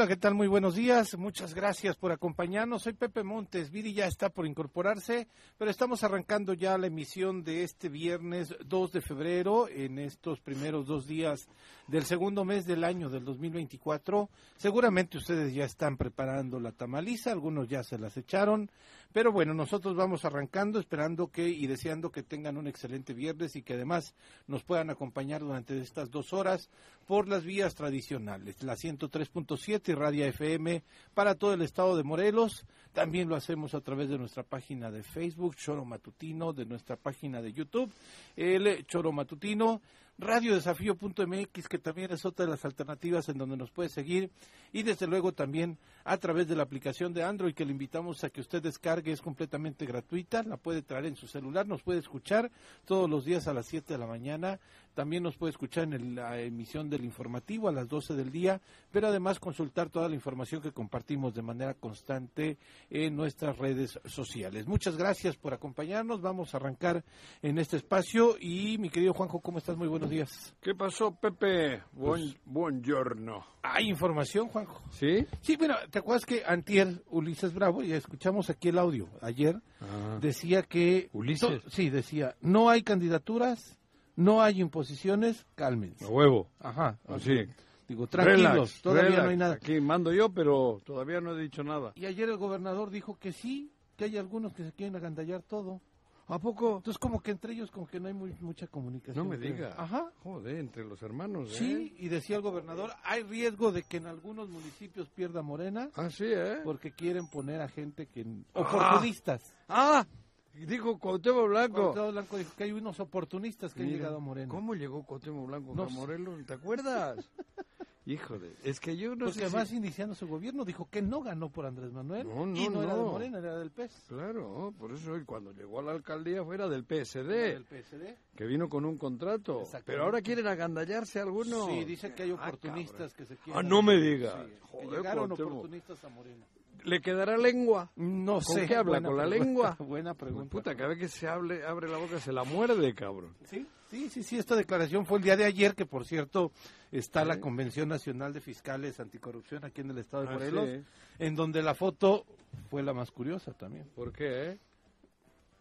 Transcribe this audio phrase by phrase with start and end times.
[0.00, 0.34] Hola, ¿qué tal?
[0.34, 1.18] Muy buenos días.
[1.18, 2.84] Muchas gracias por acompañarnos.
[2.84, 3.70] Soy Pepe Montes.
[3.70, 8.92] Viri ya está por incorporarse, pero estamos arrancando ya la emisión de este viernes 2
[8.92, 11.50] de febrero en estos primeros dos días
[11.86, 14.30] del segundo mes del año del 2024.
[14.56, 18.70] Seguramente ustedes ya están preparando la tamaliza, algunos ya se las echaron,
[19.12, 23.62] pero bueno, nosotros vamos arrancando esperando que y deseando que tengan un excelente viernes y
[23.62, 24.14] que además
[24.46, 26.70] nos puedan acompañar durante estas dos horas
[27.06, 32.64] por las vías tradicionales, la 103.7 y Radia FM para todo el estado de Morelos.
[32.92, 37.42] También lo hacemos a través de nuestra página de Facebook, Choro Matutino, de nuestra página
[37.42, 37.92] de YouTube,
[38.36, 39.80] el Choro Matutino
[40.20, 44.30] radiodesafío.mx, que también es otra de las alternativas en donde nos puede seguir,
[44.72, 48.30] y desde luego también a través de la aplicación de Android que le invitamos a
[48.30, 52.50] que usted descargue, es completamente gratuita, la puede traer en su celular, nos puede escuchar
[52.84, 54.60] todos los días a las 7 de la mañana,
[54.94, 59.08] también nos puede escuchar en la emisión del informativo a las 12 del día, pero
[59.08, 62.58] además consultar toda la información que compartimos de manera constante
[62.90, 64.66] en nuestras redes sociales.
[64.66, 67.04] Muchas gracias por acompañarnos, vamos a arrancar
[67.42, 69.76] en este espacio y mi querido Juanjo, ¿cómo estás?
[69.76, 70.54] Muy buenos días.
[70.60, 71.82] ¿Qué pasó, Pepe?
[71.92, 73.44] Buen, pues, buongiorno.
[73.62, 74.82] ¿Hay información, Juanjo?
[74.90, 75.26] ¿Sí?
[75.42, 80.18] Sí, bueno, ¿te acuerdas que antier Ulises Bravo, ya escuchamos aquí el audio ayer, ah.
[80.20, 81.10] decía que...
[81.12, 81.62] Ulises.
[81.68, 83.78] Sí, decía, no hay candidaturas,
[84.16, 86.04] no hay imposiciones, cálmense.
[86.04, 86.48] A huevo.
[86.60, 86.98] Ajá.
[87.08, 87.46] Así.
[87.88, 89.54] Digo, tranquilos, todavía no hay nada.
[89.54, 91.92] Aquí mando yo, pero todavía no he dicho nada.
[91.96, 95.80] Y ayer el gobernador dijo que sí, que hay algunos que se quieren agandallar todo.
[96.28, 96.76] ¿A poco?
[96.76, 99.24] Entonces como que entre ellos como que no hay muy, mucha comunicación.
[99.24, 99.74] No me diga.
[99.76, 100.12] Ajá.
[100.22, 104.48] Joder, entre los hermanos, Sí, y decía el gobernador, hay riesgo de que en algunos
[104.48, 105.90] municipios pierda Morena.
[105.96, 106.58] Ah, sí, ¿eh?
[106.62, 108.24] Porque quieren poner a gente que...
[108.52, 109.52] Oportunistas.
[109.68, 110.06] Ah,
[110.54, 111.82] Dijo Cuauhtémoc Blanco.
[111.82, 114.48] Cuauhtémoc Blanco dijo que hay unos oportunistas que han llegado a Morena.
[114.48, 116.44] ¿Cómo llegó Cuauhtémoc Blanco a Morelos?
[116.46, 117.28] ¿Te acuerdas?
[118.06, 121.66] Híjole, es que yo no Porque además iniciando su gobierno dijo que no ganó por
[121.66, 124.06] Andrés Manuel no, no, y no, era de Morena, era del PES.
[124.08, 128.16] Claro, por eso cuando llegó a la alcaldía fuera del PSD, del PSD.
[128.34, 129.62] que vino con un contrato.
[129.84, 131.66] Pero ahora quieren agandallarse algunos.
[131.68, 133.64] Sí, dice que hay ah, oportunistas que se quieren...
[133.64, 134.46] Ah, no me diga.
[134.90, 136.44] llegaron oportunistas a Morena.
[136.84, 137.90] ¿Le quedará lengua?
[137.96, 138.66] No ¿Con sé.
[138.66, 139.00] qué habla?
[139.02, 139.76] ¿Con la lengua?
[139.80, 140.50] Buena pregunta.
[140.50, 143.34] Puta, cada vez que se hable, abre la boca se la muerde, cabrón.
[143.44, 144.38] Sí, sí, sí, sí.
[144.38, 146.52] Esta declaración fue el día de ayer, que por cierto
[146.92, 150.84] está la Convención Nacional de Fiscales Anticorrupción aquí en el estado de Ah, Morelos, sí.
[151.18, 152.24] en donde la foto
[152.68, 153.88] fue la más curiosa también.
[153.94, 154.50] ¿Por qué?
[154.52, 154.58] eh?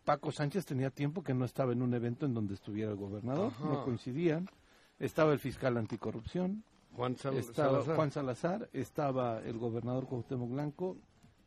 [0.05, 3.51] Paco Sánchez tenía tiempo que no estaba en un evento en donde estuviera el gobernador,
[3.55, 3.65] Ajá.
[3.65, 4.49] no coincidían.
[4.97, 6.63] Estaba el fiscal anticorrupción,
[6.95, 7.95] Juan Sal- estaba Salazar.
[7.95, 10.97] Juan Salazar, estaba el gobernador Cuauhtémoc Blanco,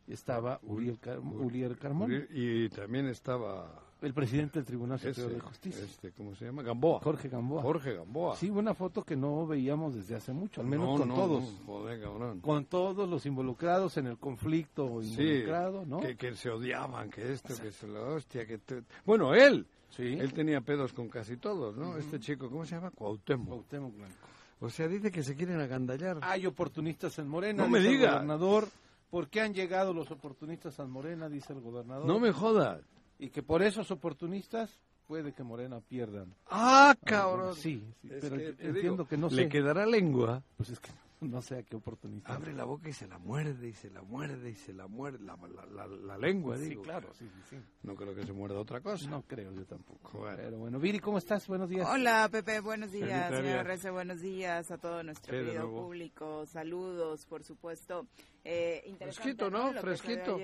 [0.07, 5.83] estaba Uriel, Car- Uriel Carmón, Y también estaba el presidente del Tribunal Superior de Justicia,
[5.85, 6.61] este, ¿cómo se llama?
[6.61, 6.99] Gamboa.
[6.99, 7.61] Jorge Gamboa.
[7.61, 8.35] Jorge Gamboa.
[8.35, 11.43] Sí, una foto que no veíamos desde hace mucho, al menos No, con no, todos.
[11.43, 12.41] no, joder, cabrón.
[12.41, 16.01] Con todos los involucrados en el conflicto Sí, involucrado, ¿no?
[16.01, 18.57] que, que se odiaban, que esto, que se la hostia, que...
[18.57, 20.03] te- Bueno, él, Sí.
[20.19, 21.95] él tenía pedos con casi todos, ¿no?
[21.97, 22.89] Este chico, ¿cómo se llama?
[22.91, 23.47] Cuauhtémoc.
[23.47, 24.15] Cuauhtémoc Blanco.
[24.59, 26.17] O sea, dice que se quieren agandallar.
[26.23, 28.11] Hay oportunistas en Morena, No me dice el diga.
[28.13, 28.67] gobernador.
[29.13, 31.29] ¿Por qué han llegado los oportunistas a Morena?
[31.29, 32.07] Dice el gobernador.
[32.07, 32.81] No me jodas.
[33.19, 36.33] Y que por esos oportunistas puede que Morena pierdan.
[36.47, 37.53] Ah, cabrón.
[37.53, 39.49] Sí, pero que entiendo digo, que no ¿Le sé.
[39.49, 40.41] quedará lengua?
[40.57, 40.89] Pues es que
[41.29, 42.31] no sé a qué oportunidad.
[42.31, 45.19] Abre la boca y se la muerde, y se la muerde, y se la muerde.
[45.23, 45.37] La,
[45.71, 46.83] la, la, lengua, sí, digo.
[46.83, 49.09] claro, sí, sí, No creo que se muerda otra cosa.
[49.09, 50.19] No creo, yo tampoco.
[50.19, 50.37] Bueno.
[50.37, 51.47] Pero bueno, Viri, ¿cómo estás?
[51.47, 51.87] Buenos días.
[51.89, 53.29] Hola, Pepe, buenos días.
[53.29, 56.45] Señor Rece, buenos días a todo nuestro querido público.
[56.45, 58.07] Saludos, por supuesto.
[58.43, 59.73] Eh, Fresquito, ¿no?
[59.73, 60.37] Fresquito.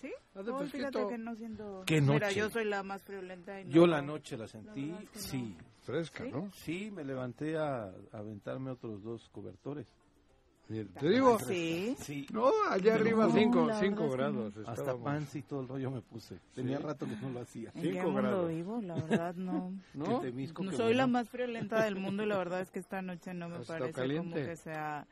[0.00, 0.12] ¿Sí?
[0.34, 1.82] Oh, fíjate que no siento...
[1.86, 2.12] ¿Qué noche?
[2.12, 3.60] Mira, yo soy la más friolenta.
[3.60, 5.56] Y no yo la noche la sentí, sí.
[5.86, 6.50] Fresca, ¿no?
[6.50, 9.86] Sí, me levanté a, aventarme otros dos cobertores.
[10.68, 11.38] ¿Te digo?
[11.38, 11.96] Sí.
[12.00, 12.26] sí.
[12.32, 14.54] No, allá arriba 5 cinco, grados.
[14.66, 16.38] Hasta pants y todo el rollo me puse.
[16.54, 17.70] Tenía rato que no lo hacía.
[17.80, 18.48] 5 grados.
[18.48, 18.80] vivo?
[18.82, 19.72] La verdad no.
[19.94, 20.22] ¿No?
[20.22, 23.48] no soy la más friolenta del mundo y la verdad es que esta noche no
[23.48, 25.06] me parece como que sea...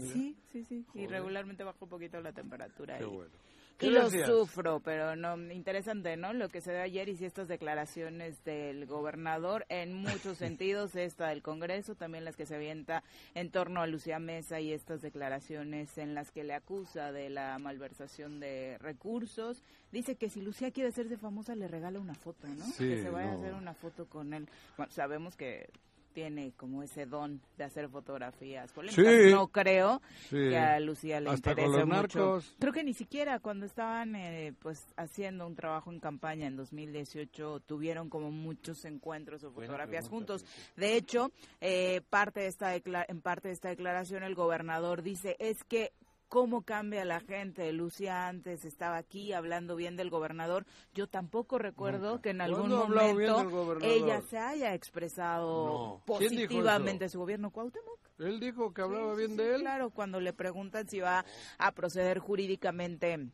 [0.00, 0.84] Sí, sí, sí.
[0.94, 2.98] Y regularmente bajo un poquito la temperatura.
[2.98, 3.30] Qué bueno.
[3.80, 6.32] Y lo sufro, pero no interesante, ¿no?
[6.32, 11.28] Lo que se ve ayer y si estas declaraciones del gobernador en muchos sentidos, esta
[11.28, 13.04] del Congreso, también las que se avienta
[13.34, 17.58] en torno a Lucía Mesa y estas declaraciones en las que le acusa de la
[17.58, 19.62] malversación de recursos.
[19.92, 22.64] Dice que si Lucía quiere hacerse famosa le regala una foto, ¿no?
[22.76, 24.48] que se vaya a hacer una foto con él.
[24.76, 25.70] Bueno, sabemos que
[26.18, 29.30] tiene como ese don de hacer fotografías polémicas.
[29.30, 32.40] No creo que a Lucía le interese mucho.
[32.58, 37.60] Creo que ni siquiera cuando estaban eh, pues haciendo un trabajo en campaña en 2018
[37.60, 40.44] tuvieron como muchos encuentros o fotografías juntos.
[40.76, 41.30] De hecho,
[41.60, 45.92] eh, parte de esta en parte de esta declaración el gobernador dice es que
[46.28, 47.72] cómo cambia la gente.
[47.72, 50.66] Lucia antes estaba aquí hablando bien del gobernador.
[50.94, 57.50] Yo tampoco recuerdo que en algún momento ella se haya expresado positivamente de su gobierno.
[57.50, 57.98] ¿Cuauhtémoc?
[58.18, 59.60] Él dijo que hablaba bien de él.
[59.60, 61.24] Claro, cuando le preguntan si va
[61.56, 63.28] a proceder jurídicamente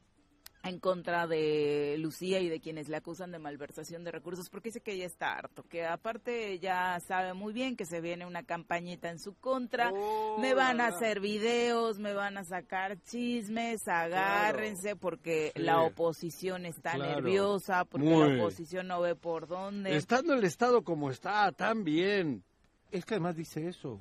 [0.64, 4.80] en contra de Lucía y de quienes le acusan de malversación de recursos, porque dice
[4.80, 9.10] que ella está harto, que aparte ya sabe muy bien que se viene una campañita
[9.10, 9.92] en su contra,
[10.38, 16.96] me van a hacer videos, me van a sacar chismes, agárrense, porque la oposición está
[16.96, 19.94] nerviosa, porque la oposición no ve por dónde.
[19.96, 22.42] Estando el Estado como está, tan bien.
[22.90, 24.00] Es que además dice eso,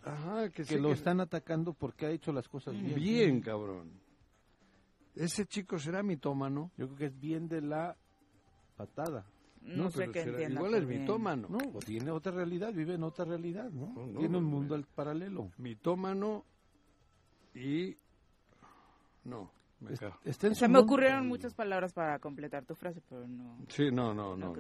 [0.54, 2.96] que, lo están atacando porque ha hecho las cosas bien.
[2.96, 4.03] Bien, cabrón.
[5.16, 6.72] ¿Ese chico será mitómano?
[6.78, 7.96] Yo creo que es bien de la
[8.76, 9.26] patada.
[9.62, 10.60] No, sé qué entienda.
[10.60, 11.48] Igual es mitómano.
[11.50, 13.94] No, pues tiene otra realidad, vive en otra realidad, ¿no?
[14.18, 15.52] tiene un mundo paralelo.
[15.58, 16.44] Mitómano
[17.54, 17.96] y...
[19.24, 19.52] No.
[20.54, 23.58] Se me ocurrieron muchas palabras para completar tu frase, pero no.
[23.68, 24.54] Sí, no, no, no.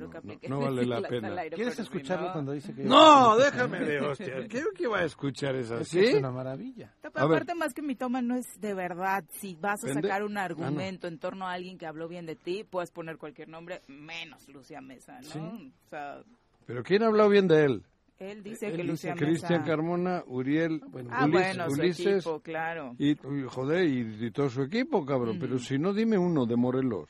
[0.47, 1.35] No, vale la pena.
[1.53, 2.83] ¿Quieres escucharlo cuando dice que.?
[2.83, 4.47] No, déjame de hostia.
[4.49, 5.83] Creo que iba a escuchar eso.
[5.83, 5.99] ¿Sí?
[5.99, 6.93] Es una maravilla.
[7.03, 9.23] aparte, más que mi toma, no es de verdad.
[9.29, 12.35] Si vas a sacar un ah, argumento en torno a alguien que habló bien de
[12.35, 15.71] ti, puedes poner cualquier nombre, menos Lucia Mesa, ¿no?
[15.85, 16.23] O sea.
[16.65, 17.85] ¿Pero quién ha hablado bien de él?
[18.31, 22.95] Él dice que Lucía Cristian Carmona, Uriel, ah, bueno, Ulises, claro.
[22.97, 23.15] Y,
[23.47, 25.37] joder, y, todo su equipo, cabrón.
[25.39, 27.09] Pero si no, dime uno de Morelos.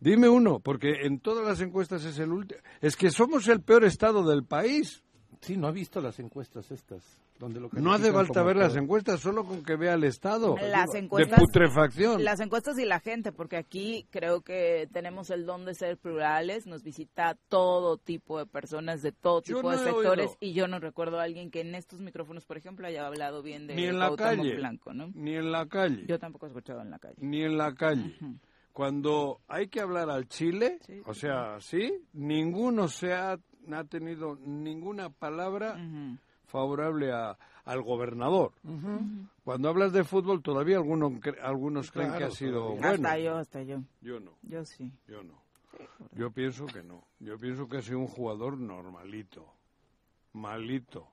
[0.00, 2.60] Dime uno, porque en todas las encuestas es el último.
[2.82, 5.02] Es que somos el peor estado del país.
[5.40, 9.62] Sí, no ha visto las encuestas estas no hace falta ver las encuestas, solo con
[9.64, 12.24] que vea el estado las encuestas, de putrefacción.
[12.24, 16.66] Las encuestas y la gente, porque aquí creo que tenemos el don de ser plurales,
[16.66, 21.18] nos visita todo tipo de personas de todo tipo de sectores y yo no recuerdo
[21.18, 24.14] a alguien que en estos micrófonos, por ejemplo, haya hablado bien de Ni en la
[24.14, 25.10] calle, Blanco, ¿no?
[25.14, 26.04] Ni en la calle.
[26.06, 27.16] Yo tampoco he escuchado en la calle.
[27.18, 28.16] Ni en la calle.
[28.72, 33.38] Cuando hay que hablar al Chile, o sea, sí, ninguno se ha,
[33.72, 35.76] ha tenido ninguna palabra
[36.54, 38.52] favorable a, al gobernador.
[39.42, 42.86] Cuando hablas de fútbol, todavía algunos, algunos creen que ha sido bueno.
[42.86, 43.80] Hasta yo, hasta yo.
[44.00, 44.30] Yo no.
[44.42, 44.92] Yo sí.
[45.08, 45.34] Yo no.
[46.12, 47.02] Yo pienso que no.
[47.18, 49.52] Yo pienso que ha sido un jugador normalito,
[50.32, 51.08] malito.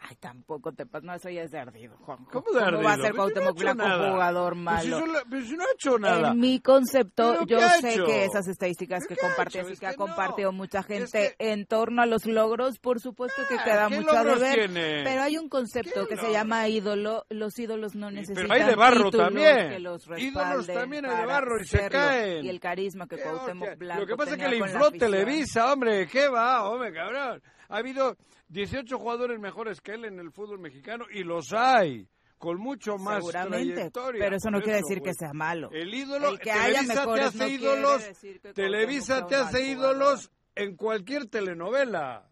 [0.00, 2.24] Ay, tampoco te pasa, no, eso ya es de ardido, Juan.
[2.26, 2.82] ¿Cómo de ardido?
[2.82, 5.04] va a ser Cuauhtémoc no Blanco jugador malo?
[5.30, 6.32] Pero si, no ha hecho nada.
[6.32, 10.82] En mi concepto, yo sé que esas estadísticas que compartió, así que, ha compartido mucha
[10.82, 14.70] gente en torno a los logros, por supuesto que ah, queda mucho a deber.
[14.72, 18.76] Pero hay un concepto que se llama ídolo, los ídolos no necesitan Pero hay de
[18.76, 19.80] barro también.
[19.80, 22.44] ídolos también hay de barro y se caen.
[22.44, 26.06] Y el carisma que Cuauhtémoc Blanco Lo que pasa es que le infló Televisa, hombre,
[26.06, 27.42] ¿qué va, hombre, cabrón?
[27.70, 28.16] Ha habido
[28.48, 33.18] 18 jugadores mejores que él en el fútbol mexicano y los hay con mucho más
[33.18, 35.70] Seguramente, pero eso no quiere decir que sea malo.
[35.72, 38.10] El ídolo, que Televisa te hace ídolos,
[38.54, 42.26] Televisa te hace ídolos en cualquier telenovela.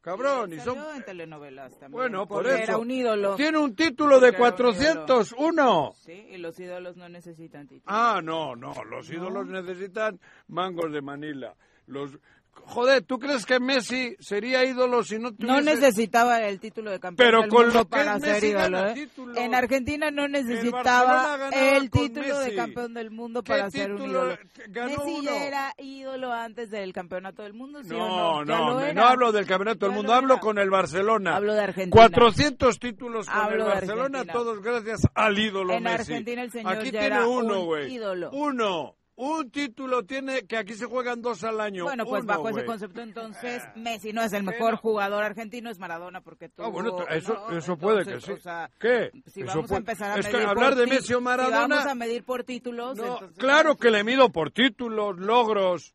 [0.00, 1.92] Cabrón, y son en telenovelas también.
[1.92, 2.56] Bueno, por eso.
[2.56, 3.36] Era un ídolo.
[3.36, 5.92] Tiene un título de 401.
[5.94, 7.84] Sí, y los ídolos no necesitan títulos.
[7.86, 10.18] Ah, no, no, los ídolos necesitan
[10.48, 11.54] mangos de Manila.
[11.86, 12.18] Los
[12.52, 15.52] Joder, ¿tú crees que Messi sería ídolo si no tuviese...
[15.54, 18.44] No necesitaba el título de campeón Pero del con mundo lo que para es ser
[18.44, 19.08] ídolo, ¿eh?
[19.36, 24.38] En Argentina no necesitaba el título de campeón del mundo ¿Qué para ser un ídolo.
[24.72, 25.22] Messi uno?
[25.22, 28.80] ya era ídolo antes del campeonato del mundo, ¿sí o No, no?
[28.80, 31.36] No, no hablo del campeonato del mundo, lo hablo con el Barcelona.
[31.36, 31.90] Hablo de Argentina.
[32.08, 36.12] 400 títulos con Hablo el Barcelona, todos gracias al ídolo En Messi.
[36.12, 37.92] Argentina el señor Aquí ya tiene era uno, un güey.
[37.94, 38.30] ídolo.
[38.30, 38.94] Uno.
[39.22, 41.84] Un título tiene que aquí se juegan dos al año.
[41.84, 45.78] Bueno, pues Uno, bajo ese concepto entonces Messi no es el mejor jugador argentino, es
[45.78, 46.66] Maradona porque tuvo...
[46.66, 47.58] Ah, bueno, eso, ¿no?
[47.58, 48.32] eso puede que sí.
[48.32, 49.10] o sea, ¿Qué?
[49.26, 51.18] Si Eso vamos puede- a empezar a es que medir hablar por de Messi o
[51.18, 51.58] Si Maradona...
[51.76, 55.92] vamos a medir por títulos, No, entonces, claro que le mido por títulos, logros.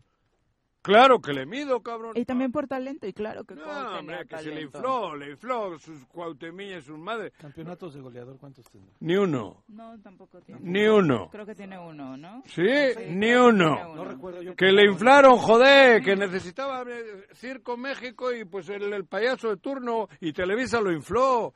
[0.86, 2.13] Claro que le mido, cabrón.
[2.15, 3.63] Y también por talento, y claro que No,
[4.00, 7.34] hombre, que se le infló, le infló sus cuautemillas, sus madres.
[7.39, 8.94] Campeonatos de goleador, ¿cuántos tendrá?
[9.00, 10.62] Ni uno, No, tampoco tiene.
[10.63, 11.30] ni uno.
[11.32, 12.44] Creo que tiene uno, ¿no?
[12.46, 12.63] ¿Sí?
[13.10, 13.96] Ni uno.
[13.96, 14.56] No recuerdo yo.
[14.56, 19.58] Que le inflaron, joder, que necesitaba eh, Circo México y pues el, el payaso de
[19.58, 21.54] turno y Televisa lo infló.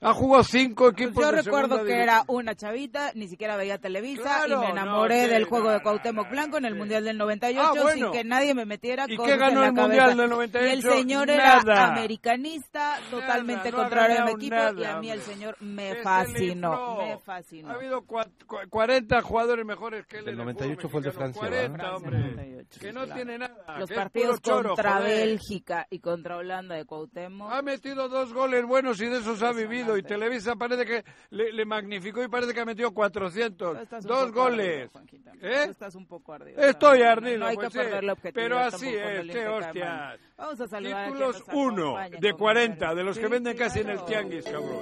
[0.00, 3.78] Ha jugado cinco equipos Pues Yo de recuerdo que era una chavita, ni siquiera veía
[3.78, 6.78] Televisa Claro, y me enamoré no, del juego de Cuauhtémoc no, Blanco en el sí.
[6.78, 8.06] Mundial del 98 Ah, bueno.
[8.06, 10.68] sin que nadie me metiera ¿Y qué ganó en la el Mundial del 98?
[10.68, 11.60] Y el señor Nada.
[11.62, 15.56] era americanista, totalmente no ha contrario a mi equipo y nada, a mí el señor
[15.60, 17.70] me fascinó, me fascinó.
[17.70, 20.28] Ha habido cua- cua- 40 jugadores mejores que él.
[20.28, 21.10] El 98 fútbol fue el de.
[21.12, 21.96] Francia, 40, ¿verdad?
[21.96, 22.18] hombre.
[22.18, 23.14] 98, que no claro.
[23.16, 23.78] tiene nada.
[23.78, 25.26] Los partidos choro, contra joder.
[25.26, 27.50] Bélgica y contra Holanda de Cuauhtémoc.
[27.52, 29.87] Ha metido dos goles buenos y de esos ha vivido.
[29.96, 33.76] Y Televisa parece que le, le magnificó y parece que ha metido 400.
[33.76, 34.90] Tú estás un Dos poco ardido, goles.
[34.92, 35.32] Juanquita.
[35.40, 35.66] ¿Eh?
[35.70, 36.60] Estás un poco ardido.
[36.60, 37.38] Estoy ardido.
[37.38, 38.06] No hay pues que perder sí.
[38.06, 40.20] la objetividad Pero así es, qué hostias.
[40.36, 42.96] Vamos a saludar Títulos nos 1 acompaña de con 40, mujeres.
[42.96, 44.06] de los que Sí, venden casi en el claro.
[44.08, 44.80] tianguis, cabrón.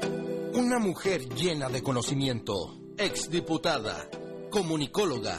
[0.55, 2.55] Una mujer llena de conocimiento,
[2.97, 4.09] exdiputada,
[4.51, 5.39] comunicóloga,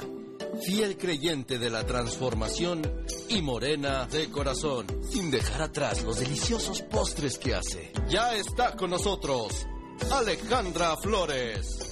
[0.65, 2.81] fiel creyente de la transformación
[3.29, 7.91] y morena de corazón, sin dejar atrás los deliciosos postres que hace.
[8.09, 9.65] Ya está con nosotros
[10.11, 11.83] Alejandra Flores.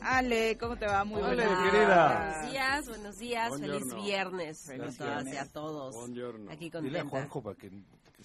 [0.00, 1.04] Ale, ¿cómo te va?
[1.04, 1.70] Muy Ale, buenas.
[1.72, 2.32] querida.
[2.36, 5.38] Buenos días, buenos días, feliz viernes Feliz a todas y viernes.
[5.48, 5.94] a todos.
[5.96, 6.52] Buongiorno.
[6.52, 7.08] Aquí Dile a contenta.
[7.10, 7.70] Juanjo para que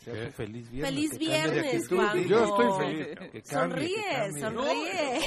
[0.03, 0.25] sea ¿Qué?
[0.27, 0.93] su feliz viernes.
[0.93, 2.27] Feliz viernes, dile.
[2.27, 3.07] Yo estoy feliz.
[3.31, 5.19] Que cambie, que Sonríe, sonríe.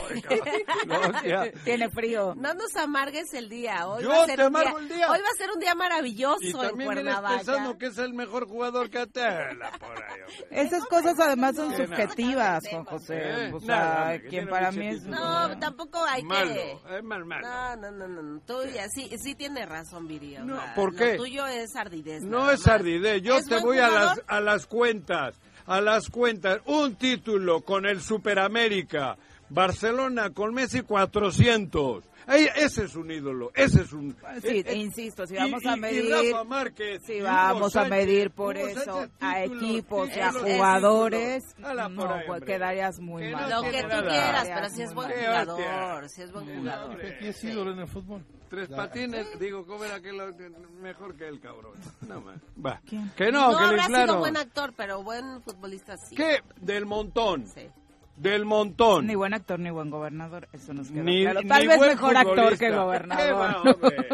[0.87, 1.53] No.
[1.65, 2.35] Tiene frío.
[2.37, 3.87] No nos amargues el día.
[3.87, 5.11] Hoy Yo va a ser te un amargo el día.
[5.11, 7.37] Hoy va a ser un día maravilloso Y en también vienes Cuernavaca.
[7.37, 10.61] pensando que es el mejor jugador que tela por ahí, hombre.
[10.63, 12.65] Esas cosas además son subjetivas.
[12.69, 13.15] Juan José.
[13.17, 13.51] ¿Eh?
[13.53, 15.05] O sea, Nada, hombre, que quien para mí es...
[15.05, 16.97] No, tampoco hay Malo, que...
[16.99, 17.47] es mal malo.
[17.47, 18.41] No, no, no, no, no.
[18.41, 20.37] Tú ya, sí, sí tiene razón, Viri.
[20.39, 21.13] No, ¿por qué?
[21.17, 22.23] Lo tuyo es ardidez.
[22.23, 25.35] No es ardidez, yo ¿Es te voy a las, a las cuentas,
[25.67, 26.61] a las cuentas.
[26.67, 29.17] Un título con el Superamérica,
[29.51, 32.05] Barcelona con Messi 400.
[32.27, 34.17] Ahí- ese es un ídolo, ese es un...
[34.41, 36.11] Sí, eh, eh, insisto, si y- vamos y- a y medir...
[36.33, 40.33] Rafa Márquez, Si y vamos a medir por Hugo eso Sánchez, a equipos y a
[40.33, 41.69] jugadores, no,
[42.15, 43.51] ahí, pues quedarías muy Que mal.
[43.51, 45.09] Lo que tú quieras, pero si es buen.
[45.11, 46.97] Qué jugador, si es buen jugador.
[47.05, 48.25] Aquí es ídolo en el fútbol.
[48.55, 50.33] Tres patines, digo, ¿cómo era que lo,
[50.81, 51.73] mejor que el cabrón?
[52.07, 52.37] No más.
[52.65, 52.81] Va.
[52.89, 53.11] ¿Quién?
[53.17, 54.21] Que no, No, que habrá sido inflaron.
[54.21, 56.15] buen actor, pero buen futbolista sí.
[56.15, 56.43] ¿Qué?
[56.61, 57.69] Del montón, Sí.
[58.17, 59.07] del montón.
[59.07, 61.43] Ni buen actor ni buen gobernador, eso nos queda Ni- claro.
[61.43, 63.57] ni Tal vez buen mejor actor que ¿Qué va, gobernador.
[63.67, 64.07] hombre?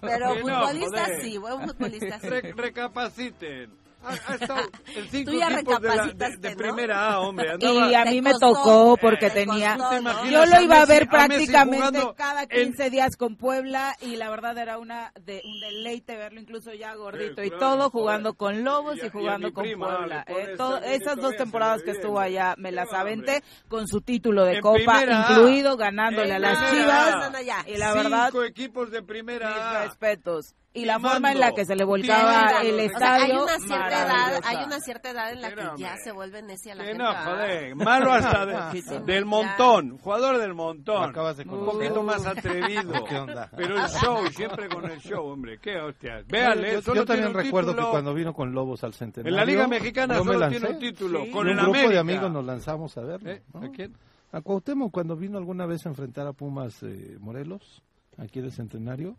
[0.00, 1.20] Pero Que no, futbolista joder.
[1.22, 2.28] sí, buen futbolista sí.
[2.28, 3.83] Re- recapaciten.
[4.04, 4.60] Ha, ha estado
[4.94, 6.56] en cinco Tú ya equipos de, la- de- recapacitaste, de ¿no?
[6.56, 7.50] primera A, hombre.
[7.52, 9.76] Andaba, Y a mí me costó, tocó porque te tenía...
[9.76, 10.10] costó, ¿Tú te ¿no?
[10.10, 14.30] imaginas Yo lo iba a ver prácticamente cada en- 15 días con Puebla y la
[14.30, 17.90] verdad era una de un deleite verlo incluso ya gordito Sí, y claro, todo joder.
[17.92, 20.24] jugando con Lobos Y jugando con prima, Puebla.
[20.28, 24.56] Eh, todo- esas dos temporadas que estuvo allá me las aventé con su título de
[24.56, 27.30] En Copa incluido ganándole a las Chivas
[27.66, 29.84] y la verdad Cinco equipos de primera A.
[29.84, 30.54] respetos.
[30.76, 33.22] Y la forma en la que se le volcaba el O sea, O sea, hay
[33.30, 36.74] estadio, una cierta edad, hay una cierta edad en la Que ya se vuelve necia
[36.74, 36.98] la gente.
[37.00, 37.76] no, joder.
[37.76, 39.98] Malo hasta de- del montón.
[39.98, 41.10] Jugador del montón.
[41.10, 42.92] acabas de Un poquito más atrevido.
[43.08, 43.48] ¿Qué onda?
[43.56, 45.58] Pero el show, siempre con el show, hombre.
[45.60, 46.26] Qué hostias.
[46.26, 47.86] Véale, yo, solo yo también un recuerdo título.
[47.86, 49.30] que cuando vino con Lobos al centenario.
[49.30, 51.24] En la Liga Mexicana yo me solo lancé, tiene un título.
[51.24, 51.30] Sí.
[51.30, 51.92] Con y el un grupo América.
[51.94, 53.30] de amigos nos lanzamos a verlo.
[53.30, 53.42] ¿Eh?
[53.52, 53.64] ¿no?
[53.64, 53.96] ¿A quién?
[54.32, 57.84] A Cuauhtémoc cuando vino alguna vez a enfrentar a Pumas eh, Morelos,
[58.18, 59.16] aquí del centenario.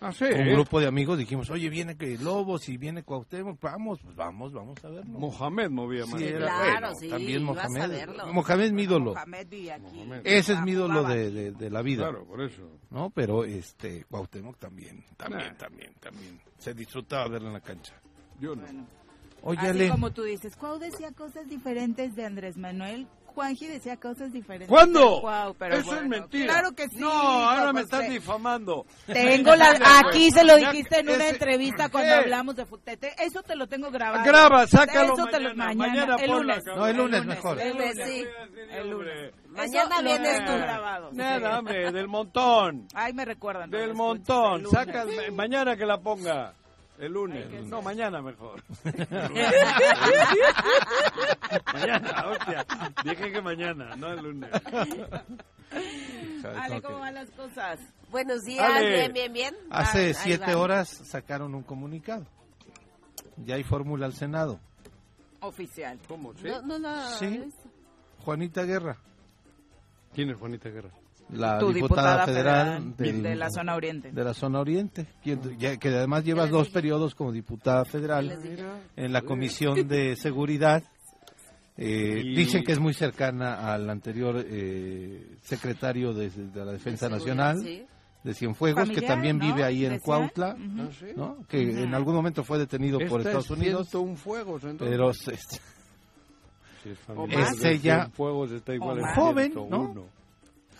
[0.00, 0.24] Ah, sí.
[0.26, 4.52] Un grupo de amigos dijimos, oye, viene que Lobos y viene Cuauhtémoc, vamos, pues vamos,
[4.52, 5.18] vamos a verlo.
[5.18, 6.20] Mohamed movía más.
[6.20, 7.88] Sí, Sí, era claro, bueno, sí, también a Mohamed.
[7.90, 8.32] verlo.
[8.32, 9.14] Mohamed es mi ídolo.
[9.14, 9.96] Mohamed vive aquí.
[9.96, 10.20] Mohamed.
[10.24, 12.08] Ese es mi ídolo de, de- de la vida.
[12.10, 12.62] Claro, por eso.
[12.90, 13.10] ¿No?
[13.10, 15.56] Pero este Cuauhtémoc también, también, Nah.
[15.56, 16.40] también, también.
[16.58, 17.94] Se disfrutaba verlo en la cancha.
[18.40, 18.62] Yo no.
[18.62, 18.86] Bueno.
[19.42, 23.06] Oye, Así como tú dices, Cuau decía cosas diferentes de Andrés Manuel.
[23.38, 24.68] Juanji decía cosas diferentes.
[24.68, 25.20] ¿Cuándo?
[25.20, 26.52] Guau, pero Eso bueno, es mentira.
[26.54, 26.96] Claro que sí.
[26.98, 27.94] No, ahora me José.
[27.96, 28.84] estás difamando.
[29.06, 32.14] Tengo la, aquí se lo dijiste en una Ese- entrevista cuando ¿Qué?
[32.18, 33.14] hablamos de futete.
[33.22, 34.24] Eso te lo tengo grabado.
[34.24, 35.74] Graba, sácalo Eso te lo- mañana.
[35.86, 36.64] Mañana el ponla, lunes.
[36.76, 37.60] No, el lunes mejor.
[37.60, 38.24] El lunes, Sí.
[38.72, 39.32] El lunes.
[39.50, 40.52] Mañana vienes tú.
[40.52, 41.10] grabado.
[41.12, 42.88] Nada, hombre, del montón.
[42.92, 43.70] Ay, me recuerdan.
[43.70, 44.62] Del montón.
[44.62, 45.32] el Saca lunes.
[45.32, 46.54] mañana que la ponga.
[46.98, 47.66] El lunes.
[47.66, 48.62] No, mañana mejor.
[51.72, 52.66] mañana, hostia.
[53.04, 54.50] Dije que mañana, no el lunes.
[56.44, 57.78] Ale, ¿cómo van las cosas?
[58.10, 58.90] Buenos días, Ale.
[58.90, 59.54] bien, bien, bien.
[59.70, 62.26] Hace siete horas sacaron un comunicado.
[63.44, 64.58] Ya hay fórmula al Senado.
[65.40, 65.98] Oficial.
[66.08, 66.34] ¿Cómo?
[66.34, 66.48] ¿Sí?
[66.48, 67.10] No, no, no.
[67.10, 67.48] Sí.
[68.24, 68.96] Juanita Guerra,
[70.14, 70.90] ¿Quién es Juanita Guerra?
[71.30, 74.10] La Tu diputada, federal, del- de la zona oriente.
[74.12, 78.38] de la zona oriente, que además lleva dos periodos como diputada federal
[78.96, 80.82] en la Comisión de Seguridad.
[81.76, 87.08] Eh, Y- Dicen que es muy cercana al anterior eh, secretario de, de la Defensa
[87.08, 87.84] Nacional Sí.
[88.24, 89.46] de Cienfuegos, que Familiar, también ¿no?
[89.46, 90.04] vive ahí en Decía.
[90.04, 90.56] Cuautla.
[90.58, 90.88] ¿Ah?
[91.14, 91.36] ¿no?
[91.48, 94.88] que en algún momento fue detenido por Esta Estados es Unidos, 101 fuegos, entonces.
[94.96, 95.36] pero se-
[96.82, 96.98] Si es
[97.30, 99.14] Es ella- 100 fuegos está igual O en más.
[99.16, 100.06] Joven, 101.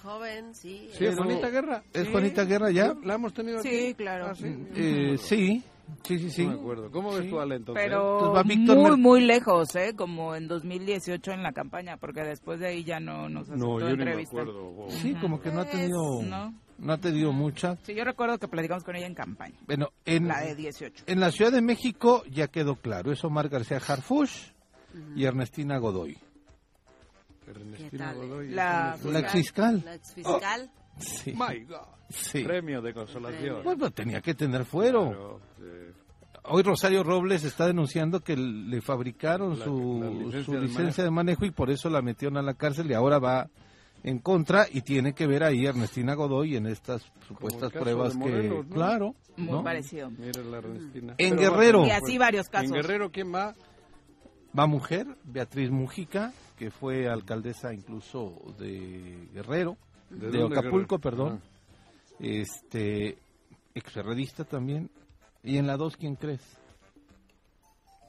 [0.03, 0.89] Joven, sí.
[0.93, 1.83] Sí, es Juanita Guerra.
[1.93, 2.13] ¿Es Sí.
[2.13, 2.95] Juanita Guerra ya?
[3.05, 3.69] ¿La hemos tenido aquí?
[3.69, 4.27] Sí, claro.
[4.31, 4.47] Ah, sí.
[4.75, 5.63] Eh, sí,
[6.05, 6.45] sí, sí, sí.
[6.47, 6.91] No me acuerdo.
[6.91, 7.31] ¿Cómo ves Sí.
[7.31, 7.85] tu Ale entonces?
[7.85, 9.95] Pero Entonces va Víctor muy, Mer- muy lejos, ¿eh?
[9.97, 13.81] Como en 2018 en la campaña, porque después de ahí ya no nos aceptó No,
[13.81, 14.41] yo ni me entrevista.
[14.41, 14.71] acuerdo.
[14.73, 14.91] wow.
[14.91, 16.55] Sí, como que no ha tenido, No.
[16.79, 17.77] no ha tenido mucha.
[17.83, 21.05] Sí, yo recuerdo que platicamos con ella en campaña, Bueno, en, la de 18.
[21.07, 24.53] en la Ciudad de México ya quedó claro, es Omar García Harfush
[25.15, 26.17] y Ernestina Godoy,
[27.51, 28.17] Ernestina tal?
[28.17, 28.49] Godoy.
[28.51, 29.83] La- la exfiscal.
[29.85, 30.71] La exfiscal.
[30.99, 31.33] Sí.
[31.33, 31.79] My God.
[32.11, 32.43] Sí.
[32.45, 33.61] Premio de consolación.
[33.63, 35.09] Pues, pues, tenía que tener fuero.
[35.11, 35.65] Claro, sí.
[36.51, 41.05] Hoy Rosario Robles está denunciando que le fabricaron La- su, la licencia su de licencia
[41.05, 43.49] de manejo y por eso la metieron a la cárcel y ahora va
[44.03, 48.65] en contra y tiene que ver ahí a Ernestina Godoy en estas supuestas pruebas que,
[48.73, 49.63] claro, Muy ¿no?
[49.65, 50.11] parecido.
[50.11, 51.15] Mira la Ernestina.
[51.19, 51.87] En Pero Guerrero.
[51.87, 52.71] Y así varios casos.
[52.71, 53.55] En Guerrero, ¿quién va?
[54.59, 59.77] Va mujer, Beatriz Mujica, que fue alcaldesa incluso de Guerrero,
[60.11, 60.99] ¿De de, Acapulco, Guerrero?
[60.99, 61.43] perdón.
[62.19, 63.17] Este,
[63.75, 64.91] exferredista también.
[65.45, 66.41] Y en la dos, ¿quién crees?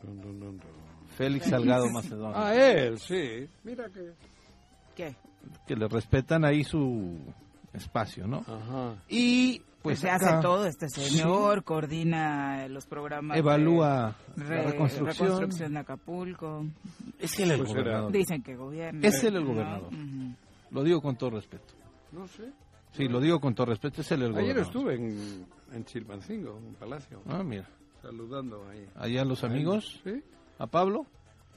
[0.02, 0.70] Dun, dun, dun, dun.
[1.16, 2.34] Félix Salgado Macedonio.
[2.36, 3.48] Ah, él, sí.
[3.64, 4.14] Mira que...
[4.96, 5.16] ¿Qué?
[5.68, 7.18] Que le respetan ahí su
[7.74, 8.40] espacio, ¿no?
[8.48, 8.96] Ajá.
[9.08, 13.36] Y Pues se hace todo este señor, coordina los programas.
[13.36, 15.28] de evalúa re- la reconstrucción.
[15.28, 16.66] reconstrucción de Acapulco.
[17.18, 18.12] Es él el Pues gobernador.
[18.12, 19.08] Dicen que gobierna.
[19.08, 19.50] Es él el ¿no?
[19.52, 19.88] gobernador.
[19.94, 20.34] Ujú.
[20.72, 21.74] Lo digo con todo respeto.
[22.12, 22.52] No sé.
[22.92, 24.64] Sí, lo digo con todo respeto, es él el Ayer gobernador.
[24.66, 27.70] estuve en, en Chilpancingo, en Palacio, Ah, mira.
[28.02, 28.86] saludando ahí.
[28.96, 30.22] Allá los amigos, Sí,
[30.58, 31.06] a Pablo.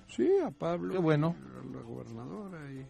[0.08, 0.92] sí, a Pablo.
[0.92, 1.34] Qué bueno.
[1.74, 2.86] la gobernadora y...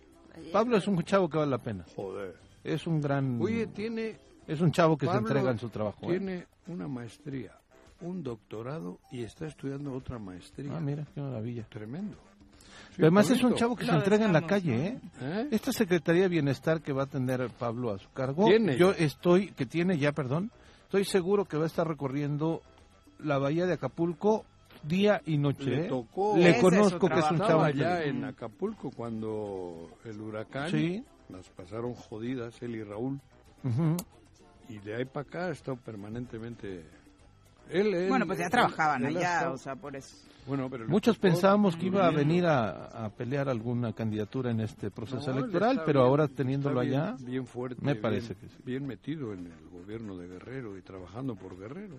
[0.50, 1.84] Pablo es un chavo que vale la pena.
[1.96, 2.34] Joder.
[2.64, 3.40] Es un gran...
[3.40, 4.18] Oye, tiene...
[4.46, 5.98] es un chavo que Pablo se entrega en su trabajo.
[6.04, 6.18] ¿eh?
[6.18, 7.52] Tiene una maestría,
[8.00, 10.72] un doctorado y está estudiando otra maestría.
[10.76, 11.64] Ah, mira, qué maravilla.
[11.68, 12.16] Tremendo.
[12.96, 15.00] Sí, además es un chavo que se entrega en la calle, ¿eh?
[15.20, 15.48] ¿Eh?
[15.50, 19.48] Esta Secretaría de Bienestar que va a tener Pablo a su cargo, Tiene yo estoy,
[19.52, 20.50] que tiene ya, perdón,
[20.84, 22.60] estoy seguro que va a estar recorriendo
[23.18, 24.44] la bahía de Acapulco
[24.82, 25.64] día y noche.
[25.70, 25.88] Le ¿eh?
[25.88, 26.36] tocó.
[26.36, 27.62] Le Ese es conozco que es un chavo.
[27.62, 31.02] Allá en Acapulco cuando el huracán Sí.
[31.30, 33.20] las pasaron jodidas, él y Raúl.
[33.64, 33.96] Ujú.
[34.68, 36.84] Y de ahí para acá ha estado permanentemente...
[37.70, 40.16] Él, él- Bueno, pues ya él- trabajaban allá, estado- o sea, por eso.
[40.46, 44.60] Bueno, pero Muchos tocó pensábamos que iba a venir a, a pelear alguna candidatura en
[44.60, 48.34] este proceso No, electoral, pero bien- ahora teniéndolo bien- allá, bien fuerte, me bien- parece
[48.34, 48.56] que sí.
[48.64, 51.94] bien metido en el gobierno de Guerrero y trabajando por Guerrero,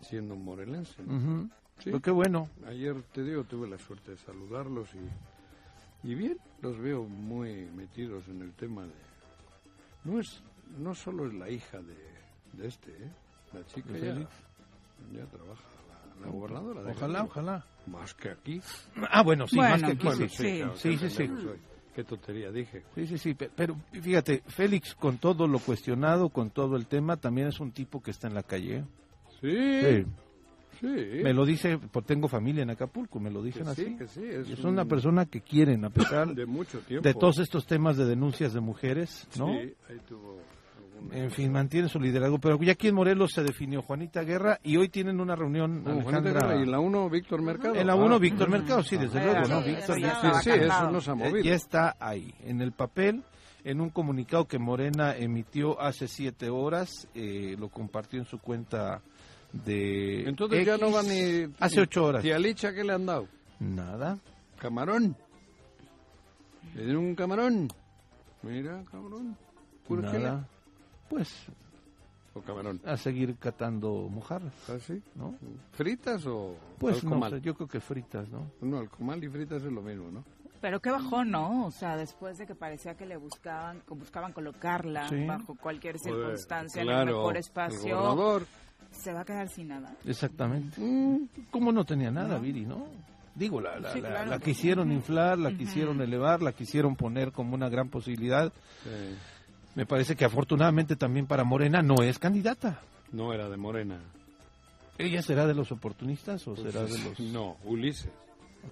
[0.00, 1.00] siendo un morelense.
[1.04, 1.44] ¿no?
[1.78, 1.84] Sí.
[1.84, 2.48] Pero qué bueno.
[2.66, 4.88] Ayer te digo, tuve la suerte de saludarlos
[6.04, 8.92] y, y bien, los veo muy metidos en el tema de...
[10.04, 10.42] No es
[10.78, 11.96] no solo es la hija de,
[12.52, 13.10] de este, ¿eh?
[13.52, 14.30] la chica ¿De ya, Félix?
[15.12, 15.62] ya trabaja,
[16.20, 16.82] la, la gobernadora.
[16.82, 17.66] de Ojalá, ojalá.
[17.86, 18.60] Más que aquí.
[19.10, 20.28] Ah, bueno, sí, Bueno, más que aquí, pues, sí.
[20.28, 20.58] sí.
[20.58, 21.30] claro, Sí, qué sí, sí.
[21.94, 22.84] Qué tontería dije.
[22.94, 27.18] Sí, sí, sí, pe- pero fíjate, Félix, con todo lo cuestionado, con todo el tema,
[27.18, 28.76] también es un tipo que está en la calle.
[28.78, 28.84] ¿eh?
[29.42, 30.06] Sí, Sí.
[30.82, 31.22] Sí.
[31.22, 33.96] Me lo dice, porque tengo familia en Acapulco, me lo Que dicen sí, así.
[33.96, 37.08] que sí, Es, es una un- persona que quieren, a pesar de mucho tiempo.
[37.08, 39.46] de todos estos temas de denuncias de mujeres, ¿no?
[39.46, 40.38] Sí, ahí tuvo
[41.10, 42.38] En fin, mantiene su liderazgo.
[42.38, 46.02] Pero ya aquí en Morelos se definió Juanita Guerra y hoy tienen una reunión, Como
[46.02, 46.46] Juanita Alejandra.
[46.46, 47.74] Guerra, y en la 1 Víctor Mercado.
[47.74, 49.62] En la Ah, 1, Víctor Mercado, sí, desde Ah, luego, ¿no?
[49.62, 50.82] sí, Víctor sí, ya Sí, está, sí, Bacalao.
[50.82, 51.40] eso no se ha movido.
[51.44, 53.24] ya está ahí, en el papel,
[53.64, 59.02] en un comunicado que Morena emitió hace siete horas, eh, lo compartió en su cuenta
[59.52, 61.46] de Entonces ya no va ni...
[61.60, 62.22] Hace ocho horas.
[62.22, 63.28] Tía Licha, ¿qué le han dado?
[63.60, 64.18] Nada.
[64.58, 65.16] Camarón.
[66.74, 67.68] Le dieron un camarón.
[68.42, 69.36] Mira, cabrón.
[69.86, 70.46] Puro Nada.
[71.08, 71.28] Pues
[72.34, 72.80] O camarón.
[72.86, 75.02] a seguir catando mojarras, ¿Ah, sí?
[75.14, 75.34] ¿no?
[75.72, 78.50] ¿Fritas o Pues al no yo creo que fritas, ¿no?
[78.62, 80.24] No, el comal y fritas es lo mismo, ¿no?
[80.62, 81.66] Pero qué bajón, ¿no?
[81.66, 85.26] O sea, después de que parecía que le buscaban, que buscaban colocarla Sí.
[85.26, 88.46] bajo cualquier circunstancia en el mejor el espacio, gobernador.
[88.92, 89.94] Se va a quedar sin nada.
[90.04, 90.80] Exactamente.
[90.80, 92.86] Mm, ¿Cómo no tenía nada, Viri, no?
[93.34, 94.30] Digo, la, la, Sí, la- claro.
[94.30, 98.52] la quisieron inflar, la quisieron elevar, la quisieron poner como una gran posibilidad.
[98.84, 99.16] Sí.
[99.74, 102.80] Me parece que afortunadamente también para Morena no es candidata.
[103.10, 104.00] No era de Morena.
[104.98, 107.20] ¿Ella será de los oportunistas o será de Pues, los...?
[107.32, 108.10] No, Ulises.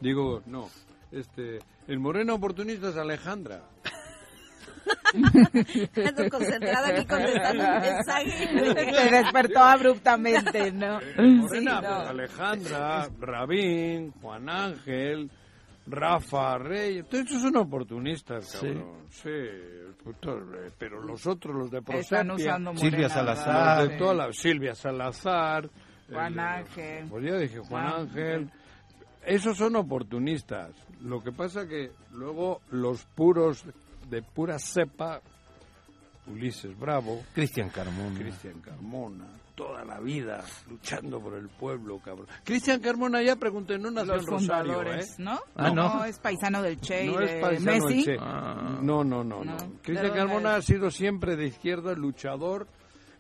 [0.01, 0.69] Digo, no.
[1.11, 3.63] Este, el moreno oportunista es Alejandra.
[6.07, 8.31] Ando concentrada aquí contestando un mensaje.
[8.95, 11.01] Se despertó abruptamente, ¿no?
[11.17, 11.81] Morena, Sí, no.
[11.81, 15.31] pues, Alejandra, Rabín, Juan Ángel,
[15.87, 17.03] Rafa, Rey.
[17.03, 19.07] Todos estos son oportunistas, cabrón.
[19.11, 19.29] Sí.
[19.29, 22.37] eh, pero los otros, los de usando
[22.77, 23.89] Silvia Salazar.
[23.89, 25.69] de toda la, Silvia Salazar.
[26.11, 27.07] Juan el- Ángel.
[27.09, 28.51] Pues ya dije, Juan Ah, Ángel.
[29.27, 30.71] Esos son oportunistas.
[31.03, 33.65] Lo que pasa que luego los puros,
[34.11, 35.21] de pura cepa,
[36.27, 38.19] Ulises Bravo, Cristian Carmona.
[38.19, 42.27] Cristian Carmona, toda la vida luchando por el pueblo, cabrón.
[42.45, 45.15] Cristian Carmona ya pregunté, no nació Los en Rosario, fundadores, ¿eh?
[45.19, 45.41] ¿no?
[45.57, 46.05] Ah, no.
[46.05, 47.99] es paisano del Che No de es paisano Messi.
[48.01, 48.17] el Che.
[48.21, 48.79] Ah.
[48.83, 49.45] No, no, no, no.
[49.45, 49.57] No.
[49.83, 50.59] Cristian ¿De dónde Carmona es?
[50.59, 52.67] ha sido siempre de izquierda, luchador.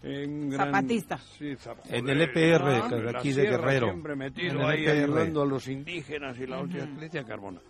[0.02, 1.18] En gran- Zapatista.
[1.18, 3.18] Sí, zap- En el EPR, ¿no?
[3.18, 3.88] aquí de Guerrero.
[3.88, 5.02] Siempre metido En el ahí EPR.
[5.04, 6.88] ayudando a los indígenas y la hostia.
[6.96, 7.60] Cristian Carmona.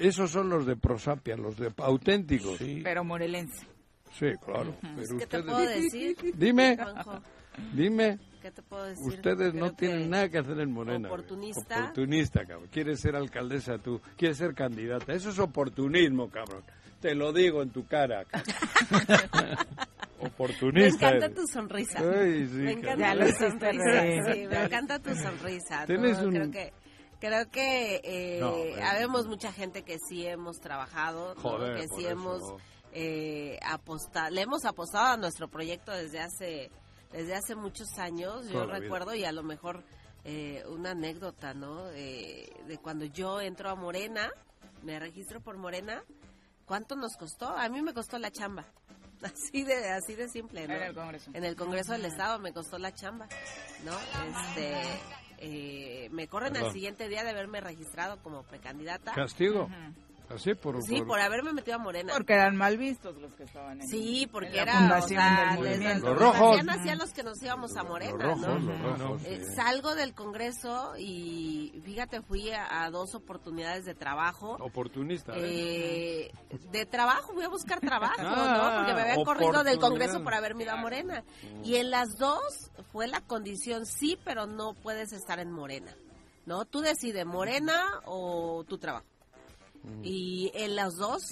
[0.00, 2.58] Esos son los de prosapia, los de auténticos.
[2.58, 2.80] Sí, Sí.
[2.82, 3.66] Pero morelense.
[4.44, 4.74] claro.
[4.80, 6.16] Pero ¿Qué te puedo decir?
[6.36, 6.76] Dime,
[7.72, 8.18] dime.
[8.42, 9.06] ¿Qué te puedo decir?
[9.06, 11.08] Ustedes no tienen nada que hacer en Morena.
[11.08, 11.78] oportunista.
[11.80, 12.68] Oportunista, cabrón.
[12.72, 14.00] Quieres ser alcaldesa tú.
[14.16, 15.12] Quieres ser candidata.
[15.12, 16.62] Eso es oportunismo, cabrón.
[17.02, 18.24] Te lo digo en tu cara.
[20.20, 21.08] Me Oportunista.
[21.08, 21.34] encanta eres.
[21.38, 21.98] tu sonrisa.
[21.98, 24.32] Ay, sí, me encanta tu sonrisa.
[24.32, 25.86] Sí, me encanta tu sonrisa.
[25.86, 26.72] Tienes un- Creo que
[27.20, 28.82] creo que eh, No, eh.
[28.82, 31.34] habemos mucha gente que sí hemos trabajado,
[31.76, 32.10] que sí eso.
[32.10, 32.42] hemos
[32.92, 36.70] eh, apostado, le hemos apostado a nuestro proyecto desde hace
[37.12, 38.48] desde hace muchos años.
[38.48, 38.78] Yo vida.
[38.78, 39.84] recuerdo y a lo mejor
[40.24, 41.88] eh, una anécdota, ¿no?
[41.90, 44.30] Eh, de cuando yo entro a Morena,
[44.82, 46.02] me registro por Morena.
[46.66, 47.48] ¿Cuánto nos costó?
[47.48, 48.64] A mí me costó la chamba.
[49.22, 50.74] Así de así de simple, ¿no?
[50.74, 51.30] En el Congreso.
[51.34, 53.28] En el Congreso del Estado me costó la chamba,
[53.84, 53.92] ¿no?
[54.30, 54.80] Este,
[55.40, 56.72] eh, me corren al Perdón.
[56.72, 59.12] siguiente día de haberme registrado como precandidata.
[59.12, 59.68] ¿Castigo?
[60.34, 60.80] Así por...
[60.82, 62.12] Sí, por haberme metido a Morena.
[62.14, 65.56] Porque eran mal vistos los que estaban en Sí, porque en era, o sea.
[65.98, 66.60] Los rojos.
[66.68, 68.78] hacían los que nos íbamos a Morena, Los rojos, ¿no?
[68.78, 69.22] los rojos.
[69.24, 69.54] Eh, sí.
[69.56, 74.56] salgo del Congreso y fíjate, fui a, a dos oportunidades de trabajo.
[74.60, 75.32] Oportunista.
[75.36, 75.40] ¿eh?
[76.26, 78.76] Eh, de trabajo, fui a buscar trabajo, Ah, ¿no?
[78.78, 79.78] Porque me habían corrido del.
[79.80, 81.24] Congreso por haberme ido a Morena.
[81.64, 85.92] Y en las dos fue la condición, sí, pero no puedes estar en Morena,
[86.46, 86.64] ¿no?
[86.66, 89.06] Tú decides Morena o tu trabajo.
[90.02, 91.22] Y en las dos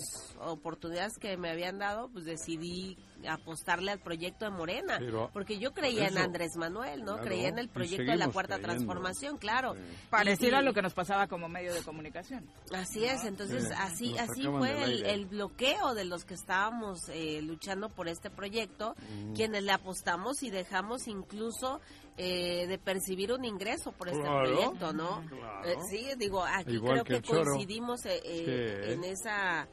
[0.40, 2.96] oportunidades que me habían dado, pues decidí
[3.28, 7.14] apostarle al proyecto de Morena, Pero, porque yo creía en Andrés Manuel, ¿no?
[7.14, 8.76] claro, creía en el proyecto de la Cuarta creyendo.
[8.84, 9.74] Transformación, claro.
[9.74, 9.80] Sí.
[10.08, 12.48] Parecido Y- a lo que nos pasaba como medio de comunicación.
[12.72, 17.40] Así es, entonces Sí, así así fue el, el bloqueo de los que estábamos eh,
[17.42, 18.94] luchando por este proyecto,
[19.34, 21.80] quienes le apostamos y dejamos incluso
[22.18, 25.24] eh, de percibir un ingreso por este Claro, proyecto, ¿no?
[25.28, 25.68] claro.
[25.68, 28.92] Eh, sí, digo, aquí Igual creo que coincidimos eh, eh, Sí.
[28.92, 29.68] en esa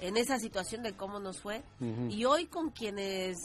[0.00, 1.62] en esa situación de cómo nos fue
[2.08, 3.36] y hoy con quienes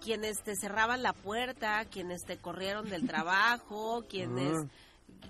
[0.00, 4.68] quienes te cerraban la puerta, quienes te corrieron del trabajo, quienes Ujú.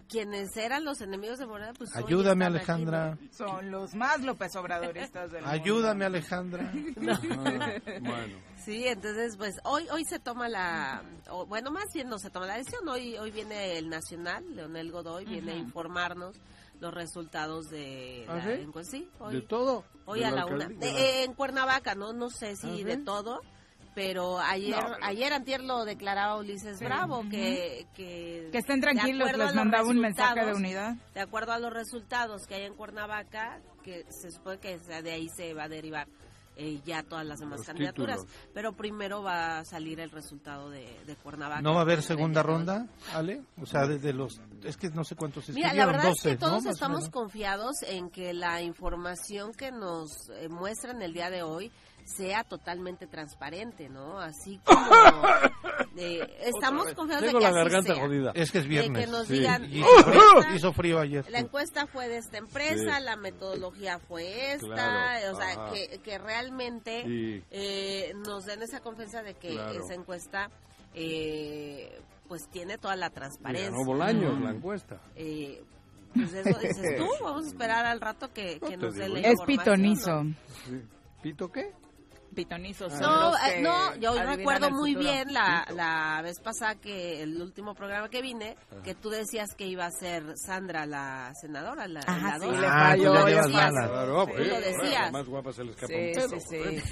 [0.08, 2.96] Quienes eran los enemigos de Morena, pues Ayúdame, están aquí, ¿no?
[2.96, 3.18] Alejandra.
[3.30, 6.18] Son los más López Obradoristas del Ayúdame, mundo.
[6.18, 6.72] Alejandra.
[7.08, 8.36] Ah, bueno.
[8.64, 12.46] Sí, entonces pues hoy hoy se toma la o, bueno, más bien no se toma
[12.46, 16.36] la decisión, hoy hoy viene el Nacional, Leonel Godoy viene a informarnos
[16.80, 18.50] los resultados de ¿Ah, la sí?
[18.62, 18.90] encuesta.
[18.96, 19.84] Sí, ¿De todo?
[20.06, 20.66] hoy ¿De a la una.
[20.80, 22.84] eh, en Cuernavaca, no no sé si ¿Ah, sí?
[22.84, 23.40] de todo,
[23.98, 26.84] pero ayer No, pero- ayer antier lo declaraba Ulises Sí.
[26.84, 30.94] Bravo que, que Que estén tranquilos, les mandaba un mensaje de unidad.
[31.14, 35.28] de acuerdo a los resultados que hay en Cuernavaca, que se supone que de ahí
[35.36, 36.06] se va a derivar
[36.60, 38.18] eh, ya todas las demás Los candidaturas.
[38.20, 38.50] títulos.
[38.52, 41.60] Pero primero va a salir el resultado de, de Cuernavaca.
[41.62, 42.46] ¿No va a haber segunda 22.
[42.46, 43.42] ronda, Ale?
[43.60, 44.40] O sea, desde los...
[44.64, 47.08] Es que no sé cuántos se Mira, la inscribieron, verdad 12, es que todos estamos
[47.10, 51.70] confiados en que la información que nos eh, muestran el día de hoy
[52.16, 54.18] sea totalmente transparente, ¿no?
[54.18, 54.80] Así como
[55.96, 58.02] eh, estamos confiados de Tengo que la así garganta sea.
[58.02, 58.32] jodida.
[58.34, 59.04] Es que es De viernes.
[59.04, 59.32] que nos Sí.
[59.34, 61.30] digan, Y hizo frío, encuesta- hizo frío ayer.
[61.30, 63.04] la encuesta fue de esta empresa, Sí.
[63.04, 67.44] la metodología fue esta, Claro, o sea, que, que realmente Sí.
[67.50, 69.72] eh, nos den esa confianza de que Claro.
[69.84, 70.50] esa encuesta
[70.94, 73.70] eh, pues tiene toda la transparencia.
[73.70, 74.46] ganó Bolaños ¿no?
[74.46, 75.00] la encuesta.
[75.14, 75.62] Eh,
[76.14, 79.20] pues eso dices tú, vamos a esperar al rato que, que No nos dé la.
[79.20, 80.24] Es pitonizo.
[80.24, 80.34] ¿no?
[81.22, 81.72] ¿Pito qué?
[82.34, 82.92] Pitonizos.
[82.92, 87.22] son No, los eh, que no, yo recuerdo muy bien la, la vez pasada que
[87.22, 91.88] el último programa que vine, que tú decías que iba a ser Sandra la senadora,
[91.88, 93.48] la, Ajá, la sí, Ah, ya Lo decías.
[93.50, 93.88] malas.
[93.90, 95.12] Claro, Tú pues, lo decías.
[95.12, 96.82] más guapa se le escapa Sí, un sí, sí.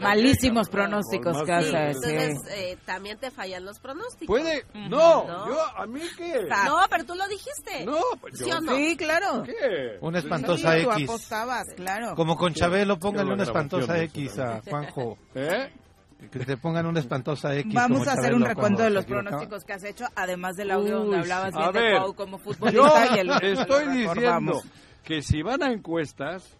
[0.00, 1.42] Malísimos pronósticos sí.
[1.52, 4.26] Entonces, eh, también te fallan los pronósticos.
[4.26, 4.64] ¿Puede?
[4.74, 5.48] No, No.
[5.48, 6.46] yo, ¿a mí qué?
[6.66, 7.84] No, pero tú lo dijiste.
[7.84, 8.74] No, pues ¿Sí yo- o no?
[8.76, 9.42] Sí, claro.
[9.42, 9.98] ¿Qué?
[10.00, 11.08] Una espantosa Sí, tú X.
[11.08, 12.14] apostabas, claro.
[12.14, 15.18] Como con Chabelo, póngale Yo una espantosa X a Juanjo.
[15.34, 15.72] ¿Eh?
[16.30, 17.74] Que te pongan una espantosa X.
[17.74, 20.98] Vamos como a hacer un recuento de los pronósticos que has hecho, además del audio
[21.00, 24.62] donde hablabas A de ver, Cuau como Yo futbolista y el estoy diciendo
[25.02, 26.56] que si van a encuestas,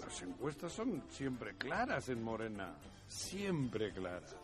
[0.00, 2.74] las encuestas son siempre claras en Morena,
[3.06, 4.34] siempre claras.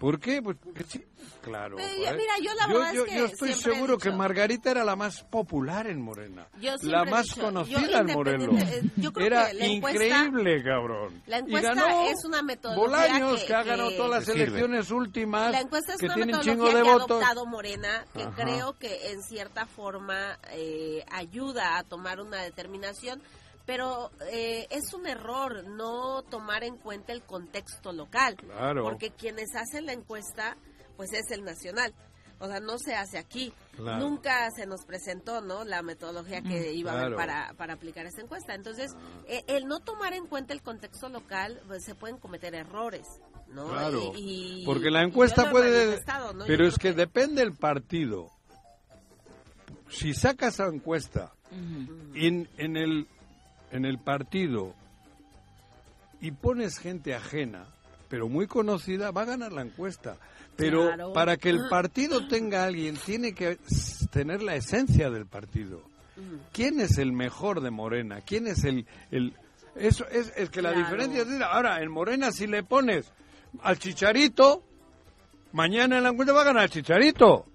[0.00, 0.40] ¿Por qué?
[0.40, 1.04] Pues porque sí,
[1.42, 1.78] claro.
[1.78, 2.16] Eh, joder.
[2.16, 5.22] mira, yo la verdad es yo, que yo estoy seguro que Margarita era la más
[5.24, 9.48] popular en Morena, Yo la más dicho, conocida yo en independiente- eh, yo creo Era
[9.48, 11.22] que la encuesta- increíble, cabrón.
[11.26, 14.24] La Y encuesta ganó es una metodología Bolaños, que- que, ha ganado que- todas las
[14.24, 14.42] sirve.
[14.44, 17.10] elecciones últimas, La encuesta es que una metodología chingo de que ha votos.
[17.10, 18.32] adoptado Morena, que Ajá.
[18.42, 23.20] creo que en cierta forma eh, ayuda a tomar una determinación,
[23.70, 28.82] pero eh, es un error no tomar en cuenta el contexto local, Claro.
[28.82, 30.56] porque quienes hacen la encuesta,
[30.96, 31.94] pues es el nacional.
[32.40, 33.52] O sea, no se hace aquí.
[33.76, 34.00] Claro.
[34.08, 35.62] Nunca se nos presentó, ¿no?
[35.62, 38.56] La metodología que iba a haber para, para aplicar esta encuesta.
[38.56, 38.90] Entonces,
[39.28, 43.06] eh, el no tomar en cuenta el contexto local, pues se pueden cometer errores,
[43.50, 43.68] ¿no?
[43.68, 45.84] Claro, Y- y- porque la encuesta puede...
[45.84, 46.40] manifestado, ¿no?
[46.40, 48.30] Yo Pero es que depende del partido.
[49.90, 51.32] Si sacas la encuesta
[52.14, 53.06] en, en, el,
[53.70, 54.74] en el partido
[56.20, 57.66] y pones gente ajena,
[58.08, 60.16] pero muy conocida, va a ganar la encuesta.
[60.56, 61.12] Pero Claro.
[61.12, 63.58] para que el partido tenga a alguien, tiene que
[64.10, 65.80] tener la esencia del partido.
[66.52, 68.20] ¿Quién es el mejor de Morena?
[68.20, 68.86] ¿Quién es el...
[69.10, 69.34] el
[69.76, 70.84] eso es, es que la Claro.
[70.84, 71.40] diferencia es...
[71.42, 73.10] Ahora, en Morena si le pones
[73.62, 74.62] al Chicharito,
[75.52, 77.46] mañana en la encuesta va a ganar el Chicharito.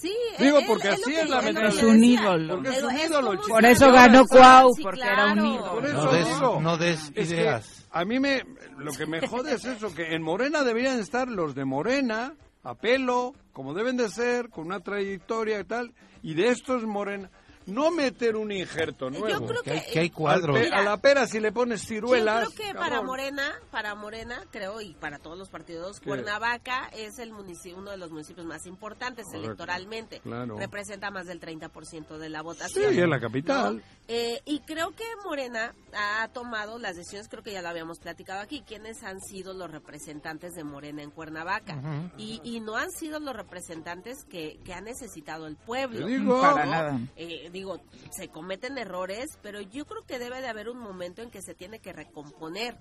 [0.00, 1.74] Sí, Digo, porque él así es la mentalidad.
[1.74, 2.54] Es un ídolo.
[2.56, 3.48] Porque es un es ídolo, chico.
[3.48, 5.54] Por eso ganó Cuau, Sí, porque era un claro.
[5.54, 5.72] ídolo.
[5.72, 6.60] Por eso No des, digo.
[6.60, 7.86] no des Es que ideas.
[7.90, 8.42] a mí me
[8.78, 12.74] lo que me jode es eso que en Morena deberían estar los de Morena a
[12.74, 17.30] pelo como deben de ser con una trayectoria y tal y de estos Morena
[17.66, 20.58] no meter un injerto Yo nuevo creo Que hay, que- hay cuadros.
[20.72, 22.82] a la pera si le pones ciruelas Yo creo que cabrón.
[22.90, 26.06] para Morena, para Morena, creo, y para todos los partidos, ¿Qué?
[26.08, 29.46] Cuernavaca es el municipio, uno de los municipios más importantes Correcto.
[29.46, 30.20] electoralmente.
[30.20, 30.56] Claro.
[30.58, 32.92] Representa más del 30% de la sí votación.
[32.98, 33.82] es la capital ¿no?
[34.08, 38.40] Eh, y creo que Morena ha tomado las decisiones, creo que ya lo habíamos platicado
[38.40, 41.80] aquí, quiénes han sido los representantes de Morena en Cuernavaca.
[42.16, 46.06] Y, y no han sido los representantes que, que ha necesitado el pueblo.
[46.06, 46.40] Digo.
[46.40, 46.70] Para ¿no?
[46.70, 47.00] nada.
[47.16, 51.30] Eh, digo, se cometen errores, pero yo creo que debe de haber un momento en
[51.30, 52.76] que se tiene que recomponer.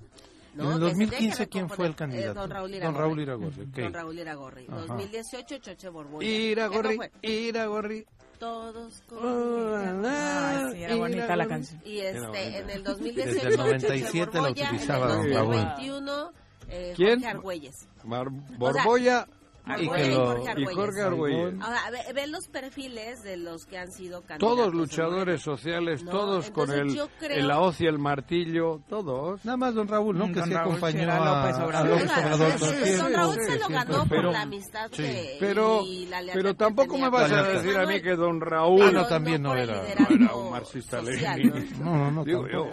[0.54, 0.72] ¿no?
[0.78, 1.96] En el Que se tiene que 2015, ¿quién fue el recomponer.
[1.96, 2.32] candidato?
[2.32, 3.00] Eh, don Raúl Don Iragorri.
[3.02, 3.76] Raúl Iragorri, ok.
[3.78, 4.66] Don Raúl Iragorri.
[4.70, 4.76] Ajá.
[4.88, 6.28] 2018, Choche Borbolla.
[6.28, 6.98] Iragorri.
[7.22, 8.06] Iragorri.
[8.40, 11.82] Todos con Ay, sí, era bonita la canción.
[11.86, 15.56] Y este, en el 2018, Desde el 97 la Borbolla, utilizaba en el don Raúl.
[15.56, 16.32] 2021,
[16.70, 17.10] eh, ¿Quién?
[17.22, 17.88] Jorge Argüelles.
[18.04, 19.28] Mar- Borbolla Y Borbolla
[19.68, 20.76] y lo- Jorge y Argüelles.
[20.76, 24.58] Jorge Argüelles Ahora, ve, ve los perfiles de los que han sido candidatos.
[24.58, 28.82] todos luchadores sociales No, todos con el, yo creo- el la hoz y el martillo
[28.88, 30.28] todos Nada más don Raúl, ¿no?
[30.28, 31.90] Mm, Que sí Raúl acompañó a, López a Obrador.
[31.90, 32.36] López Morena.
[32.36, 32.92] Obrador Sí.
[32.96, 34.98] Don Raúl se lo ganó por la amistad Sí.
[35.04, 38.42] que, pero y la lealtad pero tampoco me vas a decir a mí que don
[38.42, 39.82] Raúl Ah, no, también no era.
[39.88, 41.78] era un marxista leninista.
[41.84, 42.70] No, no, no, Digo yo.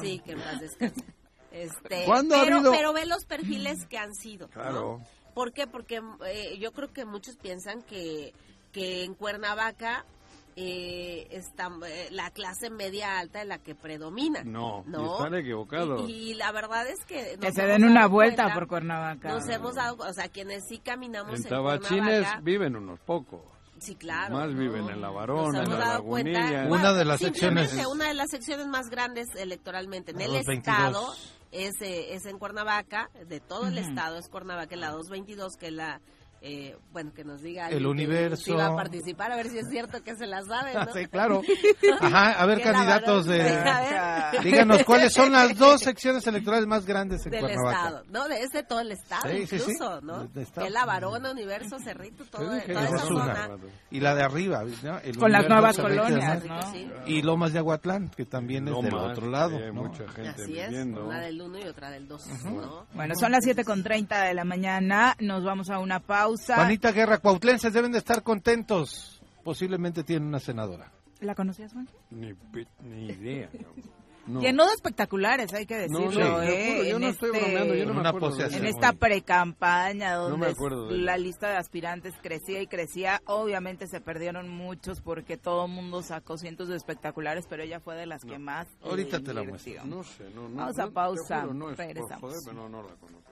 [0.00, 1.04] Sí, que paz descanse.
[1.52, 4.48] Este, ¿Cuándo ha pero, habido- pero ve los perfiles que han sido.
[4.54, 5.00] ¿no?
[5.36, 5.66] ¿Por qué?
[5.66, 8.32] Porque eh, yo creo que muchos piensan que,
[8.72, 10.06] que en Cuernavaca
[10.56, 14.42] eh, está eh, la clase media alta es la que predomina.
[14.44, 15.18] No, ¿no?
[15.18, 16.08] están equivocados.
[16.08, 17.36] Y, y la verdad es que...
[17.38, 19.28] Que se den una vuelta cuenta- por Cuernavaca.
[19.28, 23.42] Nos hemos dado, o sea, quienes sí caminamos En en, Tabachines Cuernavaca, viven unos pocos.
[23.78, 24.34] sí, claro.
[24.34, 24.58] más ¿no?
[24.58, 26.66] viven en La Varona, en La cuenta- Lagunilla.
[26.70, 30.78] Una de las secciones- Una de las secciones más grandes electoralmente en el Los 22.
[30.78, 31.14] estado
[31.50, 35.72] es, eh, es en Cuernavaca, de todo el estado es Cuernavaca, la 222, que es
[35.72, 36.00] la...
[36.42, 38.44] eh, bueno, que nos diga El alguien que universo.
[38.44, 40.86] sí va a participar, a ver si es cierto que se la sabe, ¿no?
[40.94, 41.42] Sí, claro.
[42.00, 43.38] Ajá, a ver candidatos de...
[43.38, 47.76] Ver, Díganos cuáles son las dos secciones electorales más grandes en del Cuernavaca.
[47.86, 49.70] estado, no, de, es de todo el estado, Sí, sí, sí.
[49.72, 50.24] incluso, ¿no?
[50.28, 53.24] De- de la Varona, Universo, Cerrito, todo, dije, toda esa esa una.
[53.46, 53.58] zona.
[53.90, 54.98] Y la de arriba, ¿no?
[55.00, 56.44] El Con las Universo, nuevas colonias.
[56.44, 56.72] ¿no?
[56.72, 56.90] Sí.
[57.06, 59.56] Y Lomas de Aguatlán, que también es del Lomas, otro lado.
[59.56, 59.82] hay ¿no?
[59.84, 61.06] mucha gente Así es, viviendo.
[61.06, 62.86] una del 1 y otra del 2, ¿no?
[62.94, 66.25] Bueno, son las 7.30 de la mañana, nos vamos a una pausa.
[66.56, 69.20] Juanita Guerra, cuautlenses deben de estar contentos.
[69.44, 70.90] Posiblemente tienen una senadora.
[71.20, 71.88] ¿La conocías, Juan?
[72.10, 72.34] Ni,
[73.06, 73.48] idea.
[74.26, 74.40] No.
[74.40, 76.88] Llenó de espectaculares, hay que decirlo, no, ¿eh?
[76.88, 78.44] yo En no estoy este- bromeando, yo no me acuerdo.
[78.44, 80.52] En esta pre-campaña donde
[80.98, 86.02] la lista de aspirantes crecía y crecía, obviamente se perdieron muchos porque todo el mundo
[86.02, 88.66] sacó cientos de espectaculares, pero ella fue de las que más.
[88.82, 89.84] Ahorita te la muestro.
[89.84, 90.56] No sé, no, no.
[90.56, 92.20] Vamos a pausa, juro, no es por regresamos.
[92.20, 93.30] joder, pero no, no la conozco.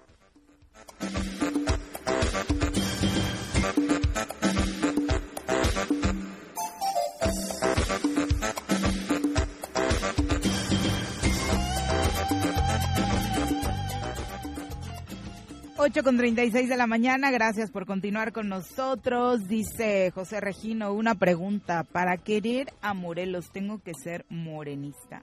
[15.86, 19.46] 8 con 36 de la mañana, gracias por continuar con nosotros.
[19.46, 25.22] Dice José Regino, una pregunta, para querer a Morelos tengo que ser morenista.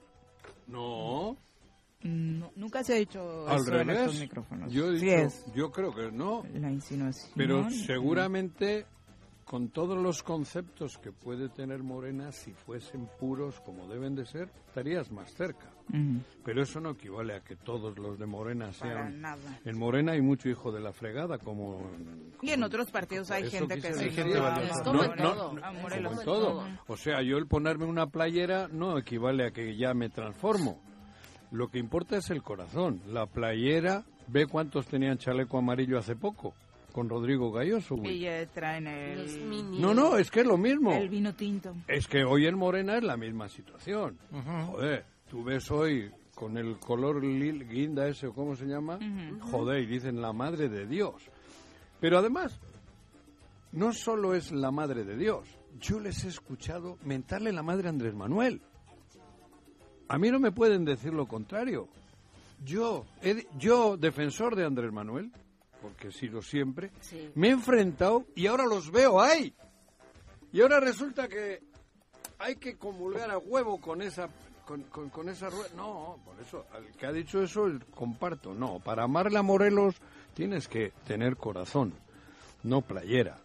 [0.68, 1.36] No,
[2.04, 4.20] No, nunca se ha dicho al eso en estos revés.
[4.20, 4.72] micrófonos.
[4.72, 6.42] Yo, he Sí dicho- es yo creo que no.
[6.54, 7.30] la insinuación.
[7.36, 8.86] Pero seguramente
[9.44, 14.48] con todos los conceptos que puede tener Morena, si fuesen puros como deben de ser,
[14.68, 15.66] estarías más cerca.
[16.42, 19.20] Pero eso no equivale a que todos los de Morena sean...
[19.20, 19.60] nada.
[19.66, 21.82] En Morena hay mucho hijo de la fregada, como...
[22.40, 25.52] Y en otros partidos hay gente que se gente como en todo.
[25.82, 26.18] Morelos.
[26.18, 26.64] en todo.
[26.86, 30.80] O sea, yo el ponerme una playera no equivale a que ya me transformo.
[31.52, 33.00] Lo que importa es el corazón.
[33.08, 36.54] La playera, ve cuántos tenían chaleco amarillo hace poco,
[36.92, 37.94] con Rodrigo Galloso.
[38.04, 38.84] Y ya traen
[39.18, 40.92] Los el, mini- No, no, es que es lo mismo.
[40.92, 41.74] el vino tinto.
[41.86, 44.18] Es que hoy en Morena es la misma situación.
[44.30, 44.72] Ujú.
[44.72, 48.98] Joder, tú ves hoy con el color lil- guinda ese, o cómo se llama,
[49.50, 51.22] joder, y dicen la madre de Dios.
[52.00, 52.58] Pero además,
[53.72, 55.46] no solo es la madre de Dios,
[55.80, 58.60] yo les he escuchado mentarle la madre a Andrés Manuel.
[60.12, 61.88] A mí no me pueden decir lo contrario.
[62.66, 65.32] Yo, he- yo defensor de Andrés Manuel,
[65.80, 67.30] porque he sido siempre, Sí.
[67.34, 69.54] me he enfrentado y ahora los veo ahí.
[70.52, 71.62] Y ahora resulta que
[72.38, 74.28] hay que comulgar a huevo con esa
[74.66, 75.70] con, con- con esa rueda.
[75.76, 78.52] No, por eso, al que ha dicho eso, el comparto.
[78.54, 79.96] No, para amarle a Morelos
[80.34, 81.94] tienes que tener corazón,
[82.62, 83.38] no playera.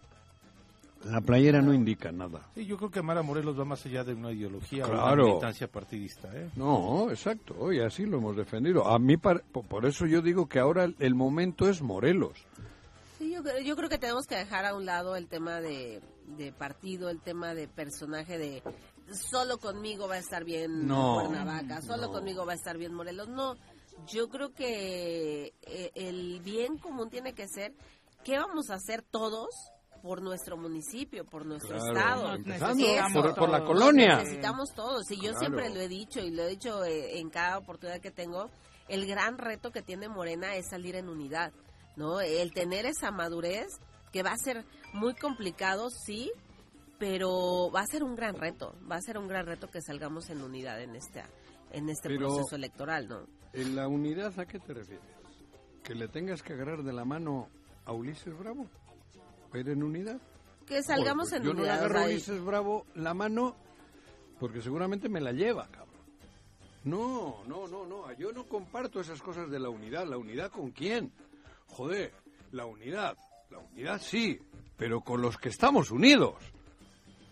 [1.09, 2.49] La playera no indica nada.
[2.55, 5.23] Sí, yo creo que Mara Morelos va más allá de una ideología o Claro.
[5.23, 6.29] una militancia partidista.
[6.35, 6.49] ¿eh?
[6.55, 8.85] No, exacto, y así lo hemos defendido.
[8.87, 12.37] A mí, por eso yo digo que ahora el momento es Morelos.
[13.17, 16.01] Sí, yo, creo- yo creo que tenemos que dejar a un lado el tema de,
[16.37, 18.61] de partido, el tema de personaje de
[19.13, 22.11] solo conmigo va a estar bien No, Cuernavaca, solo no.
[22.11, 23.29] conmigo va a estar bien Morelos.
[23.29, 23.55] No,
[24.07, 27.73] yo creo que eh, el bien común tiene que ser
[28.23, 29.49] qué vamos a hacer todos
[30.01, 32.35] por nuestro municipio, por nuestro Claro, estado.
[32.35, 33.13] empezando Eso.
[33.21, 34.17] por, por la colonia.
[34.17, 35.09] Necesitamos todos.
[35.11, 35.39] Y yo Claro.
[35.39, 38.49] siempre lo he dicho y lo he dicho eh, en cada oportunidad que tengo.
[38.87, 41.51] El gran reto que tiene Morena es salir en unidad,
[41.97, 42.21] ¿no?
[42.21, 43.67] El tener esa madurez
[44.13, 46.31] que va a ser muy complicado, sí,
[46.97, 48.73] pero va a ser un gran reto.
[48.89, 51.23] Va a ser un gran reto que salgamos en unidad en este,
[51.71, 53.27] en este Pero- proceso electoral, ¿no?
[53.53, 55.05] ¿En la unidad a qué te refieres?
[55.83, 57.49] ¿Que le tengas que agarrar de la mano
[57.85, 58.67] a Ulises Bravo?
[60.65, 61.81] Que salgamos en pues yo no le unidad.
[61.81, 63.55] o agarro a Ulises Bravo la mano
[64.39, 65.87] porque seguramente me la lleva, cabrón.
[66.83, 68.11] No, no, no, no.
[68.13, 70.05] Yo no comparto esas cosas de la unidad.
[70.07, 71.11] ¿La unidad con quién?
[71.67, 72.13] Joder,
[72.51, 73.17] la unidad.
[73.49, 74.39] La unidad sí,
[74.77, 76.35] pero con los que estamos unidos.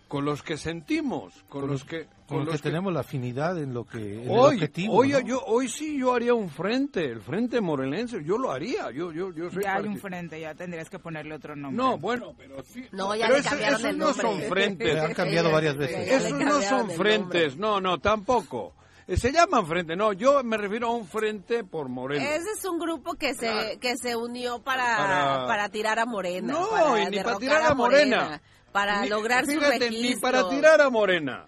[0.08, 2.06] Con los que sentimos, con, Con los que...
[2.28, 4.94] Con los que tenemos la afinidad en lo que en el Hoy, objetivo.
[4.94, 5.20] hoy, ¿no?
[5.20, 9.32] yo, hoy sí yo haría un frente, el frente morelense, yo lo haría, yo, yo,
[9.32, 11.76] yo soy Ya hay un frente, ya tendrías que ponerle otro nombre.
[11.76, 12.84] No, bueno, pero sí.
[12.92, 14.22] No, ya pero le ese- cambiaron esos el no nombre.
[14.22, 14.94] son frentes.
[14.94, 16.08] Le han cambiado varias veces.
[16.24, 18.74] Esos no son el frentes, no, no, tampoco.
[19.08, 22.24] Eh, Se llaman frente, no, yo me refiero a un frente por Morelos.
[22.28, 23.80] Ese es un grupo que se Claro.
[23.80, 26.52] que se unió para, Para- para, tirar a Morena.
[26.54, 28.40] No, para y ni para tirar a Morena.
[28.72, 31.46] Para Ni- lograr su fíjate, ni para tirar a Morena.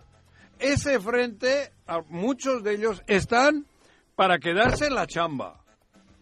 [0.58, 3.66] Ese frente, a muchos de ellos están
[4.16, 5.62] para quedarse en la chamba.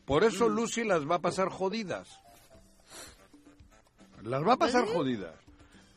[0.04, 0.52] Por eso Mm.
[0.54, 2.20] Lucy las va a pasar jodidas.
[4.22, 5.34] Las va a pasar jodidas.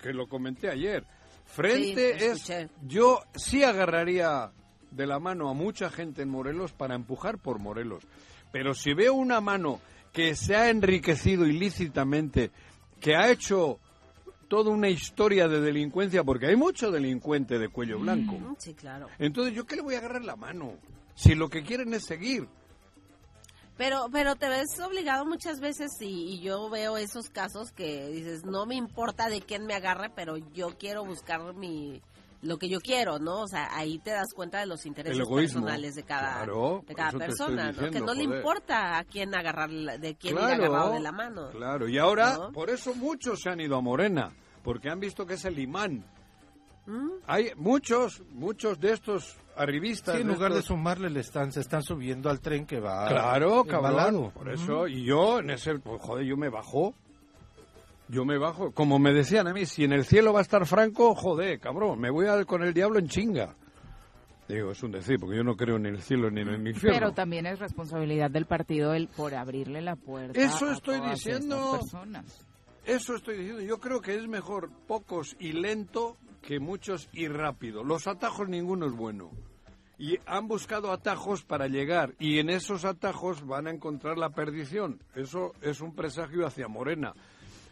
[0.01, 1.03] Que lo comenté ayer.
[1.45, 2.31] Frente Sí, es...
[2.49, 2.69] escuché.
[2.83, 4.51] Yo sí agarraría
[4.91, 8.03] de la mano a mucha gente en Morelos para empujar por Morelos.
[8.51, 9.79] Pero si veo una mano
[10.13, 12.51] que se ha enriquecido ilícitamente,
[12.99, 13.79] que ha hecho
[14.49, 18.33] toda una historia de delincuencia, porque hay mucho delincuente de cuello blanco.
[18.33, 19.07] Mm, Sí, claro.
[19.19, 20.73] Entonces, ¿yo qué le voy a agarrar la mano?
[21.15, 22.49] Si lo que quieren es seguir.
[23.77, 28.43] Pero, pero te ves obligado muchas veces y, y, yo veo esos casos que dices,
[28.43, 32.01] no me importa de quién me agarre, pero yo quiero buscar mi
[32.41, 33.41] lo que yo quiero, ¿no?
[33.41, 37.71] O sea, ahí te das cuenta de los intereses personales de cada, de cada persona,
[37.71, 37.89] ¿no?
[37.89, 41.49] Que no le importa a quién agarrar, de quién ir agarrado de la mano.
[41.51, 44.31] Claro, y ahora, por eso muchos se han ido a Morena,
[44.63, 46.05] porque han visto que es el imán.
[46.85, 47.09] ¿Mm?
[47.27, 50.15] Hay muchos, muchos de estos arribistas.
[50.15, 53.07] en lugar de sumarle, le están, se están subiendo al tren que va.
[53.07, 54.31] Claro, cabalado.
[54.31, 56.95] Por eso, y yo en ese, pues joder, yo me bajo.
[58.09, 58.71] Yo me bajo.
[58.71, 61.99] Como me decían a mí, si en el cielo va a estar Franco, joder, cabrón,
[61.99, 63.55] me voy a, con el diablo en chinga.
[64.47, 66.67] Digo, es un decir, porque yo no creo ni en el cielo ni en el
[66.67, 66.99] infierno.
[66.99, 70.39] Pero también es responsabilidad del partido el por abrirle la puerta.
[70.39, 71.79] Eso estoy diciendo.
[72.83, 73.61] Eso estoy diciendo.
[73.61, 77.83] Yo creo que es mejor pocos y lento que muchos y rápido.
[77.83, 79.29] Los atajos ninguno es bueno
[79.99, 84.99] y han buscado atajos para llegar y en esos atajos van a encontrar la perdición.
[85.13, 87.13] Eso es un presagio hacia Morena.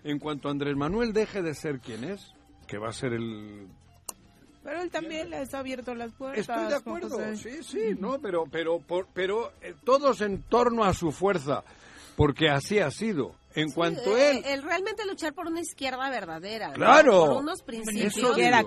[0.03, 2.33] En cuanto Andrés Manuel deje de ser quien es,
[2.67, 3.67] que va a ser el
[4.67, 6.41] pero él también le ha abierto las puertas.
[6.41, 8.81] Estoy de acuerdo, sí, sí, no, pero pero
[9.13, 11.63] pero eh, todos en torno a su fuerza,
[12.17, 13.33] porque así ha sido.
[13.55, 14.43] En cuanto él...
[14.45, 16.73] El realmente luchar por una izquierda verdadera.
[16.73, 17.25] Claro.
[17.25, 18.13] Por unos principios...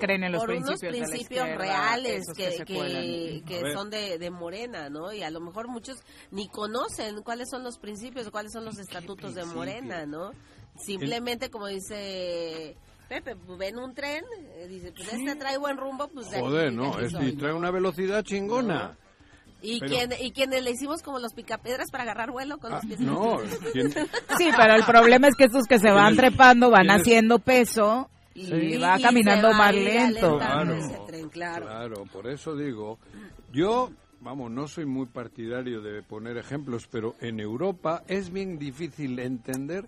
[0.01, 2.65] creen en los por unos principios reales que,
[3.47, 5.13] que, son de, de, Morena, ¿no?
[5.13, 5.99] Y a lo mejor muchos
[6.33, 10.33] ni conocen cuáles son los principios, cuáles son los estatutos de Morena, ¿no?
[10.85, 12.77] Simplemente, como dice...
[13.09, 14.23] Pepe, pues ven un tren,
[14.55, 16.29] eh, dice, pues este trae buen rumbo, pues...
[16.29, 18.97] Joder, no, este trae una velocidad chingona.
[19.63, 22.87] ¿Y, quién, ¿Y quienes le hicimos como los picapedras para agarrar vuelo con los ah,
[22.87, 23.01] pies?
[23.01, 23.39] No,
[24.39, 28.77] sí, pero el problema es que estos que se van trepando van haciendo peso y
[28.79, 30.39] va caminando más lento.
[30.39, 30.79] Claro,
[31.31, 32.99] claro, por eso digo,
[33.53, 39.19] yo, vamos, no soy muy partidario de poner ejemplos, pero en Europa es bien difícil
[39.19, 39.87] entender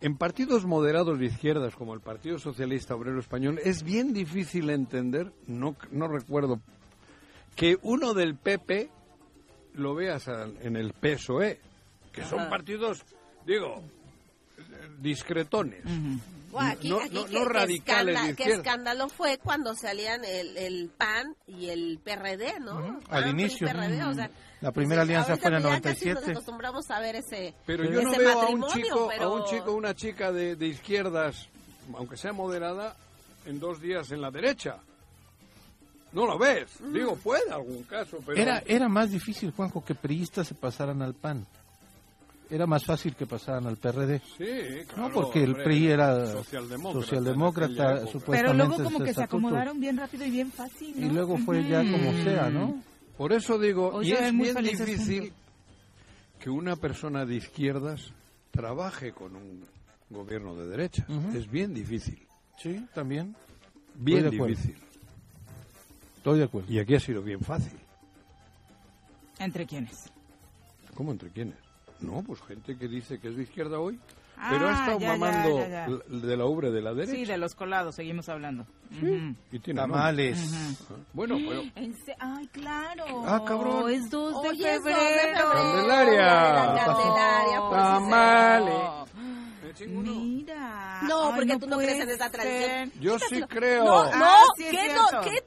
[0.00, 5.32] en partidos moderados de izquierdas como el Partido Socialista Obrero Español es bien difícil entender,
[5.46, 6.60] no, no recuerdo
[7.54, 8.90] que uno del PP
[9.74, 11.60] lo veas en el PSOE,
[12.12, 13.02] que son partidos,
[13.46, 13.82] digo,
[15.00, 15.84] discretones.
[16.52, 18.36] No, radicales.
[18.36, 23.00] Qué, escándalo fue cuando salían el, el PAN y el PRD, ¿no?
[23.08, 23.68] Al inicio.
[24.60, 26.20] la primera alianza fue en el 97.
[26.20, 29.72] Nos acostumbramos a ver ese Pero yo no veo a un chico, a un chico,
[29.72, 31.48] una chica de, de izquierdas,
[31.94, 32.96] aunque sea moderada,
[33.46, 34.78] en dos días en la derecha.
[36.12, 36.66] No lo ves.
[36.92, 38.40] Digo, puede algún caso, pero...
[38.40, 41.46] Era, era más difícil, Juanjo, que priistas se pasaran al PAN.
[42.50, 44.20] Era más fácil que pasaran al PRD.
[44.36, 45.08] Sí, claro.
[45.08, 48.30] No, porque el PRI era socialdemócrata, supuestamente.
[48.30, 51.78] Pero luego como que se acomodaron bien rápido y bien fácil, Y luego fue ya
[51.78, 52.82] como sea, ¿no?
[53.16, 55.32] Por eso digo, y es bien difícil
[56.40, 58.12] que una persona de izquierdas
[58.50, 59.64] trabaje con un
[60.08, 61.06] gobierno de derecha.
[61.34, 62.26] Es bien difícil.
[62.58, 63.36] Sí, también.
[63.94, 64.76] Bien difícil.
[66.16, 66.72] Estoy de acuerdo.
[66.72, 67.78] Y aquí ha sido bien fácil.
[69.38, 70.10] ¿Entre quiénes?
[70.94, 71.56] ¿Cómo entre quiénes?
[72.02, 73.98] No, pues gente que dice que es de izquierda hoy,
[74.48, 75.58] pero ha ah, estado mamando
[76.08, 77.12] de la ubre de la derecha.
[77.12, 78.66] Sí, de los colados, seguimos hablando.
[78.98, 80.50] Sí, y tiene Tamales.
[81.12, 81.62] Bueno, pero...
[82.18, 83.04] Ay, claro.
[83.26, 83.90] Ah, cabrón.
[83.90, 85.52] Es 2 de febrero.
[85.52, 86.84] Candelaria.
[86.86, 87.60] Candelaria.
[87.68, 89.10] Pues, Tamales.
[89.86, 91.02] Mira.
[91.02, 92.92] No, porque tú no crees en esa tradición.
[93.00, 93.84] Yo sí creo.
[93.84, 95.44] No, no, ah, ¿qué, no, ¿qué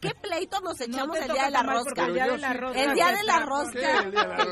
[0.00, 2.06] ¿qué pleito nos echamos el día de la rosca?
[2.06, 2.82] El día de la rosca.
[2.82, 4.04] El día de la rosca.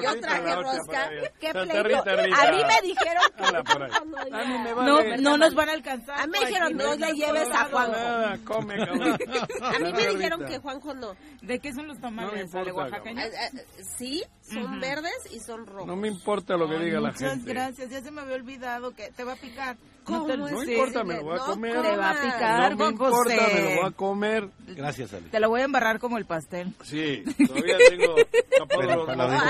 [0.02, 1.10] Yo traje rosca.
[1.40, 2.04] ¿Qué pleito?
[2.36, 3.48] A mí me dijeron que
[4.84, 6.20] no, no nos van a alcanzar.
[6.20, 7.98] A mí me dijeron, no le lleves a Juanjo.
[9.62, 11.14] A mí me dijeron que Juanjo no.
[11.42, 12.50] ¿De qué son los tamales?
[12.52, 13.10] ¿De Oaxaca?
[13.10, 13.64] Eh, eh,
[13.96, 15.86] sí, son verdes y son rojos.
[15.86, 17.24] No me importa lo que diga la gente.
[17.24, 19.76] Muchas gracias, ya se me había olvidado que te va a picar.
[20.08, 21.82] No, no importa, me lo voy a comer.
[21.82, 24.48] Te va a picar, No me importa, me lo voy a comer.
[24.68, 25.28] Gracias, Ale.
[25.28, 26.72] Te lo voy a embarrar como el pastel.
[26.82, 28.16] Sí, todavía tengo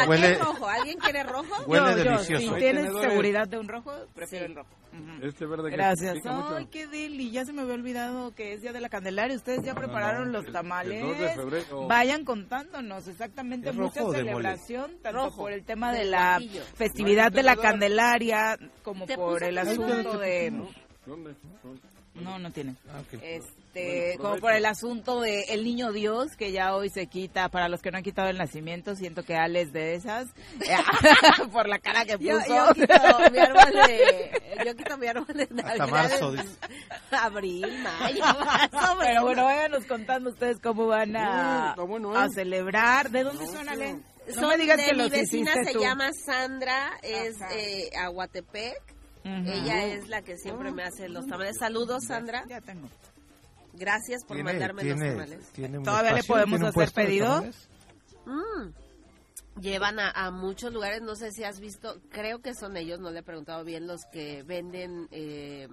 [0.09, 0.69] ¿Alguien rojo?
[0.69, 1.65] ¿Alguien quiere rojo?
[1.67, 2.55] Huele delicioso.
[2.55, 4.69] Si tienes seguridad de un rojo, prefiero el rojo.
[5.23, 6.19] Este verde Gracias.
[6.25, 7.31] Ay, qué deli.
[7.31, 9.37] Ya se me había olvidado que es Día de la Candelaria.
[9.37, 11.05] Ustedes ya prepararon los tamales.
[11.87, 16.41] Vayan contándonos exactamente mucha celebración, tanto por el tema de la
[16.75, 20.48] festividad de la Candelaria como por el asunto de...
[21.07, 21.35] ¿Dónde?
[22.15, 22.75] No, no tiene.
[22.91, 27.49] Ah, este, como por el asunto de el niño Dios, que ya hoy se quita,
[27.49, 30.29] para los que no han quitado el nacimiento, siento que Ale es de esas,
[31.53, 32.47] por la cara que puso.
[32.47, 32.95] Yo, quito
[33.31, 36.35] mi árbol de, yo quito mi árbol de Hasta marzo,
[37.11, 38.25] Abril, mayo,
[39.01, 42.17] Pero bueno, váyanos contando ustedes cómo van a, ¿eh?
[42.17, 43.11] a celebrar.
[43.11, 44.01] ¿De dónde son, Ale?
[44.41, 48.98] No me digas que mi vecina se llama Sandra, es eh, Aguatepec
[49.47, 51.57] ella es la que siempre me hace los tamales.
[51.59, 52.45] Saludos, Sandra.
[52.49, 52.89] Ya tengo.
[53.75, 55.53] Gracias por mandarme los tamales.
[55.85, 57.43] ¿Todavía le podemos hacer pedido?
[58.27, 58.73] Mm.
[59.61, 63.11] Llevan a, a, muchos lugares, no sé si has visto, creo que son ellos, no
[63.11, 65.67] le he preguntado bien, los que venden eh,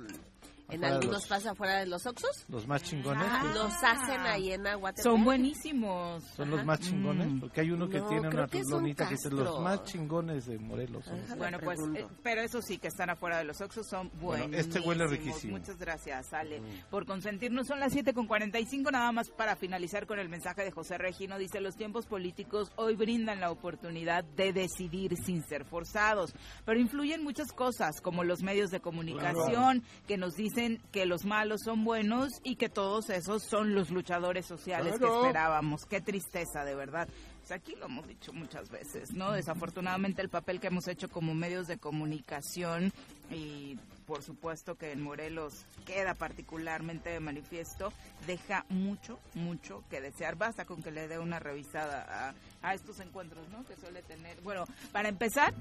[0.70, 2.46] en algunos pasos afuera de los Oxos.
[2.50, 3.24] Los más chingones.
[3.30, 5.04] Ah, los hacen ahí en Aguatepec.
[5.04, 6.24] Son buenísimos.
[6.36, 7.40] Son los más chingones, mm.
[7.40, 11.06] porque hay uno que tiene una lonita que dice los más chingones de Morelos.
[11.38, 14.48] bueno, pues, eh, pero eso sí, que están afuera de los Oxos son buenos.
[14.48, 15.58] Bueno, este huele riquísimo.
[15.58, 16.90] Muchas gracias, Ale, mm.
[16.90, 17.68] por consentirnos.
[17.68, 21.38] Son las 7 con 45, nada más para finalizar con el mensaje de José Regino.
[21.38, 26.34] Dice, los tiempos políticos hoy brindan la oportunidad de decidir sin ser forzados,
[26.66, 31.26] pero influyen muchas cosas, como los medios de comunicación, que nos dicen dicen que los
[31.26, 35.86] malos son buenos y que todos esos son los luchadores sociales que esperábamos.
[35.86, 37.10] Qué tristeza, de verdad.
[37.40, 39.32] Pues aquí lo hemos dicho muchas veces, ¿no?
[39.32, 42.92] Desafortunadamente el papel que hemos hecho como medios de comunicación
[43.30, 43.78] y
[44.08, 47.92] por supuesto que en Morelos queda particularmente de manifiesto,
[48.26, 50.38] deja mucho, mucho que desear.
[50.38, 52.30] Basta con que le dé una revisada
[52.62, 53.66] a, a estos encuentros, ¿no?
[53.66, 54.40] Que suele tener.
[54.42, 55.54] Bueno, para empezar,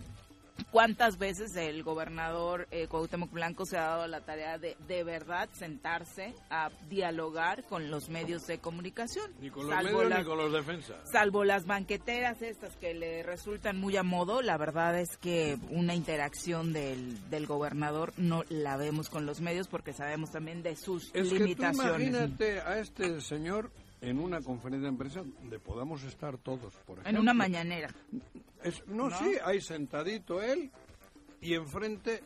[0.70, 5.48] ¿Cuántas veces el gobernador eh, Cuauhtémoc Blanco se ha dado la tarea de de verdad
[5.52, 9.32] sentarse a dialogar con los medios de comunicación?
[9.40, 10.96] Ni con los medios ni con los defensas.
[11.10, 15.94] Salvo las banqueteras estas que le resultan muy a modo, la verdad es que una
[15.94, 21.12] interacción del, del gobernador no la vemos con los medios porque sabemos también de sus
[21.14, 22.08] limitaciones.
[22.08, 27.10] imagínate a este señor en una conferencia de prensa donde podamos estar todos, por ejemplo.
[27.10, 27.88] En una mañanera.
[28.86, 30.70] No, sí, hay sentadito él
[31.40, 32.22] y enfrente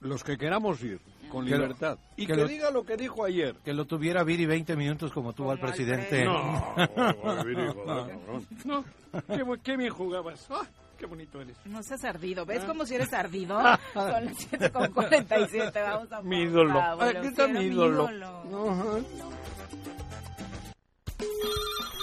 [0.00, 1.98] los que queramos ir con libertad.
[2.16, 3.56] y que, diga lo que dijo ayer.
[3.64, 6.24] Que lo tuviera Viri 20 minutos como tuvo al presidente.
[6.24, 6.74] No,
[8.64, 8.84] no,
[9.26, 10.46] qué, qué, bien jugabas.
[10.50, 10.66] Ah,
[10.96, 11.56] qué bonito eres.
[11.66, 12.46] No seas ardido.
[12.46, 13.58] ¿Ves como si eres ardido?
[13.92, 15.82] Son las 7 con 47.
[15.82, 16.80] Vamos a Mi ídolo.
[16.80, 18.10] Aquí está mi ídolo.
[18.10, 18.98] No.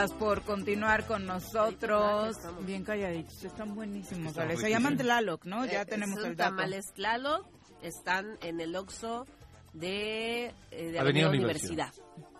[0.00, 2.34] Gracias por continuar con nosotros.
[2.64, 4.32] Bien calladitos, están buenísimos.
[4.32, 5.66] Se llaman Tlaloc, ¿no?
[5.66, 6.56] Ya eh, tenemos el dato.
[6.56, 7.46] tamales Tlaloc,
[7.82, 9.26] están en el Oxo
[9.74, 11.92] de, eh, Avenida, Universidad.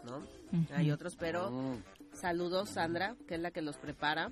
[0.04, 0.22] ¿no?
[0.74, 1.82] Hay otros, pero mm.
[2.14, 4.30] saludos Sandra, que es la que los prepara.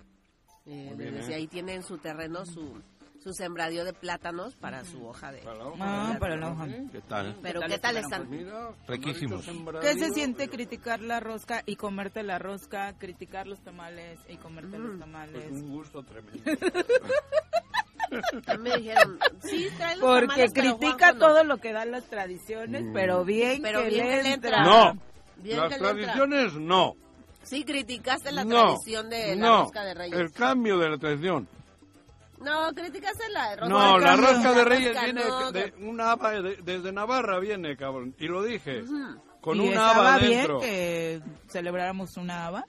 [0.65, 2.81] Eh, desde ahí tienen su terreno, su
[3.19, 5.43] su sembradío de plátanos para su hoja de...
[5.81, 6.67] Ah, para la hoja.
[6.93, 7.37] ¿Qué tal?
[7.43, 8.29] Pero ¿qué tal están?
[8.87, 9.45] Riquísimos.
[9.81, 14.79] ¿Qué se siente criticar la rosca y comerte la rosca, criticar los tamales y comerte
[14.79, 14.99] los mm.
[14.99, 15.45] tamales?
[15.49, 16.43] Pues un gusto tremendo.
[18.59, 22.93] Me dijeron, sí, trae los Porque critica todo lo que dan las tradiciones, mm.
[22.93, 24.65] pero bien pero que, bien le que le entra.
[24.65, 24.99] No,
[25.45, 26.95] las tradiciones no.
[27.43, 30.19] Sí, criticaste la tradición de la rosca de Reyes.
[30.19, 31.49] el cambio de la tradición.
[32.41, 33.69] No, criticaste la rosca.
[33.69, 35.23] No, la rosca de Reyes viene
[35.53, 38.15] de, una haba desde Navarra viene, cabrón.
[38.19, 38.85] Y lo dije.
[39.41, 40.59] Con una haba dentro.
[40.59, 42.65] bien que celebráramos una haba?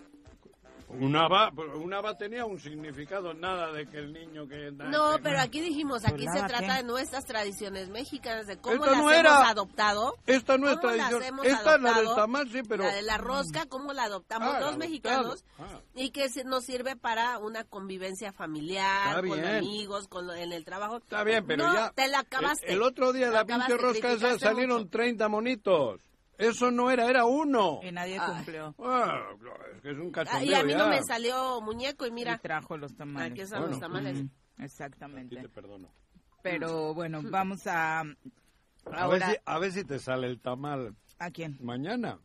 [0.90, 4.72] Una va, una va tenía un significado, nada de que el niño que...
[4.72, 9.48] No, pero aquí dijimos, aquí se trata de nuestras tradiciones mexicanas, de cómo las hemos
[9.48, 10.16] adoptado.
[10.26, 12.84] Esta no es tradición, esta es la del tamal, sí, pero...
[12.86, 15.80] La de la rosca, cómo la adoptamos ah, los mexicanos ah.
[15.94, 20.98] y que nos sirve para una convivencia familiar, con amigos, con, en el trabajo.
[20.98, 21.92] Está bien, pero no, ya...
[21.92, 22.72] te la acabaste.
[22.72, 26.02] El, otro día la pinche rosca esa salieron 30 monitos.
[26.40, 27.82] Eso no era, era uno.
[27.84, 28.74] Y nadie cumplió.
[28.80, 29.28] Ah,
[29.76, 32.38] es que es un cachondeo Y a mí no me salió muñeco y mira.
[32.38, 33.34] trajo los tamales.
[33.34, 34.24] Aquí están los tamales.
[34.58, 35.36] exactamente.
[35.36, 35.90] te perdono.
[36.42, 38.06] Pero bueno, vamos a...
[38.86, 40.96] A, ver si, a ver si te sale el tamal.
[41.20, 41.58] ¿A quién?
[41.60, 42.18] Mañana.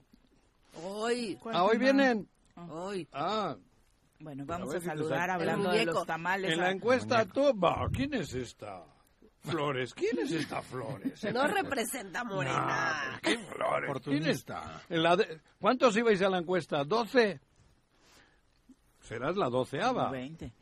[0.84, 1.36] Hoy.
[1.52, 2.28] Ah, hoy vienen.
[2.70, 3.08] Hoy.
[3.12, 3.56] Ah.
[4.20, 6.52] Bueno, vamos a, saludar hablando de los tamales.
[6.52, 7.52] En la encuesta, tú,
[7.92, 8.84] ¿quién es esta?
[9.44, 11.22] Flores, ¿quién es esta Flores?
[11.32, 13.20] No representa Morena.
[13.22, 13.90] ¿Qué Flores?
[14.02, 14.82] ¿Quién está?
[15.60, 16.82] ¿Cuántos ibais a la encuesta?
[16.84, 17.40] ¿12?
[19.00, 20.10] Serás la doceava.
[20.10, 20.52] Veinte.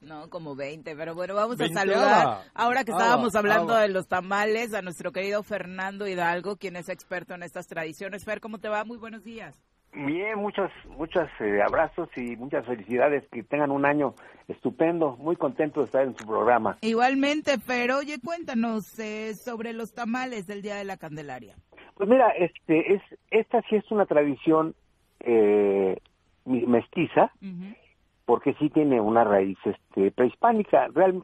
[0.00, 4.74] No, como 20, pero bueno, vamos a saludar, ahora que estábamos hablando de los tamales,
[4.74, 8.24] a nuestro querido Fernando Hidalgo, quien es experto en estas tradiciones.
[8.24, 8.84] Fer, ¿cómo te va?
[8.84, 9.56] Muy buenos días.
[9.94, 13.24] Bien, muchos, muchos eh, abrazos y muchas felicidades.
[13.30, 14.14] Que tengan un año
[14.48, 15.16] estupendo.
[15.18, 16.78] Muy contento de estar en su programa.
[16.80, 21.54] Igualmente, pero oye, cuéntanos eh, sobre los tamales del Día de la Candelaria.
[21.94, 24.74] Pues mira, este, es, esta sí es una tradición
[25.20, 25.96] eh,
[26.44, 27.30] mestiza,
[28.24, 30.88] porque sí tiene una raíz este, prehispánica.
[30.92, 31.22] Real,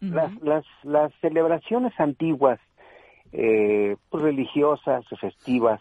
[0.00, 2.58] las, las, las celebraciones antiguas,
[3.30, 5.80] pues, religiosas, festivas,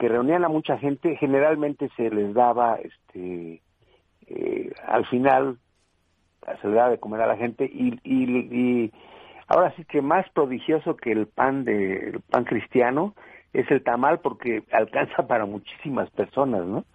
[0.00, 3.60] que reunían a mucha gente, generalmente se les daba, este,
[4.26, 5.58] eh, al final,
[6.40, 8.90] se les daba de comer a la gente y, y,
[9.46, 13.14] ahora sí que más prodigioso que el pan de el pan cristiano
[13.52, 16.86] es el tamal porque alcanza para muchísimas personas, ¿no?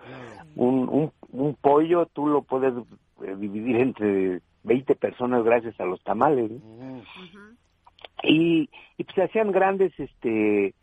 [0.55, 2.73] Un, un, un pollo tú lo puedes
[3.23, 6.49] eh, dividir entre 20 personas gracias a los tamales,
[8.23, 10.73] y, y pues se hacían grandes, este,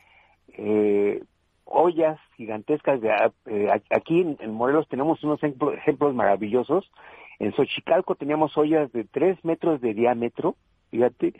[0.57, 1.23] eh,
[1.65, 3.01] ollas gigantescas.
[3.01, 3.11] De,
[3.47, 6.91] eh, aquí en, Morelos tenemos unos ejemplos maravillosos.
[7.39, 10.55] En Xochicalco teníamos ollas de tres metros de diámetro,
[10.91, 11.35] fíjate,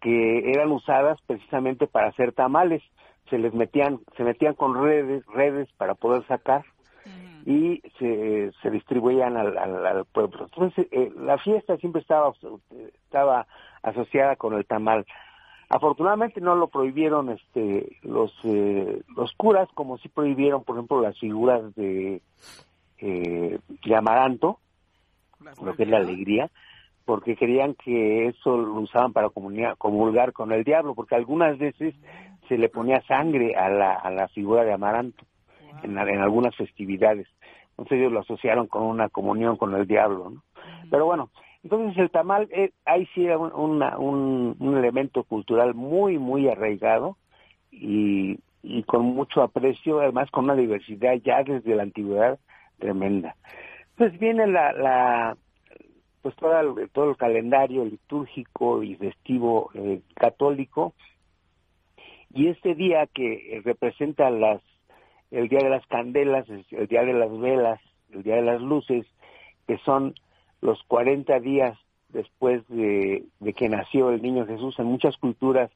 [0.00, 2.82] que eran usadas precisamente para hacer tamales.
[3.30, 6.64] Se les metían, se metían con redes, redes para poder sacar
[7.46, 10.44] y se, se distribuían al, al, pueblo.
[10.44, 12.32] Entonces, eh, la fiesta siempre estaba,
[13.04, 13.46] estaba
[13.82, 15.04] asociada con el tamal.
[15.74, 21.18] Afortunadamente no lo prohibieron este los eh, los curas como si prohibieron por ejemplo las
[21.18, 22.22] figuras de
[22.98, 24.60] eh, de amaranto
[25.60, 26.48] lo que es la alegría.
[27.04, 31.96] porque querían que eso lo usaban para comulgar con el diablo porque algunas veces
[32.48, 35.24] se le ponía sangre a la a la figura de amaranto
[35.82, 37.26] en, en algunas festividades.
[37.70, 40.42] Entonces ellos lo asociaron con una comunión con el diablo ¿no?
[40.88, 41.30] pero bueno
[41.64, 47.16] entonces el tamal, eh, ahí sí era un, un, elemento cultural muy, muy arraigado
[47.70, 52.38] y, y con mucho aprecio, además con una diversidad ya desde la antigüedad
[52.78, 53.34] tremenda.
[53.96, 55.36] Pues viene la, la
[56.20, 60.92] pues todo el, todo el calendario litúrgico y festivo eh, católico
[62.34, 64.60] y este día que representa las
[65.30, 67.80] el día de las candelas, el día de las velas,
[68.12, 69.06] el día de las luces,
[69.66, 70.14] que son
[70.64, 75.70] los 40 días después de, que nació el niño Jesús, en muchas culturas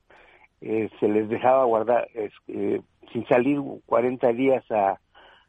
[0.63, 2.81] eh, se les dejaba guardar eh,
[3.13, 4.99] sin salir 40 días a,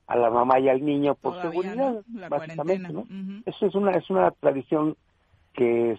[0.08, 3.06] a la mamá y al niño por seguridad, básicamente, ¿no?
[3.46, 4.98] Eso es una es una tradición
[5.54, 5.98] que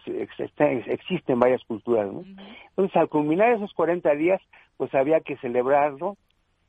[0.87, 2.23] existe en varias culturas, ¿no?
[2.71, 4.41] Entonces, al culminar esos 40 días,
[4.77, 6.17] pues había que celebrarlo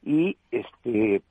[0.03, 1.21] y este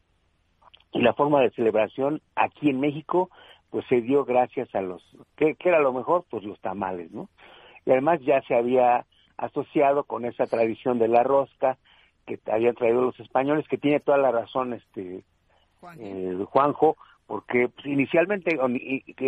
[0.92, 3.30] y la forma de celebración aquí en México
[3.70, 5.02] pues se dio gracias a los,
[5.36, 6.24] ¿qué, era lo mejor?
[6.28, 7.28] Pues los tamales, ¿no?
[7.86, 9.06] Y además ya se había
[9.36, 11.78] asociado con esa tradición de la rosca
[12.26, 15.24] que habían traído los españoles, que tiene toda la razón este
[15.98, 16.96] eh, Juanjo,
[17.26, 18.58] porque pues, inicialmente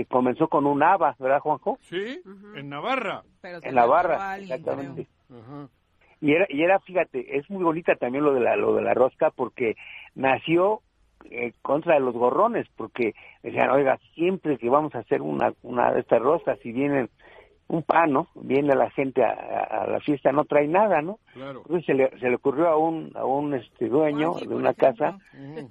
[0.09, 1.79] comenzó con un haba, ¿verdad Juanjo?
[1.83, 2.21] Sí,
[2.57, 3.23] en Navarra.
[3.43, 5.07] en Navarra, exactamente.
[6.21, 8.95] Y era, y era, fíjate, es muy bonita también lo de la, lo de la
[8.95, 9.77] rosca porque
[10.15, 10.83] nació
[11.31, 15.93] eh, contra de los gorrones, porque decían, oiga, siempre que vamos a hacer una, una
[15.93, 17.09] de estas rosas, si vienen
[17.73, 18.29] un pan, ¿no?
[18.35, 21.19] Viene la gente a, la fiesta, no trae nada, ¿no?
[21.35, 25.19] Entonces se le, se le ocurrió a un, a un este dueño de una casa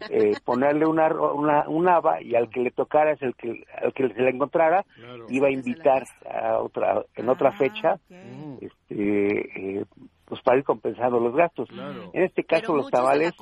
[0.10, 3.93] eh, ponerle una, una, un haba y al que le tocara es el que, al
[3.93, 4.84] que se le encontrara,
[5.30, 7.99] iba a invitar a otra, en otra ah, fecha,
[8.60, 9.86] este, eh,
[10.26, 11.70] pues para ir compensando los gastos.
[12.14, 13.34] En este caso los tamales,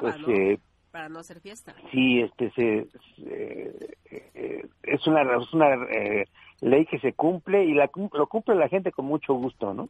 [0.00, 0.58] pues, eh,
[0.92, 1.74] para no hacer fiesta.
[1.90, 2.86] Sí, este, se,
[3.26, 6.26] eh, es una, es una eh,
[6.60, 9.88] ley que se cumple y la, lo cumple la gente con mucho gusto, ¿no?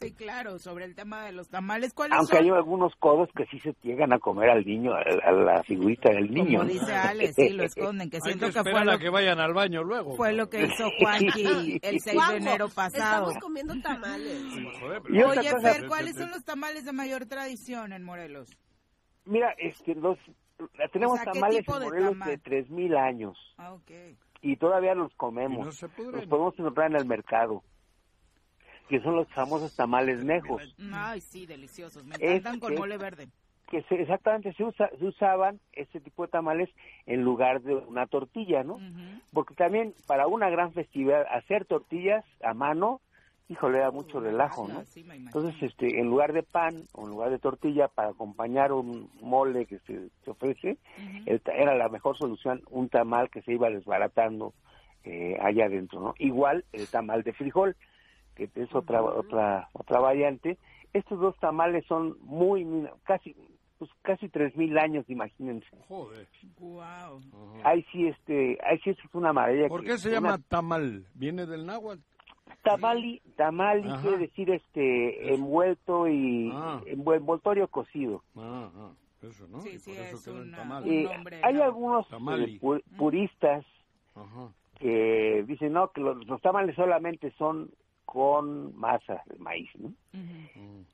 [0.00, 3.74] Sí, claro, sobre el tema de los tamales, Aunque hay algunos codos que sí se
[3.82, 6.60] llegan a comer al niño, a, la figurita del niño.
[6.60, 9.84] Como dice Ale, sí, lo esconden, que siento que, fue lo que vayan al baño
[9.84, 10.16] luego.
[10.16, 13.28] Fue lo que hizo Juanqui el 6 de enero pasado.
[13.28, 14.40] Estamos comiendo tamales.
[15.10, 18.48] Oye, Fer, ¿cuáles son los tamales de mayor tradición en Morelos?
[19.28, 20.18] Mira, este, los,
[20.92, 23.38] tenemos tamales en Morelos de tres mil años.
[23.58, 24.16] Ah, okay.
[24.40, 25.82] Y todavía los comemos.
[25.82, 27.62] los podemos encontrar en el mercado.
[28.88, 30.74] Que son los famosos tamales nejos.
[30.92, 32.04] Ay, sí, deliciosos.
[32.04, 33.28] Me encantan con mole verde.
[33.70, 36.70] que se, exactamente se, usa, se usaban este tipo de tamales
[37.04, 38.78] en lugar de una tortilla, ¿no?
[39.32, 43.02] Porque también para una gran festividad hacer tortillas a mano,
[43.48, 44.82] híjole, da mucho relajo, ¿no?
[45.12, 49.66] Entonces, este, en lugar de pan o en lugar de tortilla para acompañar un mole
[49.66, 50.78] que se, ofrece,
[51.26, 54.52] era la mejor solución un tamal que se iba desbaratando
[55.04, 56.14] eh, allá adentro, ¿no?
[56.18, 57.76] Igual el tamal de frijol,
[58.34, 60.58] que es otra otra otra variante.
[60.92, 62.66] Estos dos tamales son muy
[63.04, 63.34] casi
[63.78, 65.68] pues casi tres mil años, imagínense.
[65.86, 66.26] Joder.
[66.58, 67.20] Wow.
[67.64, 69.68] Ahí sí, este, ahí sí es una maravilla.
[69.68, 71.06] ¿Por qué se llama tamal?
[71.14, 72.02] ¿Viene del náhuatl?
[72.62, 76.80] Tamali, tamali quiere decir este envuelto y ah.
[76.86, 78.22] envoltorio cocido.
[78.36, 78.90] Ah, ah,
[79.22, 79.60] eso, ¿no?
[79.60, 80.54] Sí, sí, es un
[80.86, 81.08] eh,
[81.42, 82.60] hay algunos eh,
[82.96, 83.64] puristas
[84.78, 87.70] que dicen no que los, los tamales solamente son
[88.10, 89.92] con masa de maíz, ¿no?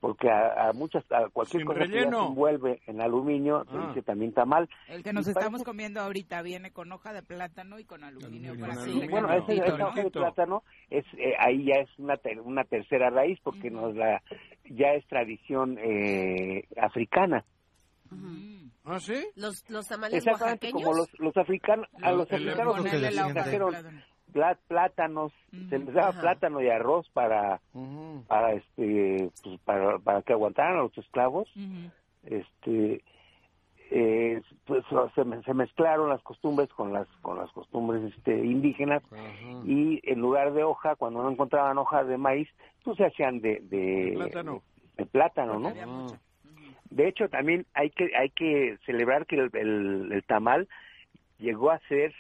[0.01, 3.87] Porque a, muchas, a cualquier cosa que se envuelve en aluminio, se ah.
[3.87, 4.69] dice también tamal.
[4.89, 8.59] El que nos estamos comiendo ahorita viene con hoja de plátano y con aluminio.
[8.59, 8.75] Para
[9.09, 13.39] bueno, ese, esa hoja de plátano, es, eh, ahí ya es una, una tercera raíz
[13.45, 14.21] porque nos la,
[14.65, 17.45] ya es tradición eh, africana.
[18.85, 19.25] ¿Ah, sí?
[19.37, 22.83] Los, los tamales Exactamente, como los, los africanos, a los africanos
[24.67, 25.33] plátanos,
[25.69, 27.61] se les daba plátano y arroz para,
[28.27, 31.49] para este, pues, para, para que aguantaran a los esclavos,
[32.25, 33.03] este,
[33.91, 39.03] eh, pues se, se, mezclaron las costumbres con las con las costumbres este indígenas
[39.67, 42.49] y en lugar de hoja cuando no encontraban hoja de maíz
[42.83, 44.63] pues se hacían de de plátano,
[44.97, 46.19] de plátano no ah.
[46.91, 50.67] de hecho también hay que hay que celebrar que el, el tamal
[51.39, 52.15] llegó a ser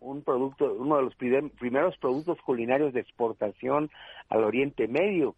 [0.00, 3.90] un producto, uno de los primeros productos culinarios de exportación
[4.28, 5.36] al Oriente Medio.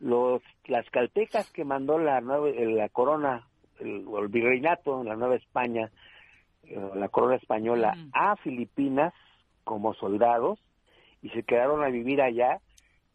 [0.00, 3.46] Los, las caltecas que mandó la, la corona,
[3.78, 5.90] el, virreinato, la Nueva España,
[6.64, 9.14] eh, la corona española, a Filipinas
[9.64, 10.58] como soldados
[11.22, 12.60] y se quedaron a vivir allá,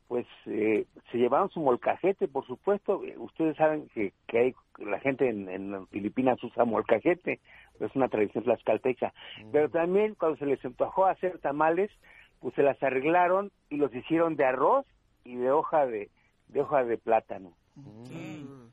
[0.07, 3.01] pues eh, se llevaron su molcajete, por supuesto.
[3.18, 7.39] Ustedes saben que, que hay, la gente en, en Filipinas usa molcajete,
[7.80, 9.13] es una tradición tlaxcalteca.
[9.43, 9.51] Mm.
[9.51, 11.91] Pero también cuando se les empujó a hacer tamales,
[12.39, 14.86] pues se las arreglaron y los hicieron de arroz
[15.23, 16.09] y de hoja de,
[16.47, 17.53] de hoja de plátano.
[17.76, 18.65] Mm.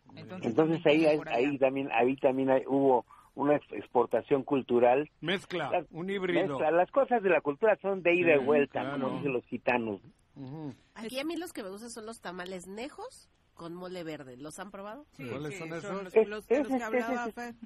[0.42, 5.10] Entonces, ahí, ahí también ahí también hubo una exportación cultural.
[5.20, 6.58] Mezcla, un híbrido.
[6.70, 10.00] Las cosas de la cultura son de ida y vuelta, como dicen los gitanos.
[10.94, 14.36] Aquí a mí los que me gustan son los tamales nejos con mole verde.
[14.36, 15.06] ¿Los han probado?
[15.12, 16.06] Sí, ¿Cuáles son esos?
[16.14, 16.22] ese,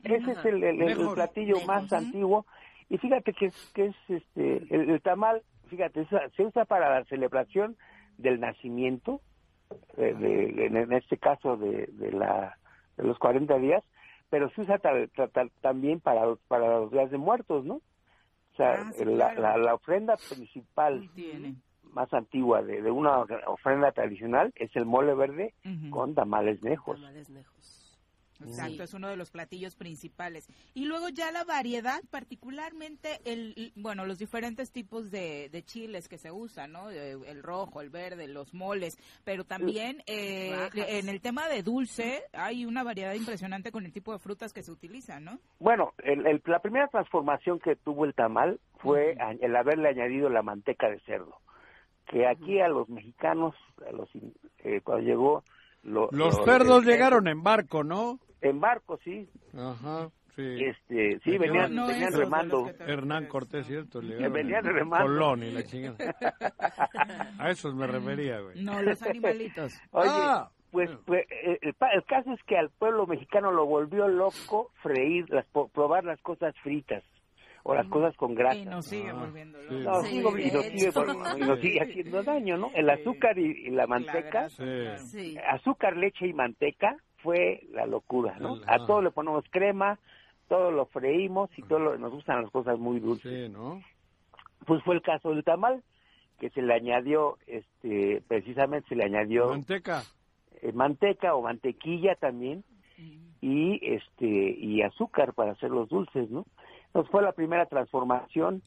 [0.05, 2.47] es el, platillo más antiguo.
[2.89, 6.07] Y fíjate que es, que es este, el, tamal, fíjate,
[6.37, 7.77] se usa para la celebración
[8.19, 9.21] del nacimiento,
[9.97, 12.59] de, en este caso de, de, la,
[12.97, 13.83] de los 40 días,
[14.31, 14.79] pero se usa
[15.61, 17.75] también para, para los días de muertos, ¿no?
[17.75, 21.11] O sea, ah, la, la, ofrenda principal
[21.97, 25.55] más antigua de, de, una ofrenda tradicional es el mole verde
[25.91, 27.01] con tamales nejos.
[27.01, 27.87] Tamales nejos.
[28.45, 30.49] Exacto, es uno de los platillos principales.
[30.75, 36.19] Y luego ya la variedad, particularmente el, bueno, los diferentes tipos de, de chiles que
[36.19, 36.91] se usan, ¿no?
[36.91, 42.67] El rojo, el verde, los moles, pero también eh, en el tema de dulce hay
[42.67, 45.39] una variedad impresionante con el tipo de frutas que se utilizan, ¿no?
[45.59, 50.91] Bueno, el, la primera transformación que tuvo el tamal fue el haberle añadido la manteca
[50.91, 51.41] de cerdo
[52.07, 53.55] que aquí a los mexicanos,
[53.87, 54.09] a los
[54.59, 55.45] eh, cuando llegó...
[55.83, 58.19] los cerdos llegaron en barco, ¿no?
[58.41, 59.29] En barco, sí.
[59.57, 60.11] Ajá.
[60.35, 60.65] Sí.
[60.65, 62.71] Este, sí, venían, venían remando.
[62.81, 64.01] Hernán Cortés, ¿cierto?
[64.03, 65.07] venían remando.
[65.07, 65.97] Colón y la chingada.
[67.39, 68.63] A esos me refería, güey.
[68.63, 69.73] No, los animalitos.
[69.93, 70.51] Oye, ah.
[70.71, 75.25] pues, pues eh, el, el, caso es que al pueblo mexicano lo volvió loco freír,
[75.31, 77.03] las, probar las cosas fritas
[77.69, 78.57] o las cosas con grasa.
[78.57, 82.71] Y nos sigue ah, volviendo y, nos sigue, haciendo daño, ¿no?
[82.75, 84.47] El azúcar y, la manteca,
[85.49, 88.61] azúcar, leche y manteca fue la locura, ¿no?
[88.69, 89.99] A todo le ponemos crema,
[90.49, 93.51] todo lo freímos y todo nos gustan las cosas muy dulces.
[93.51, 93.83] ¿no?
[94.65, 95.83] Pues fue el caso del tamal,
[96.39, 99.49] que se le añadió, este, precisamente se le añadió...
[99.49, 100.03] Manteca.
[100.63, 102.65] Eh, manteca o mantequilla también
[103.41, 106.47] y este y azúcar para hacer los dulces, ¿no?
[106.87, 108.63] Entonces fue la primera transformación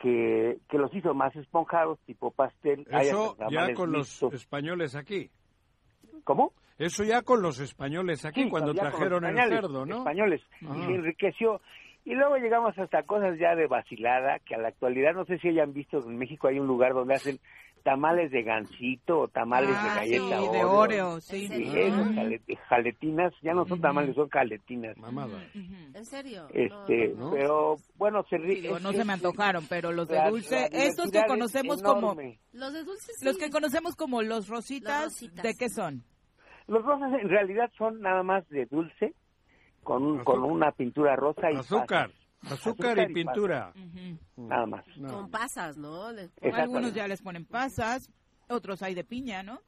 [0.00, 2.86] que, que los hizo más esponjados, tipo pastel.
[2.90, 5.30] Eso ya con los españoles aquí.
[6.24, 6.52] ¿Cómo?
[6.78, 9.98] Eso ya con los españoles aquí, cuando trajeron el cerdo, ¿no?
[9.98, 11.60] Españoles, y se enriqueció.
[12.04, 15.48] Y luego llegamos hasta cosas ya de vacilada, que a la actualidad no sé si
[15.48, 17.38] hayan visto, en México hay un lugar donde hacen
[17.86, 21.20] tamales de gansito o tamales de Ah, galleta sí, de Oreo.
[21.20, 21.46] Sí.
[21.46, 24.96] Sí, jaletinas, ya no son tamales, son jaletinas.
[24.98, 25.40] Mamada.
[25.94, 26.48] ¿En serio?
[26.52, 27.30] Este, No, no.
[27.30, 31.12] pero bueno, se Sí, digo, no se me antojaron, pero los de dulce, la estos
[31.12, 32.40] que conocemos como enorme.
[32.52, 33.24] Los de dulces sí.
[33.24, 35.42] los que conocemos como los rositas, Los rositas.
[35.44, 36.02] ¿de qué son?
[36.66, 39.14] Los rosas en realidad son nada más de dulce,
[39.84, 42.08] con, un- con una pintura rosa y Azúcar.
[42.10, 42.25] pasas.
[42.50, 43.72] Azúcar y pintura.
[44.36, 44.84] Nada más.
[44.96, 45.08] No.
[45.12, 46.06] Con pasas, ¿no?
[46.52, 48.10] Algunos ya les ponen pasas,
[48.48, 49.60] otros hay de piña, ¿no?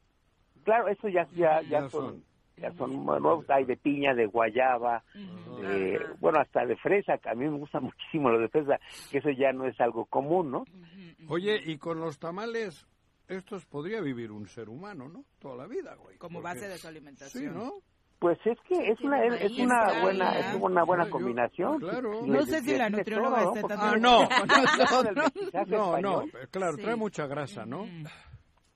[0.65, 2.25] Claro, eso ya, ya, ya Ya son, son.
[2.57, 5.03] ya son, bueno, hay de piña, de guayaba,
[5.61, 8.79] de- bueno, hasta de fresa, que a mí me gusta muchísimo lo de fresa,
[9.11, 10.65] que eso ya no es algo común, ¿no?
[11.29, 12.87] Oye, y con los tamales,
[13.29, 15.25] estos podría vivir un ser humano, ¿no?
[15.39, 16.17] Toda la vida, güey.
[16.19, 17.55] Como Porque- base de su Sí, alimentación.
[17.55, 17.73] ¿no?
[18.19, 20.41] Pues es que es una, es, es una buena, ya.
[20.41, 21.79] es una buena Yo- combinación.
[21.79, 22.21] claro.
[22.25, 24.29] Si No sé si la tienes nutrióloga Porque- tan Ah, no.
[25.67, 26.83] No, no, claro, Sí.
[26.83, 27.87] trae mucha grasa, ¿no?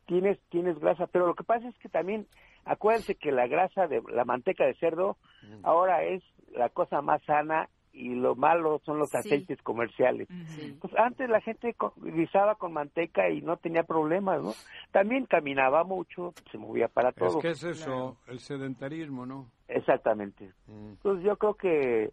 [0.07, 2.27] tienes, tienes grasa, pero lo que pasa es que también,
[2.67, 5.17] acuérdense que la grasa de la manteca de cerdo
[5.63, 6.23] ahora es
[6.55, 9.17] la cosa más sana y lo malo son los Sí.
[9.19, 10.29] aceites comerciales.
[10.47, 10.77] Sí.
[10.81, 14.55] Pues antes la gente co- guisaba con manteca y no tenía problemas, ¿no?
[14.91, 17.39] También caminaba mucho, se movía para Es todo.
[17.41, 19.51] que es eso, el sedentarismo, ¿no?
[19.69, 20.53] Exactamente.
[20.67, 20.91] Mm.
[20.93, 22.11] Entonces yo creo que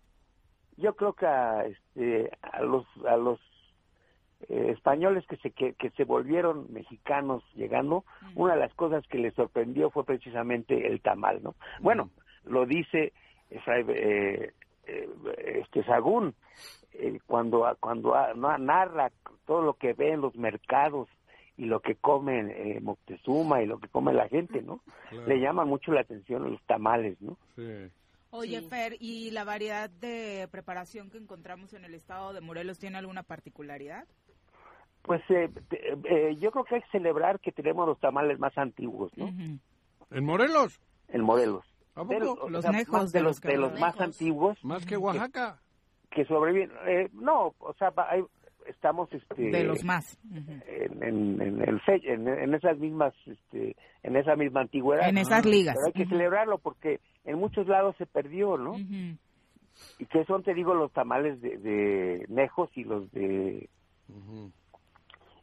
[0.77, 3.39] yo creo que a, este, a los a los
[4.47, 8.05] eh, españoles que se que, que se volvieron mexicanos llegando,
[8.35, 11.55] una de las cosas que les sorprendió fue precisamente el tamal, ¿no?
[11.81, 12.09] Bueno,
[12.45, 13.11] lo dice
[13.49, 14.51] eh,
[15.37, 16.33] este Sagún
[16.93, 19.11] eh, cuando cuando no, narra
[19.45, 21.07] todo lo que ve en los mercados
[21.57, 24.81] y lo que comen eh, Moctezuma y lo que come la gente, ¿no?
[25.09, 25.27] Claro.
[25.27, 27.37] Le llaman mucho la atención los tamales, ¿no?
[27.55, 27.89] Sí.
[28.31, 28.67] Oye, Sí.
[28.69, 33.23] Fer, ¿y la variedad de preparación que encontramos en el estado de Morelos tiene alguna
[33.23, 34.05] particularidad?
[35.01, 38.55] Pues eh, te- eh, yo creo que hay que celebrar que tenemos los tamales más
[38.57, 39.27] antiguos, ¿no?
[40.11, 40.79] ¿En Morelos?
[41.07, 41.65] En Morelos.
[41.99, 42.49] ¿A De poco?
[42.49, 45.59] Los sea, nejos más de de los de más antiguos ¿Más que Oaxaca?
[46.11, 46.71] que sobreviven.
[46.87, 48.23] Eh, no, o sea, hay-
[48.65, 50.17] estamos este, De los más.
[50.33, 55.07] En, en, en, el fe- en, en esas mismas, este, en esa misma antigüedad.
[55.09, 55.75] En esas ligas.
[55.75, 58.75] Pero hay que celebrarlo porque en muchos lados se perdió, ¿no?
[58.77, 63.69] Y que son, te digo, los tamales de, de nejos y los de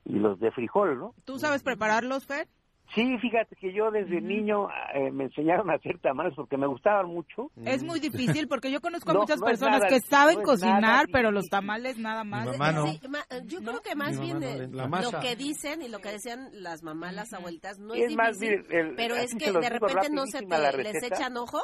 [0.04, 1.14] y los de frijol, ¿no?
[1.24, 2.46] ¿Tú sabes prepararlos, Fer?
[2.94, 7.06] Sí, fíjate que yo desde niño eh, me enseñaron a hacer tamales porque me gustaban
[7.06, 7.50] mucho.
[7.64, 10.34] Es muy difícil porque yo conozco a No, muchas no es personas nada- que saben
[10.36, 12.46] no es cocinar, nada pero los tamales nada más.
[12.46, 12.86] mamá no.
[12.86, 15.10] Sí, ma- yo creo que más bien eh, masa.
[15.12, 18.38] lo que dicen y lo que decían las mamás, las abuelitas, no es, es más,
[18.38, 21.60] difícil, el- pero es así que de repente no se te, les echan ojo,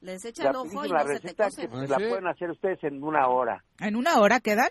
[0.00, 2.04] les echan ojo y no se te que ¿Ah, la sí?
[2.08, 3.62] pueden hacer ustedes en una hora.
[3.78, 4.68] ¿En una hora quedan?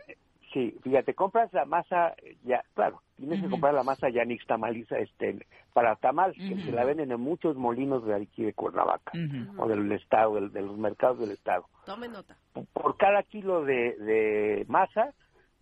[0.53, 5.45] Sí, fíjate, compras la masa, ya, claro, tienes que comprar la masa ya nixtamaliza este,
[5.73, 9.11] para tamal, que se la venden en muchos molinos de aquí de Cuernavaca,
[9.57, 11.67] o del estado, del- de los mercados del estado.
[11.85, 12.35] Tome nota.
[12.73, 15.13] Por cada kilo de, de masa,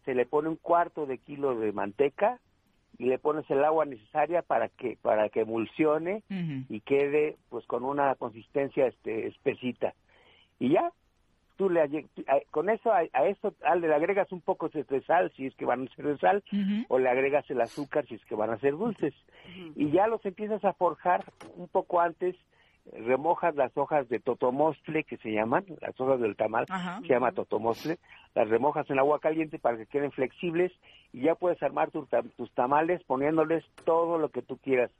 [0.06, 2.40] se le pone un cuarto de kilo de manteca
[2.98, 6.24] y le pones el agua necesaria para que, para que emulsione
[6.70, 9.94] y quede pues con una consistencia este espesita.
[10.60, 10.92] Y ya
[11.58, 12.08] tú le
[12.52, 15.66] con eso a, a eso a- le agregas un poco de sal si es que
[15.66, 16.44] van a ser de sal
[16.88, 19.14] o le agregas el azúcar si es que van a ser dulces.
[19.76, 22.36] Y ya los empiezas a forjar un poco antes
[22.94, 27.02] remojas las hojas de totomostle que se llaman las hojas del tamal Ajá.
[27.02, 27.98] se llama totomostle
[28.34, 30.72] las remojas en agua caliente para que queden flexibles
[31.12, 34.92] y ya puedes armar tu tus tamales poniéndoles todo lo que tú quieras.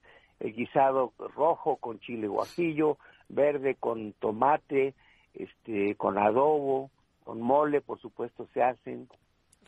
[0.42, 2.98] El guisado rojo con chile guajillo
[3.30, 4.94] verde con tomate
[5.38, 6.90] este con adobo
[7.24, 9.08] con mole por supuesto se hacen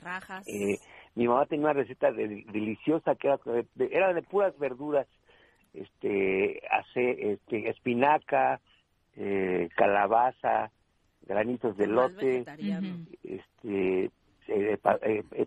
[0.02, 0.48] Rajas.
[0.48, 0.80] eh,
[1.16, 5.08] mi mamá tenía una receta de- deliciosa que era de, de- era de puras verduras
[5.74, 8.60] este hace este espinaca
[9.16, 10.72] eh, calabaza
[11.22, 12.46] granitos de lote
[13.24, 14.12] este
[14.48, 15.00] eh, pa-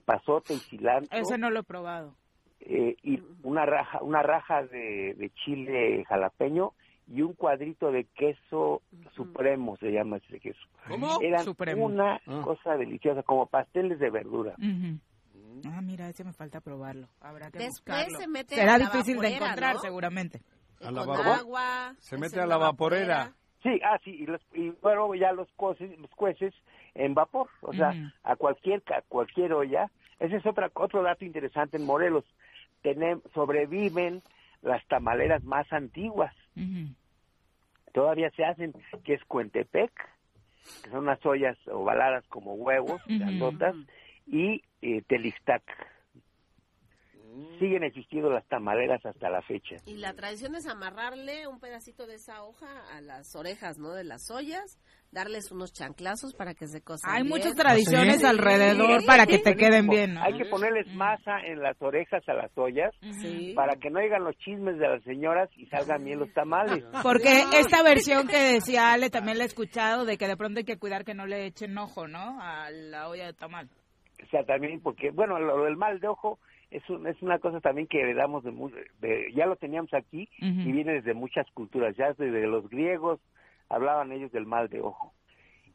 [0.04, 2.14] pasote y cilantro Ese no lo he probado.
[2.60, 6.72] eh, y una raja una raja de, de chile jalapeño
[7.14, 8.80] y un cuadrito de queso
[9.14, 11.18] supremo se llama ese queso ¿Cómo?
[11.20, 11.84] eran Supremo.
[11.84, 12.40] una Ah.
[12.42, 14.98] cosa deliciosa como pasteles de verdura Ujú.
[15.68, 17.06] Ah, mira, ese me falta probarlo.
[17.20, 18.18] Habrá que Después buscarlo.
[18.18, 19.80] se mete Será a la difícil de encontrar, ¿no?
[19.80, 20.40] seguramente.
[20.82, 21.94] A la con agua.
[21.98, 23.32] Se es mete a la vaporera.
[23.62, 26.52] Sí, ah, sí, y, los, y luego ya los cueces, los cueces
[26.94, 27.92] en vapor, o sea,
[28.24, 29.88] a cualquier ca- cualquier olla.
[30.18, 32.24] Ese es otra, otro dato interesante en Morelos.
[32.82, 34.22] Tenem- sobreviven
[34.62, 36.34] las tamaleras más antiguas.
[36.56, 36.88] Ujú.
[37.92, 38.72] Todavía se hacen,
[39.04, 39.92] que es Cuentepec,
[40.82, 43.74] que son unas ollas ovaladas como huevos, grandotas,
[44.26, 45.62] y eh, Telixtac.
[47.58, 49.76] Siguen existiendo las tamaleras hasta la fecha.
[49.86, 53.92] Y la tradición es amarrarle un pedacito de esa hoja a las orejas, ¿no?
[53.92, 54.78] De las ollas,
[55.12, 57.28] darles unos chanclazos para que se cosan Hay bien.
[57.34, 60.22] muchas tradiciones alrededor para que te queden bien, ¿no?
[60.22, 63.52] Hay que ponerles masa en las orejas a las ollas Sí.
[63.54, 66.84] para que no oigan los chismes de las señoras y salgan bien los tamales.
[67.02, 70.64] Porque esta versión que decía Ale también la he escuchado de que de pronto hay
[70.64, 72.40] que cuidar que no le echen ojo, ¿no?
[72.40, 73.68] A la olla de tamal.
[74.24, 76.38] O sea, también porque, bueno, lo, lo del mal de ojo
[76.72, 78.70] es, un- es una cosa también que heredamos de, mu-
[79.00, 83.20] de- ya lo teníamos aquí y viene desde muchas culturas, ya desde los griegos
[83.68, 85.12] hablaban ellos del mal de ojo.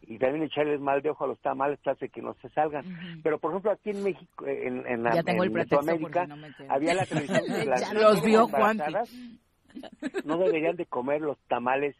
[0.02, 2.86] Y también echarles mal de ojo a los tamales hace que no se salgan.
[3.24, 6.38] Pero, por ejemplo, aquí en México, en, en, Ya tengo en el pretexto Mesoamérica, no
[6.38, 9.12] me había la tradición de las los vio embarazadas
[10.26, 11.96] no deberían de comer los tamales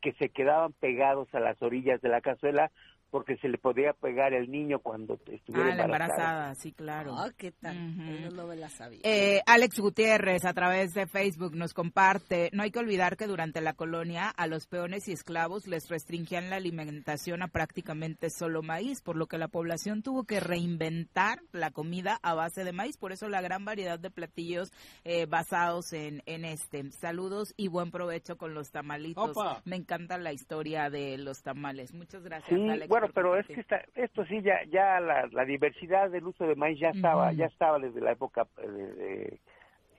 [0.00, 2.70] que se quedaban pegados a las orillas de la cazuela
[3.12, 5.84] porque se le podía pegar el niño cuando estuviera Ah, embarazada.
[5.84, 7.14] embarazada, sí, claro.
[7.16, 7.76] Ah, ¿qué tal?
[7.76, 8.10] Ujú.
[8.10, 9.00] Esa no me la sabía.
[9.04, 13.60] Eh, Alex Gutiérrez a través de Facebook nos comparte, no hay que olvidar que durante
[13.60, 19.02] la colonia a los peones y esclavos les restringían la alimentación a prácticamente solo maíz,
[19.02, 23.12] por lo que la población tuvo que reinventar la comida a base de maíz, por
[23.12, 24.72] eso la gran variedad de platillos
[25.04, 26.90] eh, basados en, en este.
[26.92, 29.36] Saludos y buen provecho con los tamalitos.
[29.36, 29.60] Opa.
[29.66, 31.92] Me encanta la historia de los tamales.
[31.92, 32.88] Muchas gracias, Sí, Alex.
[32.88, 36.46] bueno, por pero es que está- esto sí, ya, ya la, la diversidad del uso
[36.46, 39.40] de maíz ya estaba, ya estaba desde la época, eh, de-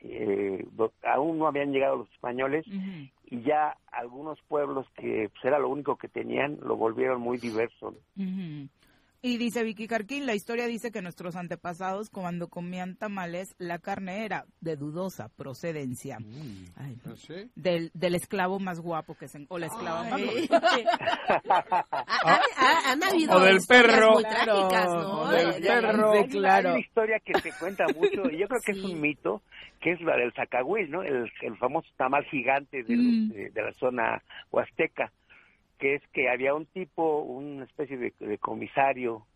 [0.06, 0.66] eh,
[1.04, 2.66] aún no habían llegado los españoles
[3.26, 7.95] y ya algunos pueblos que pues, era lo único que tenían lo volvieron muy diverso.
[9.26, 14.26] Y dice Vicky Carquín, la historia dice que nuestros antepasados cuando comían tamales, la carne
[14.26, 16.17] era de dudosa procedencia.
[16.76, 17.49] Ay, ¿Ah, sí?
[17.55, 19.45] del, del esclavo más guapo que se...
[19.47, 20.67] O la esclava más guapa.
[22.86, 24.11] Han habido O del perro.
[24.15, 25.21] muy trágicas, ¿no?
[25.21, 26.11] O del De- de- perro.
[26.11, 26.69] Hay una- claro.
[26.69, 29.41] Hay una historia que se cuenta mucho, y yo creo que es un mito,
[29.80, 31.01] que es la del zacahuil, ¿no?
[31.01, 33.30] El, el famoso tamal gigante de, los- Mm.
[33.32, 34.21] de, de la zona
[34.51, 35.13] huasteca,
[35.84, 39.27] que es que había un tipo, una especie de, de comisario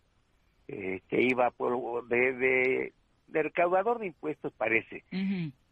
[0.69, 2.93] eh, que iba por, de, de,
[3.27, 5.03] de recaudador de impuestos, parece,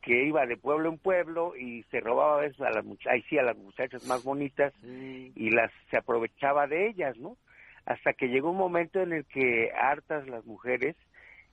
[0.02, 3.38] que iba de pueblo en pueblo y se robaba a veces a las ahí sí,
[3.38, 7.38] a las muchachas más bonitas y las se aprovechaba de ellas, ¿no?
[7.86, 10.98] Hasta que llegó un momento en el que hartas las mujeres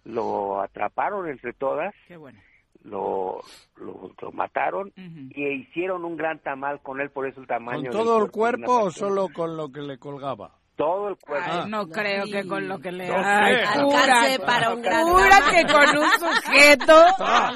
[0.04, 2.40] lo atraparon entre todas, Qué bueno.
[2.84, 3.40] Lo,
[3.76, 5.28] lo, lo mataron Ujú.
[5.30, 7.82] y ¿Con hicieron un gran tamal con él, por eso el tamaño.
[7.82, 10.52] del todo el cuerpo o solo con lo que le colgaba?
[10.74, 11.46] Todo el cuerpo.
[11.48, 11.66] Ay, Ah.
[11.68, 13.06] no creo que con lo que le...
[13.06, 15.50] No Ay, Alcance para un gran tamal.
[15.54, 17.04] que con un sujeto...
[17.20, 17.50] Ah,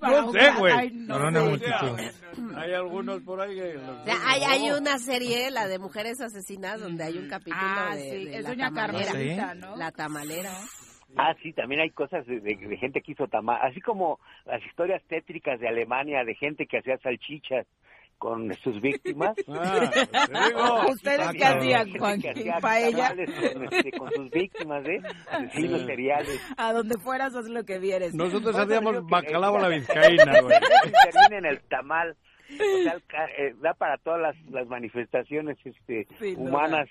[0.00, 0.90] para no un sé, güey.
[0.90, 1.48] No Con una sé.
[1.48, 2.56] multitud.
[2.58, 3.76] Hay algunos por ahí que...
[3.78, 7.94] O sea, hay, hay una serie, la de Mujeres Asesinas, donde hay un capítulo Ah,
[7.94, 9.06] de, sí, de es la doña tamalera.
[9.12, 9.76] Carmelita, ¿no?
[9.76, 10.50] La tamalera.
[11.16, 14.64] Ah, sí, también hay cosas de, de- de gente que hizo tamal, así como las
[14.66, 17.66] historias tétricas de Alemania de gente que hacía salchichas
[18.18, 19.36] con sus víctimas.
[19.48, 20.86] Ah.
[20.90, 21.90] ¿Ustedes Ah, qué hacían,
[22.30, 23.08] hacía ¿Paella?
[23.08, 25.00] tamales Con, este, con sus víctimas, ¿eh?
[26.56, 28.14] A donde fueras haz lo que vieres.
[28.14, 30.58] Nosotros hacíamos bacalao a la vizcaína, güey.
[30.60, 32.16] que termine en el tamal.
[32.48, 32.94] O sea,
[33.38, 36.06] eh, da para todas las, las manifestaciones este,
[36.36, 36.88] humanas,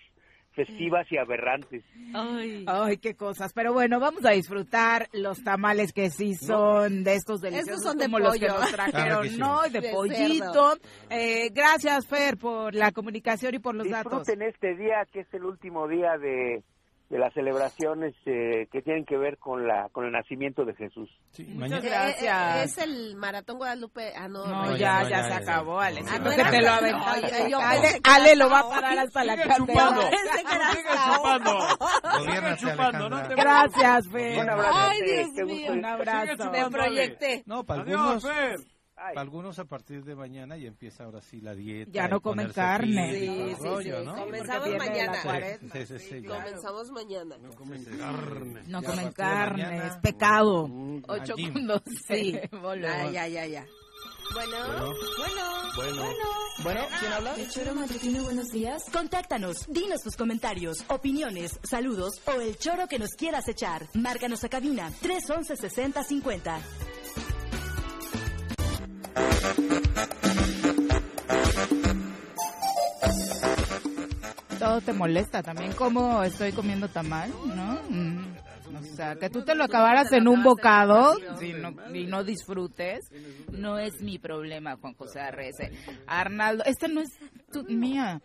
[0.55, 1.83] festivas y aberrantes.
[2.13, 2.63] Ay.
[2.67, 3.51] Ay, qué cosas.
[3.53, 8.05] Pero bueno, vamos a disfrutar los tamales que sí son de estos deliciosos son de
[8.05, 8.59] como los que pollo.
[8.59, 9.37] nos trajeron, Claro que sí.
[9.37, 9.61] ¿no?
[9.63, 10.73] De, De pollito.
[11.09, 14.19] Eh, gracias, Fer, por la comunicación y por los datos.
[14.19, 16.63] Disfruten este día, que es el último día de,
[17.09, 21.09] de las celebraciones eh, que tienen que ver con la con el nacimiento de Jesús.
[21.31, 22.55] Sí, Muchas mañana- gracias.
[22.55, 24.13] Eh, eh, es el Maratón Guadalupe.
[24.15, 24.45] Ah, no.
[24.45, 25.37] No, no, ya, ya, ya, se ya.
[25.37, 26.01] acabó, Ale.
[26.09, 26.71] Ah, ¿no que te lo
[27.59, 30.01] Ale, Ale lo va a parar hasta la era Sigue chupando.
[33.35, 34.39] Gracias, Fer.
[34.39, 34.71] Un abrazo.
[34.73, 35.73] Ay, Dios mío.
[35.73, 36.51] Un abrazo.
[36.51, 37.43] Me proyecté.
[37.45, 38.55] No, para Adiós, algunos, Fer.
[38.97, 41.91] Ay, algunos a partir de mañana ya empieza ahora sí la dieta.
[41.91, 43.13] Ya no comen carne.
[43.13, 44.05] Sí, el sí, rollo, sí.
[44.05, 44.15] ¿no?
[44.15, 45.57] Comenzamos mañana.
[45.73, 46.23] Sí, sí, sí.
[46.23, 47.37] Comenzamos mañana.
[47.37, 48.63] No comen carne.
[48.67, 50.67] No comen carne, es pecado.
[50.67, 51.83] Mm, Ocho con.
[52.07, 52.39] Sí.
[52.51, 53.11] Volvemos.
[53.11, 53.65] Ya, ya, ya, ya.
[54.33, 54.57] Bueno,
[55.17, 55.43] Bueno.
[55.75, 56.03] bueno.
[56.63, 57.35] Bueno, ¿quién habla?
[57.35, 58.83] El choro matutino, buenos días.
[58.91, 63.87] Contáctanos, dinos tus comentarios, opiniones, saludos o el choro que nos quieras echar.
[63.93, 66.59] Márcanos a cabina 311 6050.
[74.59, 77.79] Todo te molesta también como estoy comiendo tamal, ¿no?
[77.89, 78.35] Mm.
[78.77, 82.99] O sea, que tú te lo acabaras en un bocado y no, y no disfrutes,
[83.51, 85.71] no es mi problema, Juan José Arrece.
[86.07, 87.09] Arnaldo, esta no es
[87.51, 88.21] tu- mía.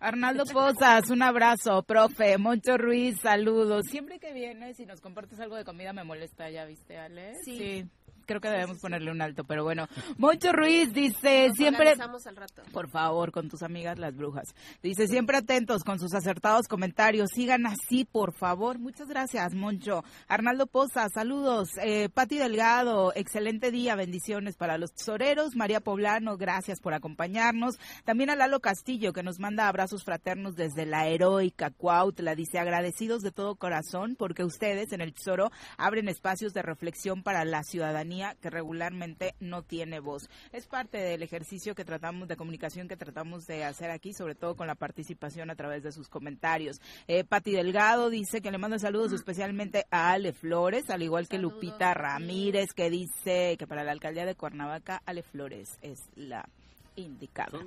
[0.00, 2.38] Arnaldo Pozas, un abrazo, profe.
[2.38, 3.86] Moncho Ruiz, saludos.
[3.88, 7.32] Siempre que vienes y nos compartes algo de comida me molesta, ¿ya viste, Ale?
[7.44, 7.84] Sí.
[8.28, 9.88] Creo que debemos ponerle un alto, pero bueno.
[10.18, 11.92] Moncho Ruiz dice, siempre...
[11.92, 12.62] Al rato.
[12.72, 14.54] Por favor, con tus amigas las brujas.
[14.82, 17.30] Dice, siempre atentos con sus acertados comentarios.
[17.34, 18.78] Sigan así, por favor.
[18.78, 20.04] Muchas gracias, Moncho.
[20.28, 21.70] Arnaldo Poza, saludos.
[21.82, 25.56] Eh, Pati Delgado, excelente día, bendiciones para los tesoreros.
[25.56, 27.78] María Poblano, gracias por acompañarnos.
[28.04, 32.34] También a Lalo Castillo, que nos manda abrazos fraternos desde la heroica Cuautla.
[32.34, 37.46] Dice, agradecidos de todo corazón porque ustedes en el Tesoro abren espacios de reflexión para
[37.46, 40.28] la ciudadanía que regularmente no tiene voz.
[40.52, 44.56] Es parte del ejercicio que tratamos de comunicación que tratamos de hacer aquí, sobre todo
[44.56, 46.80] con la participación a través de sus comentarios.
[47.06, 51.38] Eh, Pati Delgado dice que le manda saludos especialmente a Ale Flores, al igual que
[51.38, 56.48] Lupita Ramírez, que dice que para la alcaldía de Cuernavaca, Ale Flores es la
[56.96, 57.58] indicada.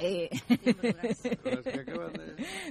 [0.00, 0.28] Eh,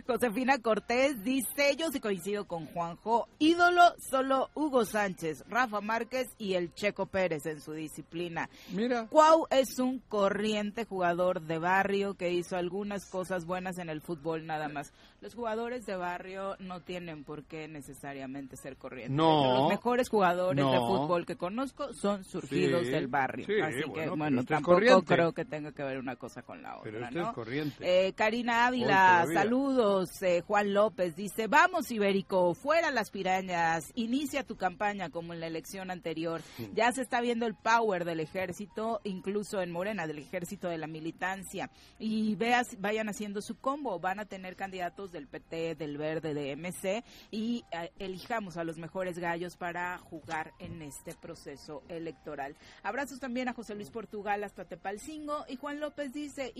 [0.08, 6.54] Josefina Cortés dice, yo sí coincido con Juanjo, ídolo solo Hugo Sánchez, Rafa Márquez y
[6.54, 8.50] el Checo Pérez en su disciplina.
[8.72, 9.08] Mira.
[9.08, 14.46] Cuau es un corriente jugador de barrio que hizo algunas cosas buenas en el fútbol
[14.46, 14.94] nada más.
[15.22, 19.16] Los jugadores de barrio no tienen por qué necesariamente ser corrientes.
[19.16, 19.62] No.
[19.62, 23.46] Los mejores jugadores de fútbol que conozco son surgidos Sí, del barrio.
[23.46, 26.92] sí, Así que, bueno, tampoco creo que tenga que ver una cosa con la otra.
[26.92, 27.30] Pero ¿no?
[27.30, 28.08] es corriente.
[28.08, 30.22] Eh, Karina Ávila, saludos.
[30.22, 35.48] Eh, Juan López dice, vamos Ibérico, fuera las pirañas, inicia tu campaña como en la
[35.48, 36.42] elección anterior.
[36.74, 40.88] Ya se está viendo el power del ejército, incluso en Morena, del ejército de la
[40.88, 41.70] militancia.
[42.00, 46.56] Y veas, vayan haciendo su combo, van a tener candidatos del PT, del Verde, de
[46.56, 52.56] MC, y eh, elijamos a los mejores gallos para jugar en este proceso electoral.
[52.84, 56.52] Abrazos también a José Luis Portugal hasta Tepalcingo y Juan López dice,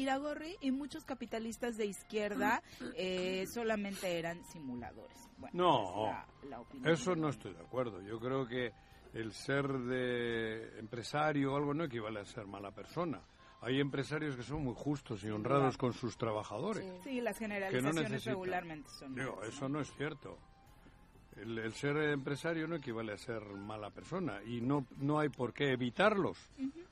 [0.62, 2.62] Y muchos capitalistas de izquierda
[2.96, 5.18] eh, solamente eran simuladores.
[5.38, 8.02] Bueno, No, esa es la- la opinión Eso no estoy de acuerdo.
[8.02, 8.72] Yo creo que
[9.14, 13.22] el ser de empresario o algo no equivale a ser mala persona.
[13.62, 16.84] Hay empresarios que son muy justos y honrados con sus trabajadores.
[17.04, 18.34] Sí, las no generalizaciones necesitan.
[18.34, 19.76] regularmente son Digo, malas, eso ¿no?
[19.76, 20.38] no es cierto.
[21.38, 25.54] El, el ser empresario no equivale a ser mala persona y no, no hay por
[25.54, 26.38] qué evitarlos.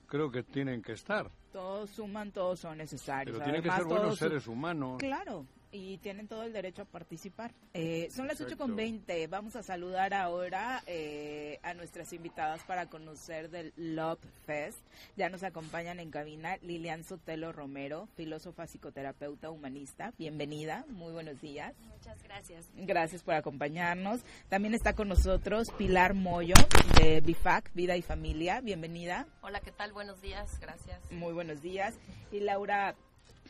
[0.08, 1.30] Creo que tienen que estar.
[1.54, 3.38] Todos suman, todos son necesarios.
[3.38, 4.98] Pero tienen que ser buenos seres humanos.
[4.98, 7.52] Claro, y tienen todo el derecho a participar.
[7.74, 8.56] Eh, son las Exacto.
[8.56, 9.28] 8 con 20.
[9.28, 14.78] Vamos a saludar ahora eh, a nuestras invitadas para conocer del Love Fest.
[15.18, 20.14] Ya nos acompañan en cabina Lilian Sotelo Romero, filósofa, psicoterapeuta, humanista.
[20.20, 21.74] Bienvenida, muy buenos días.
[21.88, 22.70] Muchas gracias.
[22.76, 24.22] Gracias por acompañarnos.
[24.50, 26.54] También está con nosotros Pilar Moyo
[27.02, 28.62] de BIFAC, Vida y Familia.
[28.62, 29.26] Bienvenida.
[29.42, 29.92] Hola, ¿qué tal?
[29.92, 31.12] Buenos días, gracias.
[31.12, 32.00] Muy buenos días.
[32.32, 32.96] Y Laura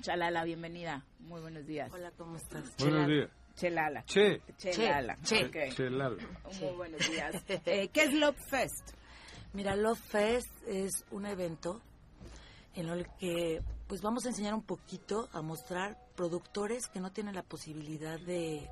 [0.01, 1.05] Chalala, bienvenida.
[1.19, 1.91] Muy buenos días.
[1.93, 2.75] Hola, ¿cómo estás?
[2.77, 3.29] Buenos días.
[3.55, 4.03] Chelala.
[4.05, 4.41] Che.
[4.57, 5.17] Chelala.
[5.23, 5.45] Che.
[5.45, 5.75] Ok.
[5.75, 6.17] Chelal.
[6.59, 7.35] Muy buenos días.
[7.65, 8.91] Eh, ¿Qué es Love Fest?
[9.53, 11.81] Mira, Love Fest es un evento
[12.75, 17.35] en el que pues vamos a enseñar un poquito a mostrar productores que no tienen
[17.35, 18.67] la posibilidad de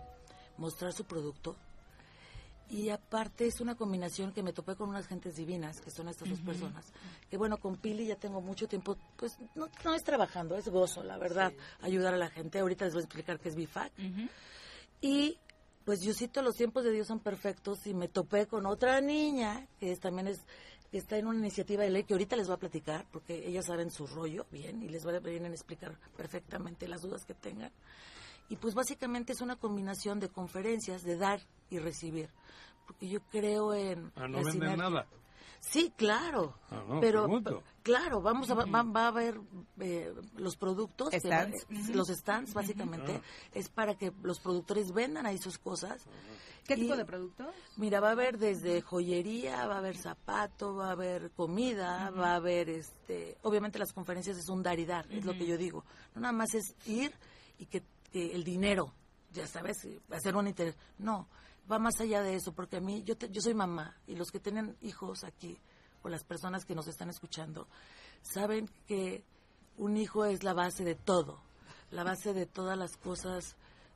[0.57, 1.55] mostrar su producto.
[2.71, 6.29] Y aparte es una combinación que me topé con unas gentes divinas, que son estas
[6.29, 6.85] dos personas.
[7.29, 11.03] Que bueno, con Pili ya tengo mucho tiempo, pues no, no es trabajando, es gozo,
[11.03, 11.51] la verdad,
[11.81, 12.59] ayudar a la gente.
[12.59, 13.91] Ahorita les voy a explicar qué es BIFAC.
[15.01, 15.37] Y
[15.83, 19.91] pues Diosito, los tiempos de Dios son perfectos y me topé con otra niña que
[19.91, 20.39] es, también es
[20.91, 23.65] que está en una iniciativa de ley que ahorita les voy a platicar porque ellas
[23.65, 27.33] saben su rollo bien y les voy a venir a explicar perfectamente las dudas que
[27.33, 27.71] tengan.
[28.51, 31.39] Y pues básicamente es una combinación de conferencias, de dar
[31.69, 32.29] y recibir.
[32.85, 34.11] Porque yo creo en...
[34.15, 34.77] Ah, no la venden sinergia.
[34.77, 35.07] nada.
[35.61, 36.55] Sí, claro.
[36.69, 37.63] Ah, no, pero pregunto.
[37.83, 39.39] claro, vamos a va, va a haber
[39.79, 41.63] eh, los productos, que Stands.
[41.69, 43.21] eh, los stands básicamente
[43.53, 46.03] es para que los productores vendan ahí sus cosas.
[46.67, 47.47] ¿Qué Y, tipo de productos?
[47.77, 52.31] Mira, va a haber desde joyería, va a haber zapato, va a haber comida, va
[52.33, 55.57] a haber este, obviamente las conferencias es un dar y dar, es lo que yo
[55.57, 55.85] digo.
[56.15, 57.13] No nada más es ir
[57.59, 58.93] y que, que el dinero,
[59.33, 59.77] ya sabes,
[60.11, 60.75] hacer un interés.
[60.99, 61.27] No,
[61.71, 64.31] va más allá de eso, porque a mí, yo, te- yo soy mamá y los
[64.31, 65.57] que tienen hijos aquí,
[66.03, 67.67] o las personas que nos están escuchando,
[68.21, 69.23] saben que
[69.77, 71.39] un hijo es la base de todo,
[71.91, 73.55] la base de todas las cosas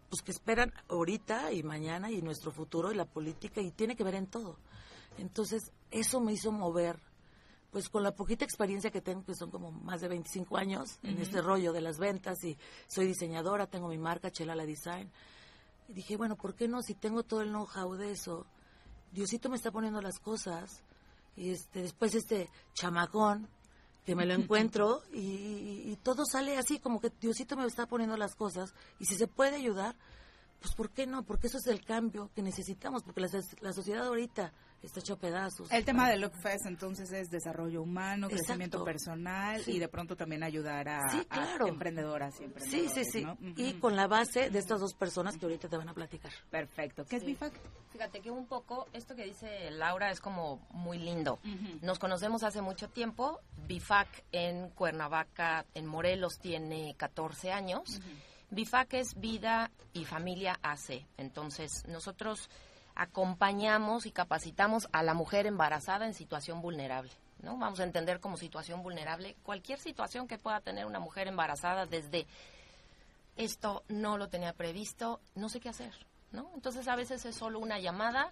[0.09, 4.03] pues que esperan ahorita y mañana y nuestro futuro y la política y tiene que
[4.03, 4.55] ver en todo.
[5.17, 6.99] Entonces, eso me hizo mover
[7.75, 11.17] pues con la poquita experiencia que tengo, que son como más de 25 años en
[11.19, 12.57] este rollo de las ventas y
[12.87, 15.11] soy diseñadora, tengo mi marca Chelala Design.
[15.89, 16.81] Y dije, bueno, ¿por qué no?
[16.81, 18.45] Si tengo todo el know-how de eso,
[19.11, 20.83] Diosito me está poniendo las cosas
[21.35, 23.49] y este después este chamacón
[24.05, 27.87] que me lo encuentro y, y- y todo sale así como que Diosito me está
[27.87, 29.97] poniendo las cosas y si se puede ayudar,
[30.61, 31.23] pues ¿por qué no?
[31.23, 33.27] Porque eso es el cambio que necesitamos, porque la,
[33.59, 34.53] la sociedad ahorita
[34.85, 35.71] está hecho pedazos.
[35.71, 40.87] El tema de Fest entonces es desarrollo humano, crecimiento personal y de pronto también ayudar
[40.89, 41.01] a,
[41.67, 43.25] emprendedoras y Sí, sí, sí.
[43.57, 46.31] Y con la base de estas dos personas que ahorita te van a platicar.
[46.49, 47.05] Perfecto.
[47.05, 47.53] ¿Qué es BIFAC?
[47.91, 51.39] Fíjate que un poco esto que dice Laura es como muy lindo.
[51.81, 53.39] Nos conocemos hace mucho tiempo.
[53.67, 58.01] BIFAC en Cuernavaca, en Morelos, tiene 14 años.
[58.51, 61.05] BIFAC es Vida y Familia AC.
[61.17, 62.49] Entonces, nosotros
[62.95, 67.11] acompañamos y capacitamos a la mujer embarazada en situación vulnerable.
[67.41, 67.57] ¿no?
[67.57, 72.25] Vamos a entender como situación vulnerable cualquier situación que pueda tener una mujer embarazada desde
[73.35, 75.93] esto no lo tenía previsto, no sé qué hacer.
[76.31, 76.49] ¿no?
[76.55, 78.31] Entonces a veces es solo una llamada,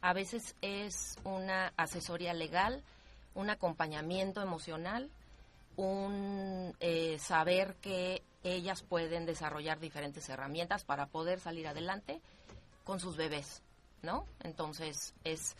[0.00, 2.82] a veces es una asesoría legal,
[3.34, 5.10] un acompañamiento emocional,
[5.76, 12.20] un eh, saber que ellas pueden desarrollar diferentes herramientas para poder salir adelante
[12.84, 13.62] con sus bebés.
[14.04, 14.26] ¿No?
[14.40, 15.56] Entonces es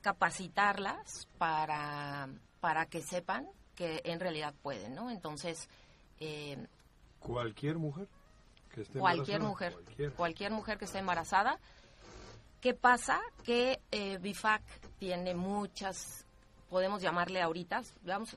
[0.00, 2.28] capacitarlas para,
[2.60, 5.10] para que sepan que en realidad pueden, ¿no?
[5.10, 5.68] Entonces...
[6.18, 6.66] Eh,
[7.20, 8.08] ¿Cualquier mujer
[8.76, 9.74] que esté cualquier mujer,
[10.16, 10.52] cualquier.
[10.52, 11.58] mujer que esté embarazada.
[12.60, 13.20] ¿Qué pasa?
[13.44, 14.62] Que eh, BIFAC
[14.98, 16.26] tiene muchas,
[16.68, 18.36] podemos llamarle ahorita, vamos,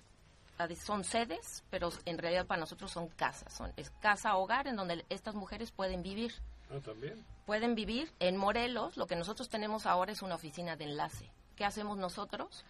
[0.84, 5.36] son sedes, pero en realidad para nosotros son casas, son, es casa-hogar en donde estas
[5.36, 6.34] mujeres pueden vivir.
[6.70, 7.26] Ah, también.
[7.46, 8.98] Pueden vivir en Morelos.
[8.98, 11.32] Lo que nosotros tenemos ahora es una oficina de enlace.
[11.56, 12.66] ¿Qué hacemos nosotros?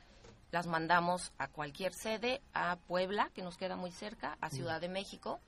[0.52, 4.90] Las mandamos a cualquier sede, a Puebla, que nos queda muy cerca, a Ciudad de
[4.90, 5.40] México,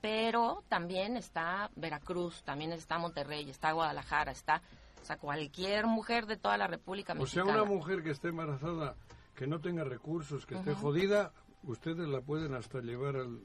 [0.00, 4.62] pero también está Veracruz, también está Monterrey, está Guadalajara, está,
[5.02, 7.50] o sea, cualquier mujer de toda la República Mexicana.
[7.50, 8.94] O sea, una mujer que esté embarazada,
[9.34, 11.32] que no tenga recursos, que esté jodida,
[11.64, 13.40] ustedes la pueden hasta llevar al...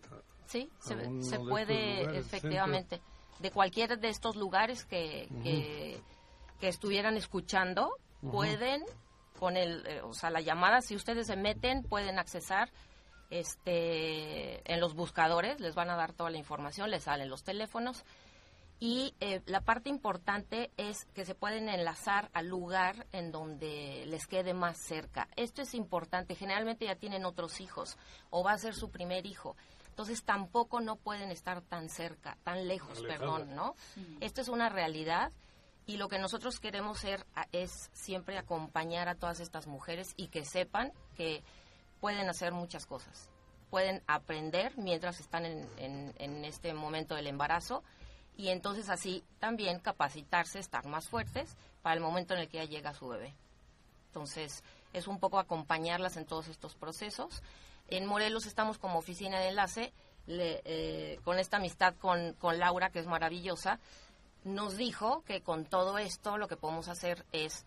[0.46, 3.02] sí, se, puede, efectivamente
[3.40, 5.28] de cualquier de estos lugares que,
[6.60, 7.92] que, estuvieran escuchando,
[8.32, 8.84] pueden,
[9.40, 12.72] con el, eh, o sea, la llamada, si ustedes se meten, pueden accesar
[13.30, 18.04] este, en los buscadores, les van a dar toda la información, les salen los teléfonos.
[18.80, 24.28] Y eh, la parte importante es que se pueden enlazar al lugar en donde les
[24.28, 25.30] quede más cerca.
[25.38, 26.36] Esto es importante.
[26.36, 27.98] Generalmente ya tienen otros hijos
[28.32, 29.56] o va a ser su primer hijo.
[29.96, 33.76] Entonces tampoco no pueden estar tan cerca, tan lejos, perdón, ¿no?
[34.20, 35.32] Esto es una realidad
[35.86, 40.44] y lo que nosotros queremos ser es siempre acompañar a todas estas mujeres y que
[40.44, 41.46] sepan que
[42.02, 43.30] pueden hacer muchas cosas.
[43.70, 47.82] Pueden aprender mientras están en, en este momento del embarazo
[48.36, 52.66] y entonces así también capacitarse, estar más fuertes para el momento en el que ya
[52.66, 53.34] llega su bebé.
[54.08, 54.62] Entonces,
[54.92, 57.42] es un poco acompañarlas en todos estos procesos
[57.90, 59.94] en Morelos estamos como oficina de enlace,
[60.28, 63.80] eh, con esta amistad con, con Laura, que es maravillosa,
[64.44, 67.66] nos dijo que con todo esto lo que podemos hacer es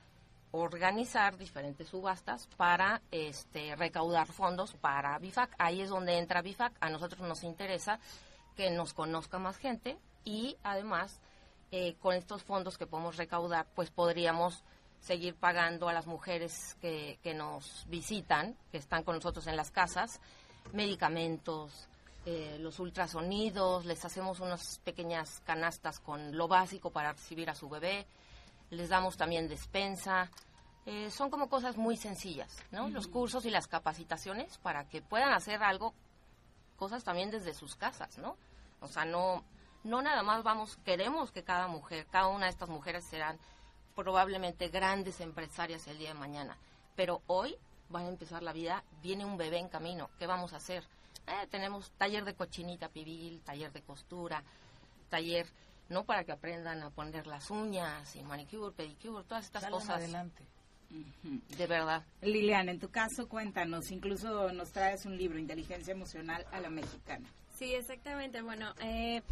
[0.50, 5.54] organizar diferentes subastas para este, recaudar fondos para BIFAC.
[5.58, 6.74] Ahí es donde entra BIFAC.
[6.80, 8.00] A nosotros nos interesa
[8.56, 11.20] que nos conozca más gente y además
[11.70, 14.64] eh, con estos fondos que podemos recaudar, pues podríamos
[15.00, 19.70] seguir pagando a las mujeres que, que nos visitan, que están con nosotros en las
[19.70, 20.20] casas,
[20.72, 21.88] medicamentos,
[22.30, 27.70] eh, los ultrasonidos, les hacemos unas pequeñas canastas con lo básico para recibir a su
[27.70, 28.06] bebé,
[28.70, 30.30] les damos también despensa.
[30.84, 32.88] Eh, son como cosas muy sencillas, ¿no?
[32.88, 35.94] Los cursos y las capacitaciones para que puedan hacer algo,
[36.76, 38.36] cosas también desde sus casas, ¿no?
[38.80, 39.42] O sea, no,
[39.84, 43.38] no nada más vamos, queremos que cada mujer, cada una de estas mujeres serán
[43.98, 46.56] probablemente grandes empresarias el día de mañana.
[46.94, 47.56] Pero hoy
[47.92, 50.08] va a empezar la vida, viene un bebé en camino.
[50.20, 50.84] ¿Qué vamos a hacer?
[51.26, 54.44] Eh, tenemos taller de cochinita pibil, taller de costura,
[55.10, 55.48] taller,
[55.88, 56.04] ¿no?
[56.04, 59.96] Para que aprendan a poner las uñas y manicure, pedicure, todas estas cosas.
[59.96, 60.44] adelante.
[61.56, 62.04] De verdad.
[62.22, 67.28] Liliana, en tu caso, cuéntanos, incluso nos traes un libro, Inteligencia Emocional a la Mexicana.
[67.58, 68.42] Sí, exactamente.
[68.42, 69.22] Bueno, eh,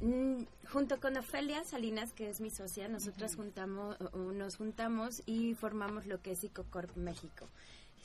[0.00, 6.06] Mm, junto con Ofelia Salinas, que es mi socia, nosotras juntamos, nos juntamos y formamos
[6.06, 7.48] lo que es Psicocorp México.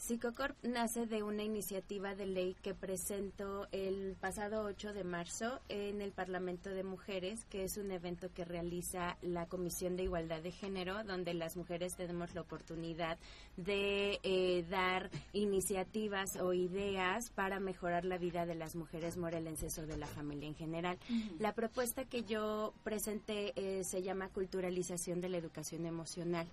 [0.04, 6.02] Psicocorp nace de una iniciativa de ley que presentó el pasado 8 de marzo en
[6.02, 10.52] el Parlamento de Mujeres, que es un evento que realiza la Comisión de Igualdad de
[10.52, 13.18] Género, donde las mujeres tenemos la oportunidad
[13.56, 19.88] de eh, dar iniciativas o ideas para mejorar la vida de las mujeres morelenses o
[19.88, 20.98] de la familia en general.
[21.40, 26.46] La propuesta que yo presenté eh, se llama Culturalización de la Educación Emocional.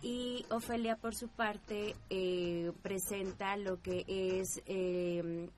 [0.00, 5.48] Y Ofelia, por su parte, eh, presenta lo que es eh,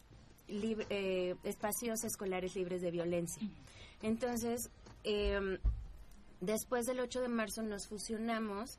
[0.48, 3.46] eh, espacios escolares libres de violencia.
[4.02, 4.70] Entonces,
[5.04, 5.58] em,
[6.40, 8.78] después del 8 de marzo nos fusionamos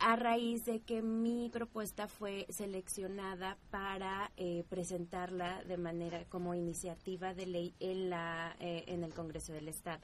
[0.00, 7.34] a raíz de que mi propuesta fue seleccionada para eh, presentarla de manera como iniciativa
[7.34, 10.02] de ley en la en el Congreso del Estado.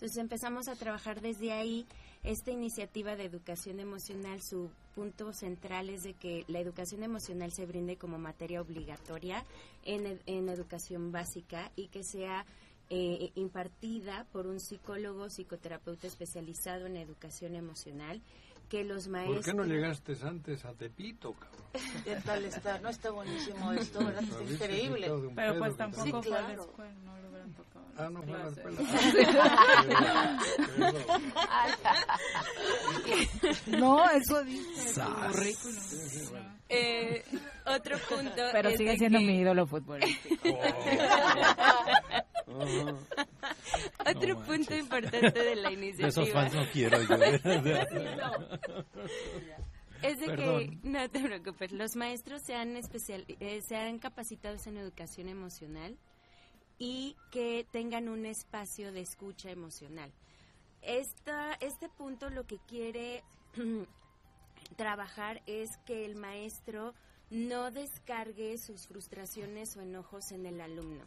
[0.00, 1.86] Entonces empezamos a trabajar desde ahí.
[2.22, 7.64] Esta iniciativa de educación emocional, su punto central es de que la educación emocional se
[7.64, 9.42] brinde como materia obligatoria
[9.84, 12.44] en, en educación básica y que sea
[12.90, 18.20] eh, impartida por un psicólogo, psicoterapeuta especializado en educación emocional
[18.70, 19.36] que los maestros...
[19.38, 21.60] ¿Por qué no llegaste antes a Tepito, cabrón?
[22.04, 22.78] ¿Qué tal está?
[22.78, 24.22] No está buenísimo esto, ¿verdad?
[24.22, 25.10] Está increíble.
[25.34, 26.46] Pero pues tampoco sí, claro.
[26.46, 27.84] fue a la escuela, no lo hubieran tocado.
[27.98, 28.80] Ah, no fue a la escuela.
[33.78, 36.60] no, eso dice currículum.
[36.72, 37.24] Eh,
[37.66, 40.36] otro punto Pero sigue siendo mi ídolo futbolístico.
[44.06, 46.08] Otro punto importante de la iniciativa.
[46.08, 47.16] Esos fans no quiero yo.
[50.02, 54.56] Es de que, no te preocupes, los maestros se han, especial, eh, se han capacitado
[54.64, 55.98] en educación emocional
[56.78, 60.10] y que tengan un espacio de escucha emocional.
[60.80, 63.22] Esta, este punto lo que quiere
[64.76, 66.94] trabajar es que el maestro
[67.28, 71.04] no descargue sus frustraciones o enojos en el alumno.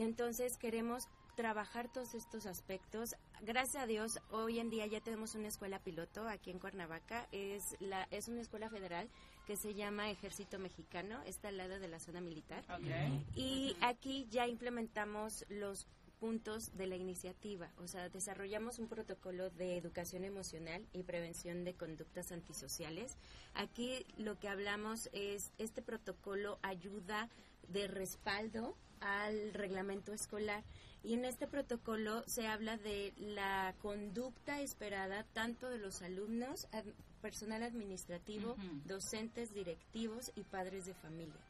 [0.00, 3.14] Entonces queremos trabajar todos estos aspectos.
[3.42, 7.28] Gracias a Dios, hoy en día ya tenemos una escuela piloto aquí en Cuernavaca.
[7.32, 9.10] Es, la, es una escuela federal
[9.46, 12.64] que se llama Ejército Mexicano, está al lado de la zona militar.
[13.34, 15.86] Y aquí ya implementamos los
[16.20, 21.74] puntos de la iniciativa, o sea, desarrollamos un protocolo de educación emocional y prevención de
[21.74, 23.16] conductas antisociales.
[23.54, 27.28] Aquí lo que hablamos es, este protocolo ayuda
[27.68, 30.62] de respaldo al reglamento escolar
[31.02, 36.68] y en este protocolo se habla de la conducta esperada tanto de los alumnos,
[37.22, 41.40] personal administrativo, docentes, directivos y padres de familia.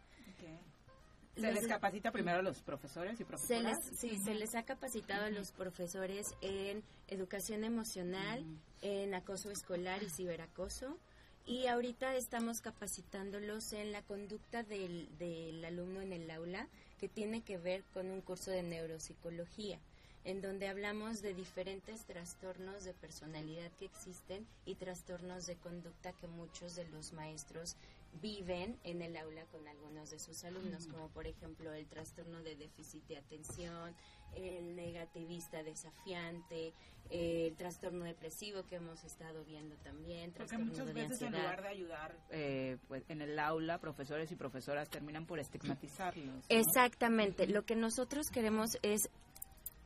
[1.36, 3.78] ¿Se les capacita primero a los profesores y profesoras?
[3.96, 8.44] sí, se les ha capacitado a los profesores en educación emocional,
[8.82, 10.98] en acoso escolar y ciberacoso.
[11.46, 17.42] Y ahorita estamos capacitándolos en la conducta del, del alumno en el aula, que tiene
[17.42, 19.80] que ver con un curso de neuropsicología
[20.24, 26.26] en donde hablamos de diferentes trastornos de personalidad que existen y trastornos de conducta que
[26.26, 27.76] muchos de los maestros
[28.20, 32.56] viven en el aula con algunos de sus alumnos, como por ejemplo el trastorno de
[32.56, 33.94] déficit de atención,
[34.34, 36.72] el negativista desafiante,
[37.10, 40.32] el trastorno depresivo que hemos estado viendo también.
[40.32, 44.88] Porque muchas veces en lugar de ayudar eh, pues, en el aula, profesores y profesoras
[44.88, 46.44] terminan por estigmatizarlos.
[46.48, 47.46] Exactamente.
[47.46, 49.08] Lo que nosotros queremos es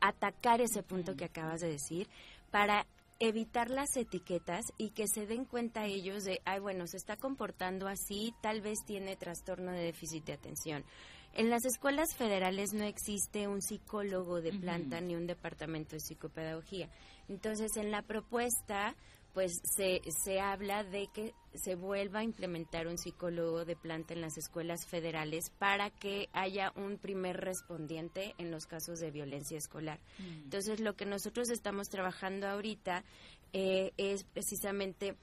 [0.01, 2.09] atacar ese punto que acabas de decir
[2.51, 2.87] para
[3.19, 7.89] evitar las etiquetas y que se den cuenta ellos de, ay, bueno, se está comportando
[7.89, 10.85] así, tal vez tiene trastorno de déficit de atención.
[11.32, 16.89] En las escuelas federales no existe un psicólogo de planta ni un departamento de psicopedagogía.
[17.28, 18.95] Entonces, en la propuesta,
[19.35, 24.20] pues se, se habla de que se vuelva a implementar un psicólogo de planta en
[24.20, 29.98] las escuelas federales para que haya un primer respondiente en los casos de violencia escolar.
[30.19, 30.44] Mm.
[30.44, 33.05] Entonces, lo que nosotros estamos trabajando ahorita
[33.52, 35.16] eh, es precisamente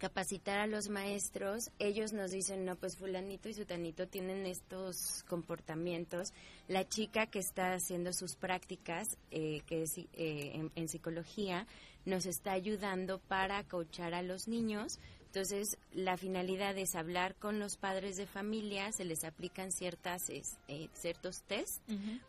[0.00, 6.32] capacitar a los maestros, ellos nos dicen, no, pues fulanito y sutanito tienen estos comportamientos.
[6.68, 11.66] La chica que está haciendo sus prácticas, eh, que es eh, en, psicología,
[12.04, 14.98] nos está ayudando para coachar a los niños.
[15.26, 20.88] Entonces, la finalidad es hablar con los padres de familia, se les aplican ciertas, eh,
[20.92, 21.80] ciertos test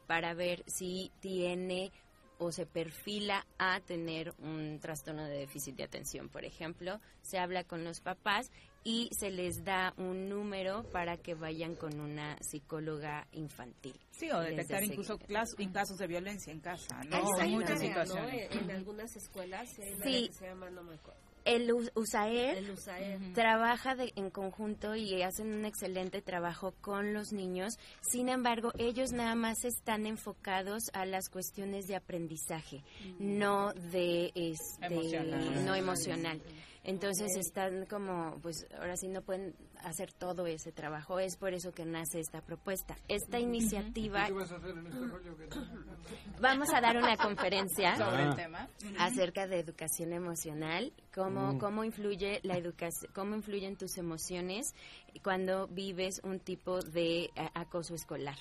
[0.05, 1.91] para ver si tiene
[2.37, 7.63] o se perfila a tener un trastorno de déficit de atención, por ejemplo, se habla
[7.63, 8.51] con los papás
[8.83, 13.99] y se les da un número para que vayan con una psicóloga infantil.
[14.11, 15.17] Sí, o detectar incluso
[15.71, 17.17] casos de violencia en casa, ¿no?
[17.39, 18.51] Hay muchas situaciones.
[18.55, 19.69] En algunas escuelas
[20.03, 20.29] sí.
[20.31, 22.63] se llama, no me acuerdo el USAER,
[23.33, 27.73] trabaja en conjunto y hacen un excelente trabajo con los niños.
[28.01, 32.83] Sin embargo, ellos nada más están enfocados a las cuestiones de aprendizaje,
[33.19, 35.23] no de este,
[35.65, 36.41] no emocional.
[36.83, 39.53] Entonces están como, pues ahora sí no pueden
[39.83, 41.19] hacer todo ese trabajo.
[41.19, 42.95] Es por eso que nace esta propuesta.
[43.07, 44.25] Esta iniciativa...
[44.25, 45.37] ¿Qué vas a hacer en este rollo?
[46.39, 48.67] Vamos a dar una conferencia sobre el tema
[48.97, 51.59] acerca de educación emocional, cómo, mm.
[51.59, 54.73] cómo influye la educación, cómo influyen tus emociones
[55.23, 58.37] cuando vives un tipo de eh, acoso escolar.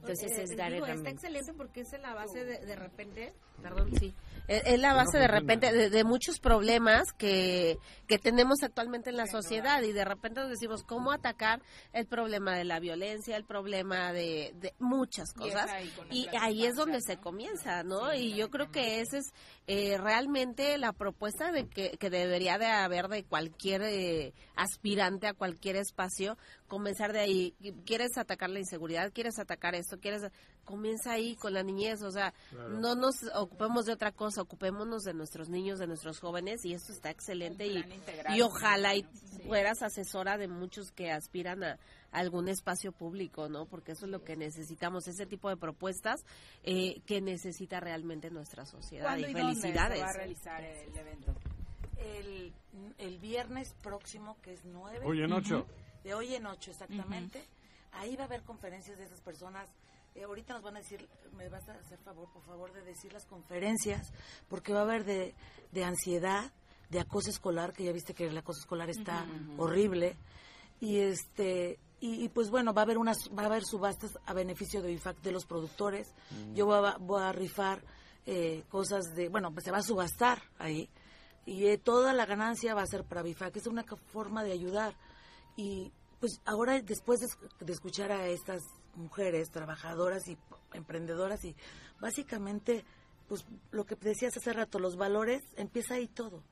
[0.00, 3.32] Entonces es dar Está excelente porque es la base de, de repente,
[3.62, 4.14] perdón, sí,
[4.48, 9.82] es la base de repente de, muchos problemas que, que tenemos actualmente en la sociedad
[9.82, 11.60] y de repente nos decimos cómo atacar
[11.92, 15.70] el problema de la violencia, el problema de, de muchas cosas
[16.10, 18.14] y, ahí es donde se comienza, ¿no?
[18.14, 19.32] y yo creo que esa es
[19.66, 25.34] eh, realmente la propuesta de que, que, debería de haber de cualquier eh, aspirante a
[25.34, 27.54] cualquier espacio, comenzar de ahí.
[27.84, 29.12] ¿Quieres atacar la inseguridad?
[29.12, 29.98] ¿Quieres atacar esto?
[29.98, 30.22] ¿Quieres
[30.68, 35.14] comienza ahí con la niñez, o sea, no nos ocupemos de otra cosa, ocupémonos de
[35.14, 37.82] nuestros niños, de nuestros jóvenes y esto está excelente y,
[38.34, 39.06] y, ojalá y
[39.46, 41.78] fueras asesora de muchos que aspiran a,
[42.12, 43.64] algún espacio público, ¿no?
[43.64, 46.22] Porque eso es lo que necesitamos, ese tipo de propuestas
[46.64, 49.16] eh, que necesita realmente nuestra sociedad.
[49.16, 49.98] Y, felicidades.
[49.98, 51.34] Se va a realizar el evento?
[52.98, 55.06] El, viernes próximo, que es 9.
[55.06, 55.66] Hoy en 8.
[56.04, 57.42] De hoy en 8, exactamente.
[57.92, 59.68] Ahí va a haber conferencias de esas personas
[60.18, 63.12] eh, ahorita nos van a decir, me vas a hacer favor, por favor, de decir
[63.12, 64.12] las conferencias,
[64.48, 65.34] porque va a haber de,
[65.72, 66.52] de ansiedad,
[66.90, 69.26] de acoso escolar, que ya viste que el acoso escolar está
[69.56, 70.16] horrible,
[70.80, 74.80] y este y, pues bueno, va a haber unas va a haber subastas a beneficio
[74.82, 76.14] de IFAC de los productores.
[76.54, 77.82] Yo voy a, rifar
[78.24, 80.88] eh, cosas de, bueno, pues se va a subastar ahí.
[81.44, 84.94] Y eh, toda la ganancia va a ser para BIFAC, es una forma de ayudar.
[85.56, 85.90] Y
[86.20, 87.18] pues ahora después
[87.58, 88.62] de escuchar a estas
[88.98, 90.36] mujeres trabajadoras y
[90.72, 91.56] emprendedoras y
[92.00, 92.84] básicamente
[93.28, 96.42] pues lo que decías hace rato los valores empieza ahí todo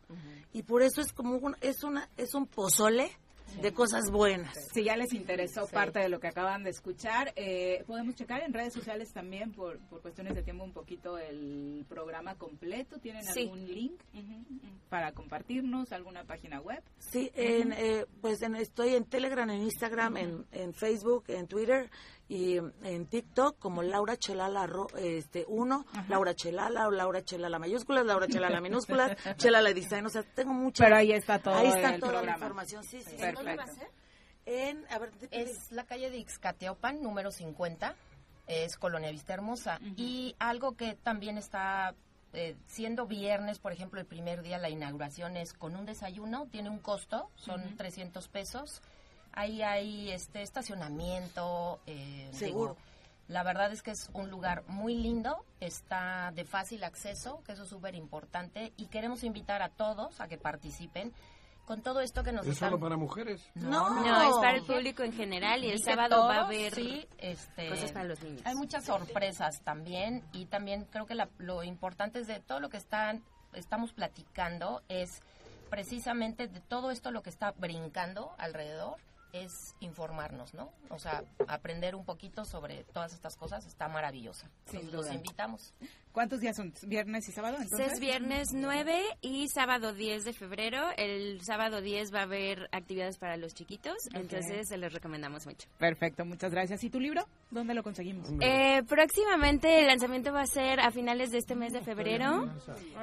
[0.53, 3.11] y por eso es como un, es una es un pozole
[3.61, 4.55] de cosas buenas.
[4.75, 8.53] Si ya les interesó parte de lo que acaban de escuchar, eh, podemos checar en
[8.53, 12.99] redes sociales también por, por cuestiones de tiempo un poquito el programa completo.
[12.99, 14.01] ¿Tienen algún link
[14.89, 15.93] para compartirnos?
[15.93, 16.83] ¿Alguna página web?
[16.99, 21.91] Sí, en, eh, pues estoy en Telegram, en Instagram, en, en Facebook, en Twitter
[22.29, 28.27] y en TikTok como Laura Chelala este uno, Laura Chelala o Laura Chelala mayúsculas, Laura
[28.27, 32.23] Chelala minúsculas, Chelala design, o sea, tengo mucha Pero ahí está todo Ahí está toda
[32.23, 32.83] la información.
[32.83, 33.17] Sí, sí.
[33.17, 33.65] Perfecto.
[34.45, 37.97] En, a ver, es la calle de Ixcateopan, número 50,
[38.47, 39.81] es Colonia Vista Hermosa.
[39.97, 41.95] Y algo que también está
[42.33, 46.71] eh, siendo viernes, por ejemplo, el primer día la inauguración es con un desayuno, tiene
[46.71, 48.83] un costo, son 300 pesos
[49.37, 51.79] Ahí hay este estacionamiento.
[51.87, 52.77] Eh, Seguro.
[53.29, 57.65] la verdad es que es un lugar muy lindo, está de fácil acceso, que eso
[57.65, 61.13] es súper importante, y queremos invitar a todos a que participen
[61.67, 63.47] con todo esto que nos ¿Es solo para mujeres?
[63.55, 67.07] No, no, es para el público en general y el sábado va a haber sí,
[67.19, 68.41] este, cosas para los niños.
[68.47, 72.79] Hay muchas sorpresas también y también creo que lo importante es de todo lo que
[72.79, 73.23] están,
[73.53, 75.21] estamos platicando es
[75.69, 78.97] precisamente de todo esto lo que está brincando alrededor
[79.45, 80.73] es informarnos, ¿no?
[80.91, 84.51] O sea, aprender un poquito sobre todas estas cosas está maravillosa.
[84.93, 85.75] los invitamos.
[86.13, 86.73] ¿Cuántos días son?
[86.87, 87.59] ¿Viernes y sábado?
[87.61, 87.93] Entonces?
[87.93, 90.89] Es viernes 9 y sábado 10 de febrero.
[90.97, 95.69] El sábado 10 va a haber actividades para los chiquitos, entonces se les recomendamos mucho.
[95.79, 96.83] Perfecto, muchas gracias.
[96.85, 97.27] ¿Y tu libro?
[97.51, 98.31] ¿Dónde lo conseguimos?
[98.41, 102.51] Eh, próximamente el lanzamiento va a ser a finales de este mes de febrero.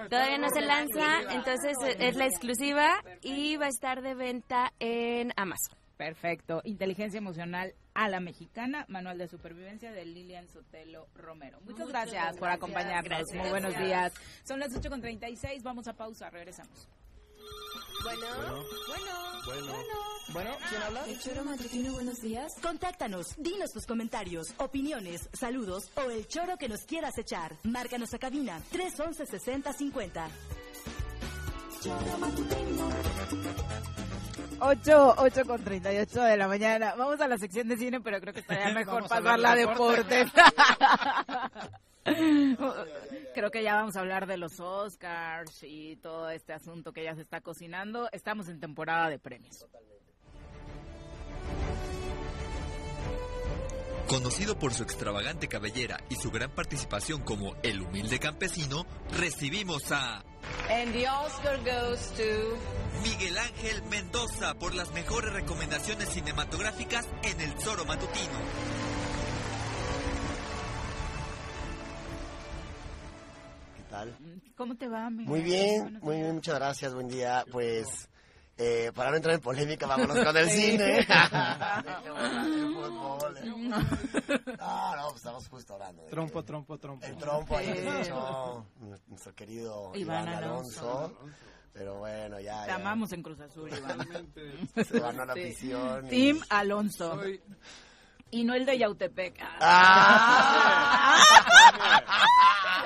[0.10, 5.34] Todavía no se lanza, entonces es la exclusiva y va a estar de venta en
[5.36, 5.83] Amazon.
[6.04, 6.62] Perfecto.
[6.66, 11.62] Inteligencia emocional a la mexicana, manual de supervivencia de Lilian Sotelo Romero.
[11.62, 13.32] Muchas, gracias, por acompañarnos.
[13.34, 14.12] Muy buenos días.
[14.44, 16.90] Son las 8.36, vamos a pausa, regresamos.
[18.04, 18.26] Bueno,
[18.90, 19.14] bueno,
[19.46, 19.74] bueno,
[20.34, 21.06] bueno, ¿quién habla?
[21.08, 22.52] El Choro Matutino, buenos días.
[22.62, 27.56] Contáctanos, dinos tus comentarios, opiniones, saludos o el choro que nos quieras echar.
[27.64, 30.28] Márcanos a cabina 311 6050.
[31.82, 32.90] Choro Matutino.
[34.66, 36.96] 8, 8 con 38 de la mañana.
[36.96, 40.26] Vamos a la sección de cine, pero creo que estaría mejor pasar la deporte.
[43.34, 47.14] creo que ya vamos a hablar de los Oscars y todo este asunto que ya
[47.14, 48.08] se está cocinando.
[48.14, 49.66] Estamos en temporada de premios.
[54.14, 58.86] Conocido por su extravagante cabellera y su gran participación como el humilde campesino,
[59.18, 60.24] recibimos a...
[60.70, 63.02] And the Oscar goes to...
[63.02, 68.38] Miguel Ángel Mendoza por las mejores recomendaciones cinematográficas en El Zoro Matutino.
[73.78, 74.16] ¿Qué tal?
[74.56, 75.28] ¿Cómo te va, Miguel?
[75.28, 77.44] Muy bien, muy bien, muchas gracias, buen día.
[77.52, 78.10] Pues
[78.56, 81.08] eh, para no entrar en polémica, vámonos con el cine.
[81.10, 81.26] No,
[84.96, 86.04] no, pues estamos justo hablando.
[86.04, 87.04] Trompo, trompo, trompo.
[87.06, 88.68] El trompo, ahí dicho
[89.08, 91.18] nuestro querido Iván, Alonso.
[91.74, 92.66] Pero bueno, ya.
[92.66, 94.08] Te amamos en Cruz Azul, Iván.
[94.88, 96.08] Se van a la prisión.
[96.08, 97.20] Team Alonso.
[98.30, 99.44] Y no el de Yautepec.
[99.62, 101.20] ¡Ah!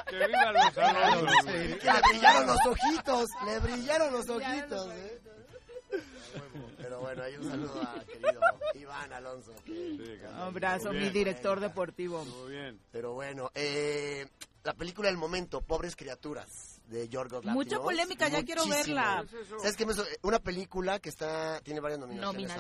[0.07, 1.45] ¡Que vivan los Alonso!
[1.45, 4.93] que le brillaron los ojitos, le brillaron los ojitos.
[4.93, 5.21] ¿eh?
[6.77, 8.41] Pero bueno, hay un saludo a querido
[8.75, 9.53] Iván Alonso.
[9.65, 12.23] Que, Un abrazo, mi director deportivo.
[12.25, 12.79] Muy bien.
[12.91, 14.27] Pero bueno, eh,
[14.63, 17.65] la película del momento, Pobres Criaturas, de Yorgos Lanthimos.
[17.65, 19.25] Mucha polémica, ya quiero verla.
[19.59, 19.85] ¿Sabes qué?
[19.85, 20.05] me hizo?
[20.23, 22.51] Una película que está tiene varias nominaciones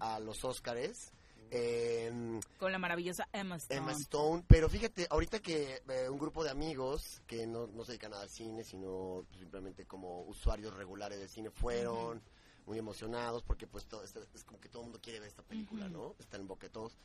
[0.00, 1.12] a los Óscares.
[1.50, 3.78] Eh, Con la maravillosa Emma Stone.
[3.78, 7.92] Emma Stone, pero fíjate, ahorita que eh, un grupo de amigos que no, no se
[7.92, 12.20] dedican al cine, sino pues, simplemente como usuarios regulares del cine fueron
[12.66, 15.42] muy emocionados porque pues todo, es, es como que todo el mundo quiere ver esta
[15.42, 16.14] película, ¿no?
[16.18, 16.98] Está en boca de todos.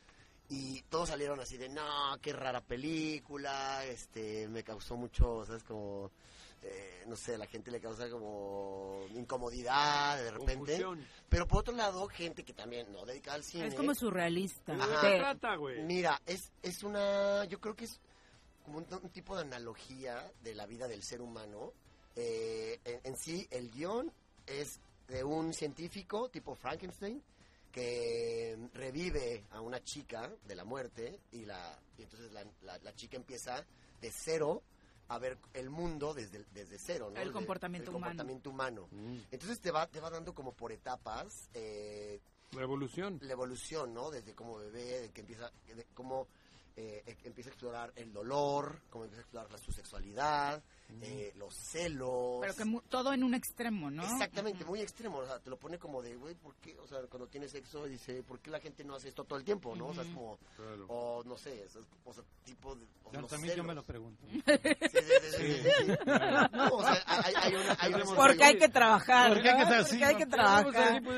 [0.50, 5.64] Y todos salieron así de, no, qué rara película, este, me causó mucho, ¿sabes?
[5.64, 6.12] Como,
[6.64, 10.56] eh, no sé, la gente le causa como incomodidad de repente.
[10.56, 11.08] Confusión.
[11.30, 13.68] Pero por otro lado, gente que también no dedica al cine.
[13.68, 14.74] Es como surrealista.
[14.74, 15.00] Ajá.
[15.00, 15.84] Trata, güey?
[15.84, 18.02] Mira, es, es una, yo creo que es
[18.66, 21.72] como un, un tipo de analogía de la vida del ser humano.
[22.18, 24.12] Eh, en, en sí, el guion
[24.48, 24.82] es
[25.12, 27.22] de un científico tipo Frankenstein
[27.72, 32.94] que revive a una chica de la muerte y, la, y entonces la, la- la
[32.96, 33.66] chica empieza
[34.02, 34.62] de cero
[35.08, 37.20] a ver el mundo desde, desde cero, ¿no?
[37.20, 38.12] El comportamiento el humano.
[38.12, 38.88] comportamiento humano.
[38.92, 39.18] Mm.
[39.32, 42.20] Entonces te va, te va dando como por etapas eh,
[42.52, 43.20] La evolución.
[43.22, 44.10] la evolución, ¿no?
[44.12, 46.28] Desde como bebé, de que empieza, de cómo
[46.78, 50.64] eh, eh, empieza a explorar el dolor, cómo empieza a explorar la, su sexualidad,
[51.02, 52.40] eh, los celos.
[52.42, 54.04] Pero que mu- todo en un extremo, ¿no?
[54.04, 56.78] Exactamente, muy extremo, o sea, te lo pone como de, güey, ¿por qué?
[56.80, 59.46] O sea, cuando tienes sexo, dice, ¿por qué la gente no hace esto todo el
[59.46, 59.88] tiempo, no?
[59.88, 60.86] O sea, es como, Claro.
[60.90, 62.86] o no sé, es, o sea, tipo de...
[63.06, 63.76] o No, los también yo me celos.
[63.76, 64.26] lo pregunto.
[68.16, 69.34] Porque hay que trabajar.
[69.34, 69.72] Porque hay que ¿no?
[69.76, 71.02] estar Porque hay que trabajar.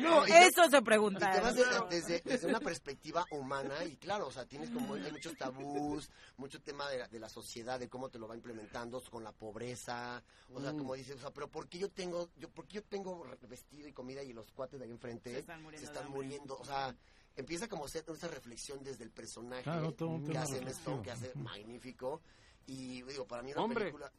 [0.00, 1.30] No, Eso se pregunta.
[1.52, 6.10] desde, desde- desde una perspectiva humana y claro, o sea, tienes como hay muchos tabús,
[6.54, 9.32] mucho tema de la, de la sociedad, de cómo te lo va implementando con la
[9.32, 10.22] pobreza,
[10.52, 10.78] o sea, Mm.
[10.78, 13.88] como dices, o sea, pero ¿por qué yo tengo, yo, por qué yo tengo vestido
[13.88, 16.22] y comida y los cuates de ahí enfrente Se están muriendo se de están hambre.
[16.22, 16.56] muriendo?
[16.58, 16.94] O sea,
[17.36, 20.70] empieza como a hacer esa reflexión desde el personaje Claro, todo un que hace Emma.
[20.70, 22.20] Stone, que hace magnífico
[22.66, 23.80] y digo, para mí una Hombre.
[23.86, 24.12] película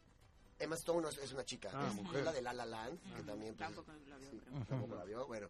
[0.59, 2.23] Emma Stone no es, es una chica, Ah, es, mujer.
[2.23, 4.65] la de La La Land, que también pues, Tampoco la vio, sí, creo.
[4.65, 5.49] tampoco la vio, bueno.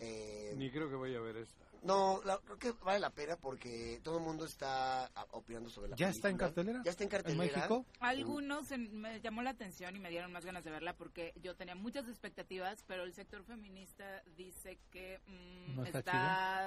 [0.00, 1.64] eh, Ni creo que vaya a ver esta.
[1.86, 5.90] No, la- creo que vale la pena porque todo el mundo está ah, opinando sobre
[5.90, 6.82] la ¿Ya está en cartelera?
[6.84, 7.56] Ya está en ¿En cartelera.
[7.56, 7.86] México?
[8.00, 11.54] Algunos en- me llamó la atención y me dieron más ganas de verla porque yo
[11.56, 15.98] tenía muchas expectativas, pero el sector feminista dice que mm, ¿No está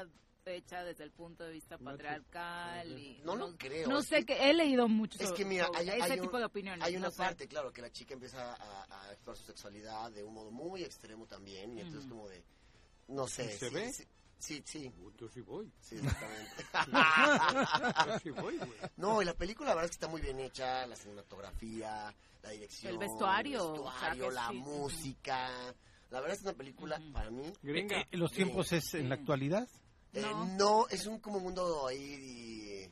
[0.03, 0.07] está,
[0.45, 4.53] hecha desde el punto de vista patriarcal y No lo creo, No sé que- he
[4.53, 6.83] leído mucho Es que mira, hay, ese hay un- tipo de opiniones.
[6.85, 7.17] hay una no sé.
[7.17, 10.83] parte, claro, que la chica empieza a, a explorar su sexualidad de un modo muy
[10.83, 12.43] extremo también, y entonces como de,
[13.09, 13.45] no sé.
[13.53, 13.91] ¿Y se ve?
[13.93, 14.07] Sí,
[14.39, 15.71] sí, sí, Yo sí voy.
[15.79, 16.65] sí, exactamente.
[18.07, 18.71] Yo sí voy, güey.
[18.97, 22.13] no, y la película la verdad es que está muy bien hecha, la cinematografía,
[22.43, 24.53] la dirección, El vestuario, el o sea, vestuario, la sí.
[24.57, 25.49] música.
[26.09, 28.01] La verdad es una película, para mí, Gringa.
[28.01, 29.67] Eh, ¿Los tiempos es en la actualidad?
[30.13, 30.45] Eh, No.
[30.45, 30.87] no.
[30.89, 32.91] es un como mundo ahí eh,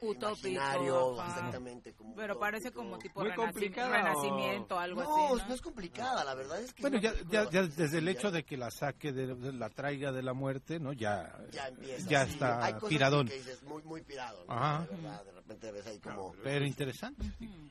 [0.00, 1.28] Utópico, imaginario, ajá.
[1.36, 1.94] exactamente.
[1.94, 5.42] Como Pero parece como tipo Muy renacimiento, algo no, así.
[5.42, 5.48] ¿no?
[5.48, 6.82] no es complicada, la verdad es que...
[6.82, 10.12] Bueno, ya, ya, ya desde el hecho de que la saque, de, de la traiga
[10.12, 10.92] de la muerte, ¿no?
[10.92, 12.08] Ya, Ya empieza.
[12.08, 12.32] ya sí.
[12.32, 13.28] está Hay cosas piradón.
[13.28, 14.52] Que dices, muy, muy pirado, ¿no?
[14.54, 14.86] Ajá.
[14.86, 17.24] De verdad, de repente ves ahí como Pero interesante.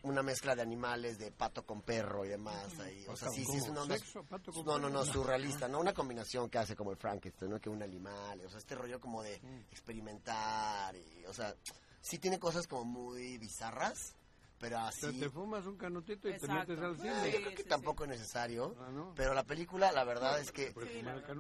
[0.04, 2.78] una mezcla de animales, de pato con perro y demás.
[2.80, 3.06] Ahí.
[3.08, 3.98] O sea, sí, sí, es una onda...
[3.98, 5.80] ¿Sexo, pato con No, no, no, surrealista, ¿no?
[5.80, 7.60] Una combinación que hace como el Frankenstein, ¿no?
[7.60, 9.40] Que un animal, o sea, este rollo como de
[9.72, 11.54] experimentar y, o sea,
[12.02, 14.14] sí tiene cosas como muy bizarras,
[14.60, 15.20] pero O sea, así...
[15.20, 16.74] te fumas un canutito y Exacto.
[16.76, 17.32] te metes al cine.
[17.32, 19.14] yo creo que tampoco es necesario, Ah, ¿no?
[19.16, 20.74] pero la película, la verdad es que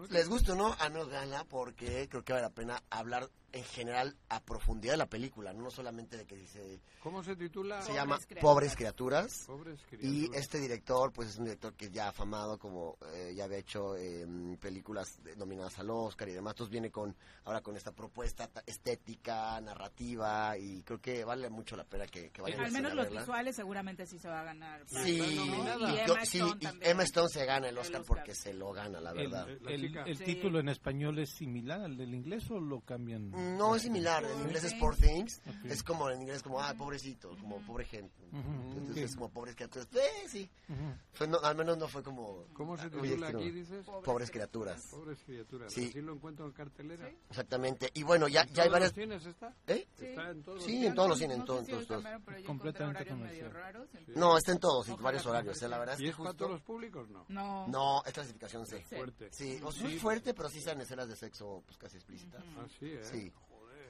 [0.10, 3.64] les gusta o no, a menos gana porque creo que vale la pena hablar en
[3.64, 7.82] general a profundidad de la película, no solamente de que dice ¿Cómo se titula?
[7.82, 8.42] se llama criaturas.
[8.44, 9.44] Pobres Criaturas.
[9.48, 10.42] Pobres Y criaturas.
[10.42, 14.26] este director, pues es un director que ya afamado, como eh, ya había hecho eh,
[14.60, 16.54] películas nominadas al Oscar y demás.
[16.54, 17.16] Entonces viene con
[17.46, 22.30] ahora con esta propuesta ta- estética, narrativa y creo que vale mucho la pena que,
[22.32, 23.22] que vayan Al al menos a los verla.
[23.22, 24.84] visuales seguramente sí se va a ganar.
[24.88, 25.22] Sí.
[25.22, 26.92] Y yo- Emma sí, Stone y también.
[26.92, 28.18] Emma Stone se gana el El Oscar, Oscar.
[28.18, 29.48] porque se lo gana, la El, verdad.
[29.50, 30.04] El- chica.
[30.04, 30.24] el Sí.
[30.26, 33.32] título en español es similar al del inglés o lo cambian?
[33.38, 34.80] No es similar, en inglés es Sí.
[34.80, 35.66] Poor Things, Ok.
[35.66, 38.16] es como en inglés como, ah, pobrecitos, como pobre gente.
[38.32, 38.98] Entonces ok.
[38.98, 39.88] es como pobres criaturas.
[39.94, 40.94] Eh, sí, Ujú.
[41.14, 42.46] Fue- no, al menos no fue como...
[42.54, 43.86] ¿Cómo se muy titula aquí, dices?
[44.04, 44.88] Pobres criaturas.
[44.92, 45.72] Pobres criaturas.
[45.74, 45.88] Sí.
[45.90, 47.10] Así lo encuentro en cartelera.
[47.30, 47.90] Exactamente.
[47.94, 48.90] Y bueno, ya, ¿En ya hay todos varias...
[48.90, 49.54] los cienes está?
[49.68, 49.88] ¿Eh?
[50.00, 50.88] Está en todos los Sí, cines.
[50.90, 52.04] en todos los cines, en No todos, si todos,
[52.46, 53.88] Completamente raros.
[54.16, 55.62] No, está en todos, en varios horarios.
[55.62, 56.38] La verdad es ¿Y que es para justo...
[56.46, 57.10] todos los públicos?
[57.10, 57.26] No.
[57.30, 57.68] No.
[57.68, 58.82] No, es clasificación C.
[58.84, 59.30] Fuerte.
[59.32, 62.44] Sí, o sea, es fuerte, pero sí sean escenas de sexo pues casi explícitas.
[62.58, 63.02] Ah, sí, ¿eh?
[63.04, 63.27] Sí.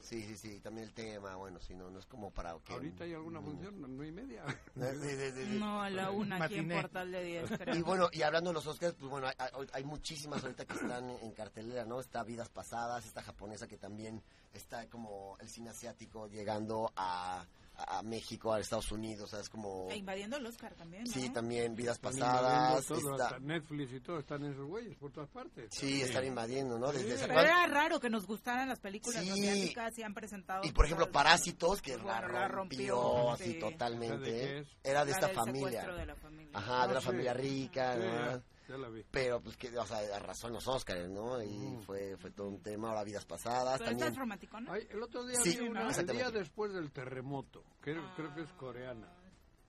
[0.08, 2.52] Sí, sí, sí, también el tema, bueno, si no, no es como para.
[2.52, 3.98] ¿Ahorita hay alguna función?
[3.98, 4.44] ¿No y media?
[5.60, 7.52] No, a la una aquí en Portal de 10.
[7.76, 9.36] Y bueno, y hablando de los Oscars, pues bueno, hay,
[9.74, 12.00] hay, muchísimas ahorita que están en cartelera, ¿no?
[12.00, 14.24] Está Vidas Pasadas, esta japonesa que también
[14.54, 17.46] está como el cine asiático llegando a
[17.78, 19.50] a México, a Estados Unidos, ¿sabes?
[19.50, 19.90] Como...
[19.92, 21.12] E invadiendo el Oscar también, ¿no?
[21.12, 22.86] Sí, también, Vidas Pasadas.
[22.86, 23.38] Todo, está...
[23.40, 25.70] Netflix y todo, están esos güeyes por todas partes.
[25.72, 26.92] Sí, están invadiendo, ¿no?
[26.92, 27.26] Desde sí.
[27.28, 29.30] Pero era raro que nos gustaran las películas sí.
[29.30, 30.62] asiáticas y han presentado...
[30.64, 33.60] Y por ejemplo, Parásitos, que la rompió, la rompió así sí.
[33.60, 34.32] totalmente.
[34.32, 35.86] ¿De era de esta familia.
[35.86, 36.52] De la familia.
[36.54, 38.44] Ajá, Ah, de la familia rica, ¿no?
[38.68, 39.04] Ya la vi.
[39.12, 41.42] Pero, pues, que, o sea, arrasó en los Oscars, ¿no?
[41.42, 41.82] Y mm.
[41.84, 43.78] fue, fue todo un tema, ahora vidas pasadas.
[43.80, 44.12] Pero también...
[44.12, 44.74] es romántico, ¿no?
[44.74, 48.14] Ay, el otro día sí, vi una, el día después del terremoto, que ah.
[48.16, 49.08] creo que es coreana.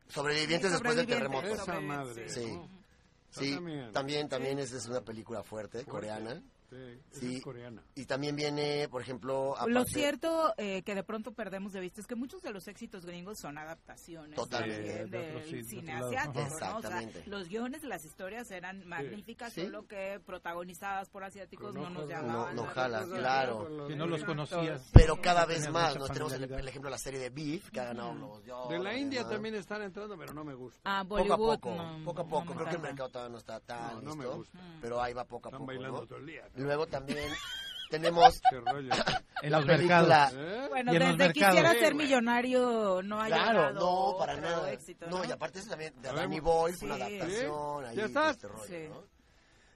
[0.08, 1.46] Sobrevivientes, después del terremoto.
[1.46, 2.28] Esa madre.
[2.28, 2.52] Sí.
[2.52, 2.68] ¿no?
[3.30, 5.90] Sí, también, también, también es, es, una película fuerte, fuerte.
[5.90, 6.42] coreana.
[6.70, 7.36] Sí, sí.
[7.36, 7.82] es coreana.
[7.94, 9.54] Y también viene, por ejemplo...
[9.56, 9.72] Aparte...
[9.72, 13.06] Lo cierto eh, que de pronto perdemos de vista es que muchos de los éxitos
[13.06, 14.82] gringos son adaptaciones Totalmente.
[14.82, 16.40] del de, de cine asiático.
[16.60, 16.76] ¿no?
[16.76, 19.62] O sea, los guiones de las historias eran magníficas, sí.
[19.62, 22.54] solo que protagonizadas por asiáticos no, no nos llamaban.
[22.54, 23.86] No, no jala, claro.
[23.86, 24.90] Que no los conocías.
[24.92, 26.06] Pero cada vez más, ¿no?
[26.08, 28.44] Tenemos el, el, ejemplo de la serie de Beef, que ha ganado los...
[28.44, 29.28] Yo, de la India ¿no?
[29.28, 30.80] también están entrando, pero no me gusta.
[30.84, 32.54] Ah, poco a poco, no, poco a poco.
[32.54, 34.16] Creo que el mercado todavía no está tan no, listo.
[34.16, 34.58] me gusta.
[34.80, 36.06] Pero ahí va poco a Están poco, bailando ¿no?
[36.06, 36.48] todo el día.
[36.58, 37.32] Luego también
[37.90, 38.40] tenemos
[39.42, 40.30] en la los película.
[40.34, 40.66] ¿Eh?
[40.68, 41.32] Bueno, y desde mercados.
[41.48, 42.06] quisiera Sí, ser güey.
[42.06, 44.70] millonario no ha Claro, llegado no, para nada.
[44.72, 45.24] éxito, no, ¿no?
[45.24, 46.84] y aparte es también de Danny Boyle, sí.
[46.84, 48.30] una adaptación, ahí ¿Ya estás?
[48.32, 48.88] este rollo, Sí.
[48.88, 49.18] ¿no?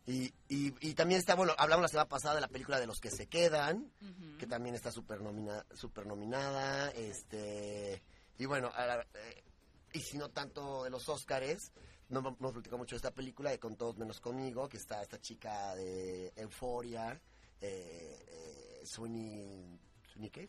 [0.04, 2.98] Y, y, y también está, bueno, hablamos la semana pasada de la película de los
[2.98, 4.36] que se quedan, Ujú.
[4.36, 8.02] que también está super, nomina, super nominada, este,
[8.36, 9.44] y bueno, a la- eh,
[9.92, 11.70] y si no tanto de los Óscares,
[12.12, 15.18] no hemos platicado mucho de esta película, de Con Todos Menos Conmigo, que está esta
[15.20, 17.20] chica de Euforia,
[17.60, 19.78] eh, eh, Sweeney,
[20.12, 20.48] ¿Sweeney qué?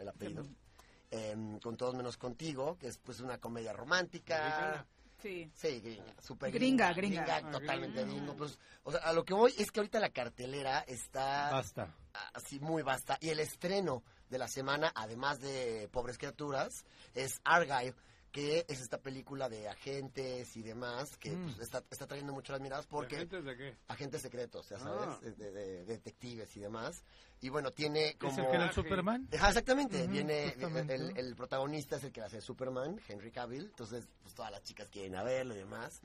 [0.00, 0.44] El apellido.
[1.10, 4.86] Em, con Todos Menos Contigo, que es pues una comedia romántica.
[5.20, 5.50] Sí.
[5.54, 7.24] Sí, gringa, super Gringa, gringa.
[7.24, 7.48] gringa.
[7.48, 8.16] Ah, totalmente gringa.
[8.16, 8.36] gringo.
[8.36, 11.94] Pues, o sea, a lo que voy es que ahorita la cartelera está Basta.
[12.32, 13.18] así muy vasta.
[13.20, 17.94] Y el estreno de la semana, además de Pobres Criaturas, es Argyle,
[18.30, 21.44] que es esta película de agentes y demás, que Mm.
[21.46, 23.16] pues, está, está trayendo mucho las miradas porque...
[23.16, 23.76] ¿Agentes de qué?
[23.88, 25.18] Agentes secretos, ya sabes, Ah.
[25.22, 27.02] de, de- de detectives y demás.
[27.40, 28.32] Y bueno, tiene como...
[28.32, 29.28] ¿Es el que era el Superman?
[29.34, 30.02] Ajá, exactamente.
[30.04, 30.54] Ujú, Viene
[30.88, 33.64] el, el protagonista es el que hace Superman, Henry Cavill.
[33.64, 36.00] Entonces, pues todas las chicas quieren a verlo y demás.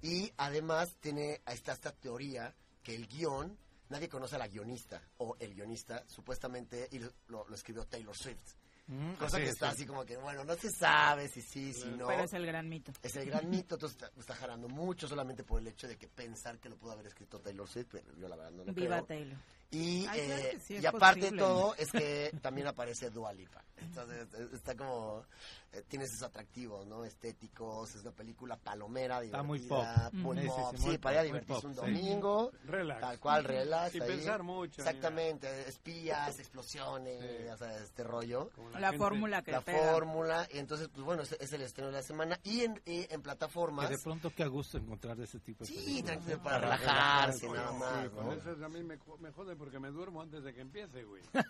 [0.00, 3.58] Y además tiene esta, esta teoría que el guion,
[3.88, 8.54] nadie conoce a la guionista o el guionista, supuestamente, y lo, lo escribió Taylor Swift.
[8.88, 9.74] Mm, Cosa que está sí.
[9.74, 12.06] así como que, bueno, no se sabe si sí, si no.
[12.06, 12.92] Pero es el gran mito.
[13.02, 16.06] Es el gran mito, entonces está, está jalando mucho solamente por el hecho de que
[16.06, 18.96] pensar que lo pudo haber escrito Taylor Swift, pero yo la verdad no lo Viva
[18.96, 19.06] creo.
[19.06, 19.38] Taylor.
[19.70, 21.42] Y, Ay, claro eh, sí, y aparte de posible.
[21.42, 23.64] todo, es que también aparece Dua Lipa.
[23.76, 25.24] Entonces, eh, está como...
[25.72, 27.04] eh, tiene esos atractivos, ¿no?
[27.04, 30.14] Estéticos, es una película palomera, Está muy divertida, pop.
[30.14, 30.40] muy Mm.
[30.40, 30.70] Sí, sí, pop.
[30.76, 31.80] sí, Sí, muy para divertirse un sí.
[31.80, 32.52] domingo.
[32.64, 33.00] Relax.
[33.00, 33.92] Tal cual, relax.
[33.92, 34.08] Sin ahí.
[34.08, 37.48] pensar mucho, Exactamente, espías, explosiones, Sí.
[37.48, 38.50] o sea, este rollo.
[38.54, 39.92] Como La gente- fórmula que La pega.
[39.92, 42.38] fórmula, y entonces, pues bueno, es, es el estreno de la semana.
[42.44, 43.88] Y en, y en plataformas...
[43.88, 46.04] Que de pronto qué gusto encontrar ese tipo de Sí, películas.
[46.04, 48.12] tranquilo, para relajarse, nada sí, más,
[48.56, 48.64] ¿no?
[48.64, 51.22] a mí me, me jode porque me duermo antes de que empiece, güey.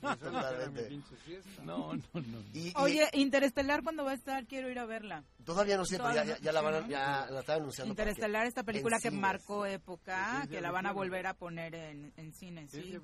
[0.00, 0.82] Totalmente.
[0.82, 1.62] Mi pinche siesta.
[1.62, 2.40] No, no, no.
[2.54, 4.46] Y- y- Oye, Interestelar, ¿cuándo va a estar?
[4.46, 5.24] Quiero ir a verla.
[5.44, 6.90] Todavía no sé, pero ya, ya, ya la van a, sí, ¿no?
[6.90, 7.92] ya la están anunciando.
[7.92, 9.20] Interestelar, esta película que cines.
[9.20, 12.98] marcó época, Sí, que la van a volver a poner en, en cines, sí.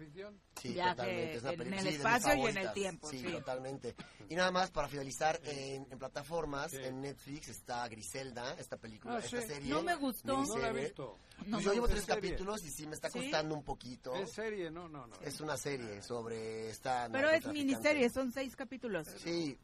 [0.61, 1.35] Sí, Viaje totalmente.
[1.35, 3.33] Es una en el sí, espacio y en el tiempo, Sí, sí.
[3.33, 3.95] totalmente.
[4.29, 6.79] Y nada más para finalizar, en, en plataformas, Sí.
[6.83, 9.49] en Netflix está Griselda, esta película, Ah, esta sí.
[9.49, 9.71] serie.
[9.71, 10.45] No me gustó.
[10.45, 11.19] No la he visto.
[11.39, 13.19] Pues No yo llevo tres capítulos y sí me está ¿Sí?
[13.19, 14.15] costando un poquito.
[14.15, 14.71] ¿Es serie?
[14.71, 15.17] No, no, no.
[15.21, 19.09] Es una serie sobre esta Pero es miniserie, son seis capítulos.
[19.19, 19.59] Sí,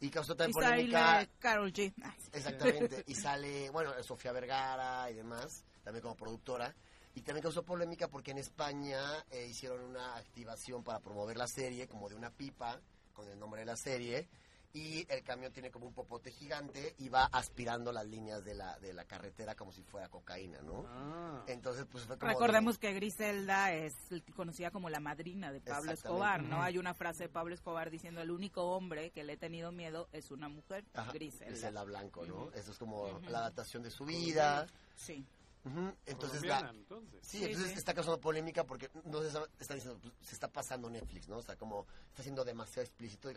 [0.00, 1.28] y causó Y también sale polémica.
[1.38, 1.92] Carol G.
[2.02, 2.30] Ay, sí.
[2.32, 6.74] Exactamente, y sale, bueno, Sofía Vergara y demás, también como productora.
[7.14, 8.98] Y también causó polémica porque en España
[9.30, 12.80] eh, hicieron una activación para promover la serie, como de una pipa,
[13.12, 14.28] con el nombre de la serie.
[14.72, 18.78] Y el camión tiene como un popote gigante y va aspirando las líneas de la,
[18.78, 20.84] de la carretera como si fuera cocaína, ¿no?
[20.86, 21.42] Ah.
[21.48, 22.28] Entonces, pues fue como...
[22.28, 23.96] de- Recordemos que Griselda es
[24.36, 25.90] conocida como la madrina de Pablo.
[25.90, 26.62] Escobar, ¿no?
[26.62, 30.08] Hay una frase de Pablo Escobar diciendo, el único hombre que le he tenido miedo
[30.12, 31.46] es una mujer, Ajá, Griselda.
[31.50, 32.52] Griselda Blanco, ¿no?
[32.52, 34.66] Eso es como la adaptación de su vida.
[34.94, 35.26] Sí.
[36.06, 37.20] Entonces, la, entonces.
[37.22, 37.78] Sí, Sí, entonces sí.
[37.78, 39.28] está causando polémica porque no se
[39.58, 41.38] está diciendo, pues, se está pasando Netflix, ¿no?
[41.38, 43.30] O sea, como está siendo demasiado explícito,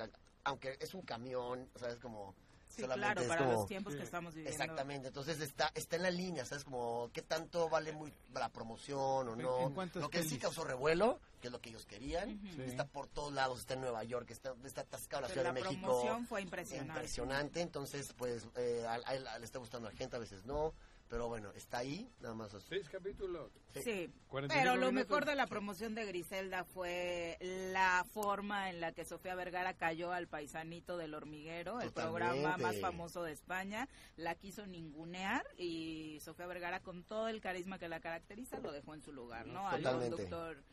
[0.44, 2.34] aunque es un camión, o sea, es como
[2.76, 4.52] claro, para los tiempos que estamos viviendo.
[4.52, 6.64] Exactamente, entonces está está en la línea, ¿sabes?
[6.64, 9.74] Como qué tanto vale muy la promoción o no.
[9.96, 13.60] Lo que sí causó revuelo, que es lo que ellos querían, está por todos lados,
[13.60, 15.74] está en Nueva York, está, está atascado la Ciudad de México.
[15.74, 16.94] La promoción fue impresionante.
[16.94, 20.74] Impresionante, entonces pues eh, a, le está gustando a la gente, a veces no
[21.14, 22.52] pero bueno, está ahí, nada más.
[22.68, 23.52] Seis capítulos.
[23.84, 24.12] Sí,
[24.48, 29.36] pero lo mejor de la promoción de Griselda fue la forma en la que Sofía
[29.36, 35.46] Vergara cayó al paisanito del hormiguero, el programa más famoso de España, la quiso ningunear
[35.56, 39.46] y Sofía Vergara con todo el carisma que la caracteriza lo dejó en su lugar,
[39.46, 39.68] ¿no?
[39.68, 40.64] Al doctor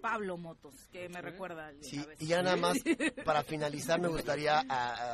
[0.00, 1.72] Pablo Motos, que me recuerda.
[1.80, 2.78] Sí, y ya nada más,
[3.24, 4.60] para finalizar, me gustaría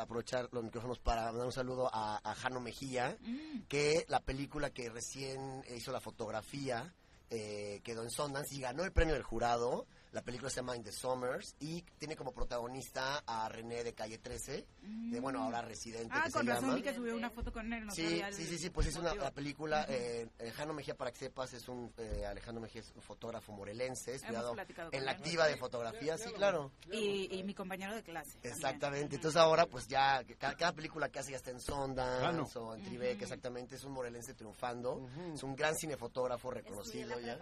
[0.02, 3.62] aprovechar los micrófonos para dar un saludo a, a Jano Mejía, mm.
[3.66, 6.92] que la película que recién hizo la fotografía,
[7.30, 9.86] eh, quedó en Sundance y ganó el premio del jurado.
[10.15, 14.19] La película se llama In the Summers y tiene como protagonista a René de Calle
[14.19, 14.65] 13,
[15.11, 16.15] de bueno, ahora residente.
[16.15, 17.91] Ah, con razón, que subió una foto con él.
[17.91, 19.86] sí, sí, sí, sí, pues es una película.
[19.89, 21.93] Eh, Alejandro Mejía, para que sepas, es un.
[21.99, 24.55] Eh, Alejandro Mejía es un fotógrafo morelense, estudiado
[24.93, 26.70] en la activa de fotografía, sí, claro.
[26.93, 28.39] Y, mi compañero de clase.
[28.45, 32.85] Exactamente, entonces ahora, pues ya, cada, película que hace ya está en Sundance o en
[32.85, 35.09] Tribeca, exactamente, es un morelense triunfando.
[35.35, 37.36] Es un gran cinefotógrafo reconocido ya.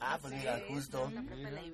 [0.00, 1.08] Ah, pues mira, justo.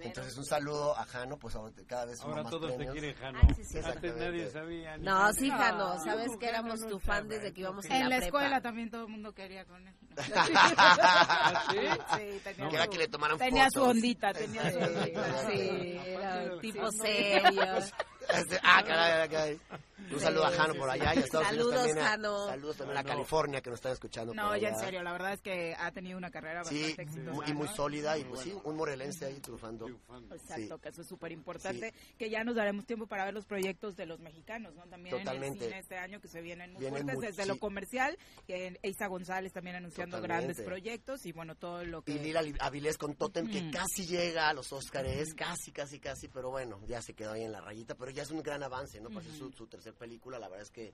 [0.02, 3.40] Entonces, un saludo a Jano, pues cada vez Ahora más todos te quieren Jano.
[3.40, 4.96] Antes nadie sabía.
[4.98, 8.60] No, sí, Jano, sabes que éramos tu fan desde que íbamos en, en la, escuela
[8.60, 9.94] también todo el mundo quería con él.
[10.36, 11.76] ¿Ah, ¿Sí?
[12.16, 15.50] Sí, tenía, no, su, que le tomaran tenía su ondita, tenía su ondita.
[15.50, 17.64] Sí, era tipo serio.
[18.28, 19.60] Este, ah, caray, caray.
[19.98, 22.06] Un saludo a Jano por allá y a Estados Saludos, Unidos también.
[22.06, 22.46] Jano.
[22.46, 24.34] Saludos también a California que nos están escuchando.
[24.34, 27.50] No, ya en serio, la verdad es que ha tenido una carrera bastante exitosa.
[27.50, 29.88] y muy sólida y pues sí, un morelense ahí triunfando.
[30.30, 33.96] Exacto, que eso es súper importante, que ya nos daremos tiempo para ver los proyectos
[33.96, 34.84] de los mexicanos, ¿no?
[34.86, 35.58] También Totalmente.
[35.58, 38.16] en el cine este año que se vienen muy fuertes, desde lo comercial,
[38.46, 42.12] que Isa González también anunciando grandes proyectos y bueno, todo lo que...
[42.12, 46.50] Y Lila Avilés con Totem, que casi llega a los Óscares, casi, casi, casi, pero
[46.50, 49.10] bueno, ya se quedó ahí en la rayita, pero ya es un gran avance, ¿no?
[49.10, 50.92] Para su, su tercera película, la verdad es que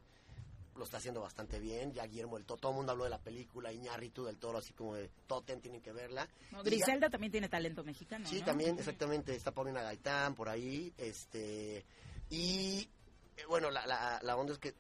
[0.74, 1.92] lo está haciendo bastante bien.
[1.92, 4.72] Ya Guillermo del Toro, todo el mundo habló de la película, Iñárritu del Toro, así
[4.72, 6.28] como de Totem, tienen que verla.
[6.64, 8.26] Griselda también tiene talento mexicano.
[8.26, 9.34] Sí, también, exactamente.
[9.34, 10.92] Está Paulina Gaitán por ahí.
[10.96, 11.84] este
[12.30, 12.88] Y
[13.36, 14.74] eh, bueno, la, la, la onda es que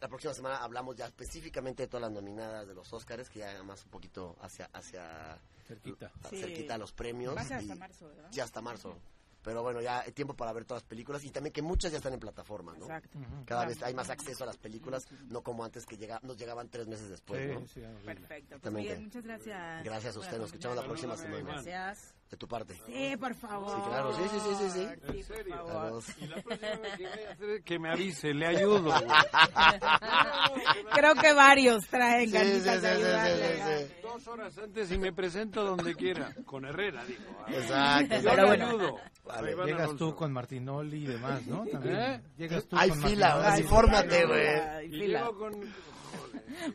[0.00, 3.62] la próxima semana hablamos ya específicamente de todas las nominadas de los Oscars, que ya
[3.62, 7.36] más un poquito hacia hacia cerquita, cerquita a los premios.
[7.36, 8.28] hasta marzo, ¿verdad?
[8.32, 8.98] Sí, hasta marzo.
[9.46, 11.98] Pero bueno, ya hay tiempo para ver todas las películas y también que muchas ya
[11.98, 12.86] están en plataforma, ¿no?
[12.86, 13.16] Exacto.
[13.44, 16.68] Cada vez hay más acceso a las películas, no como antes que llega, nos llegaban
[16.68, 17.64] tres meses después, ¿no?
[18.04, 18.58] Perfecto.
[18.60, 19.84] Pues bien, muchas gracias.
[19.84, 21.62] Gracias a usted, nos escuchamos la próxima semana.
[21.62, 22.15] Gracias.
[22.30, 22.74] De tu parte.
[22.86, 23.70] Sí, por favor.
[23.76, 24.70] Sí, claro, sí, sí, sí, sí.
[24.70, 24.88] sí.
[25.16, 26.00] ¿En serio?
[26.20, 28.92] Y la próxima vez que vaya a hacer que me avise, le ayudo.
[30.92, 36.34] Creo que varios traen sí, sí, sí, Dos horas antes y me presento donde quiera.
[36.44, 37.22] Con Herrera, digo.
[37.48, 38.16] Exacto.
[38.20, 38.96] Yo le ayudo.
[39.24, 39.54] Vale.
[39.64, 41.64] Llegas tú con Martinoli y demás, ¿no?
[41.66, 41.96] También.
[41.96, 42.20] ¿Eh?
[42.38, 43.62] Llegas tú Hay con fila, Martinoli.
[43.62, 44.86] infórmate, güey.
[44.86, 45.74] Y llego con...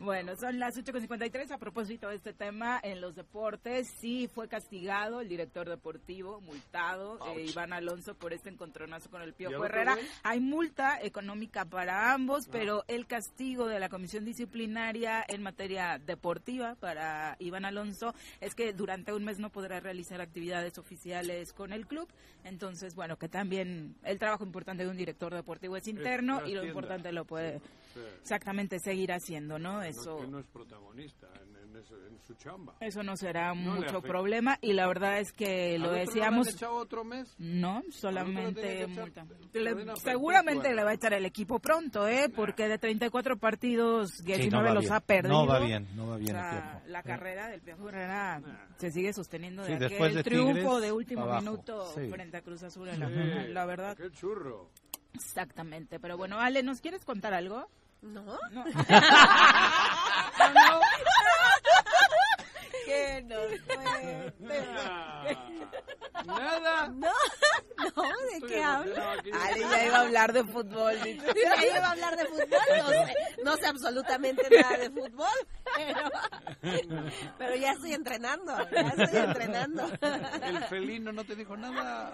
[0.00, 1.50] Bueno, son las 8.53.
[1.50, 7.18] A propósito de este tema, en los deportes, sí fue castigado el director deportivo, multado,
[7.34, 9.96] eh, Iván Alonso, por este encontronazo con el Piojo Herrera.
[10.22, 16.74] Hay multa económica para ambos, pero el castigo de la Comisión Disciplinaria en materia deportiva
[16.76, 21.86] para Iván Alonso es que durante un mes no podrá realizar actividades oficiales con el
[21.86, 22.08] club.
[22.44, 26.64] Entonces, bueno, que también el trabajo importante de un director deportivo es interno y lo
[26.64, 27.60] importante lo puede
[28.20, 29.82] exactamente seguir haciendo, ¿no?
[29.82, 32.74] Eso no, que no es protagonista en, en, eso, en, su chamba.
[32.80, 36.46] Eso no será no mucho problema y la verdad es que lo decíamos.
[36.46, 37.34] ¿Le echado otro mes?
[37.38, 39.26] No, solamente multa.
[39.52, 42.28] Le, seguramente le va a echar el equipo pronto, ¿eh?
[42.34, 44.92] Porque de 34 partidos 19 sí, no los bien.
[44.92, 45.34] ha perdido.
[45.34, 46.88] No va bien, no va bien o sea, el Piojo.
[46.88, 48.42] La carrera del Piojo Herrera
[48.78, 51.40] se sigue sosteniendo sí, de después aquel de triunfo Tigres, de último abajo.
[51.40, 52.08] minuto Sí.
[52.10, 53.96] frente a Cruz Azul en la final, la verdad.
[53.96, 54.70] Qué churro.
[55.14, 57.68] Exactamente, pero bueno, Ale, ¿nos quieres contar algo?
[58.02, 58.24] No.
[58.50, 58.64] No.
[58.64, 58.64] no.
[62.84, 63.52] ¿Qué nos
[66.26, 66.88] Nada.
[66.88, 67.12] No,
[67.96, 69.12] no, ¿de Estoy qué habla?
[69.12, 70.96] Ale ya iba a hablar de fútbol.
[70.96, 73.14] Ya iba a hablar de fútbol, no sé,
[73.44, 75.26] no sé absolutamente nada de fútbol,
[75.74, 76.10] pero,
[77.38, 79.90] pero ya estoy entrenando, ya estoy entrenando.
[80.42, 82.12] El felino no te dijo nada.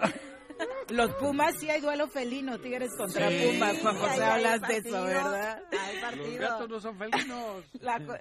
[0.91, 5.03] Los Pumas sí hay duelo felino, Tigres contra Sí, Pumas, Juan José, hablas de eso,
[5.05, 5.63] ¿verdad?
[6.17, 7.65] Los gatos no son felinos.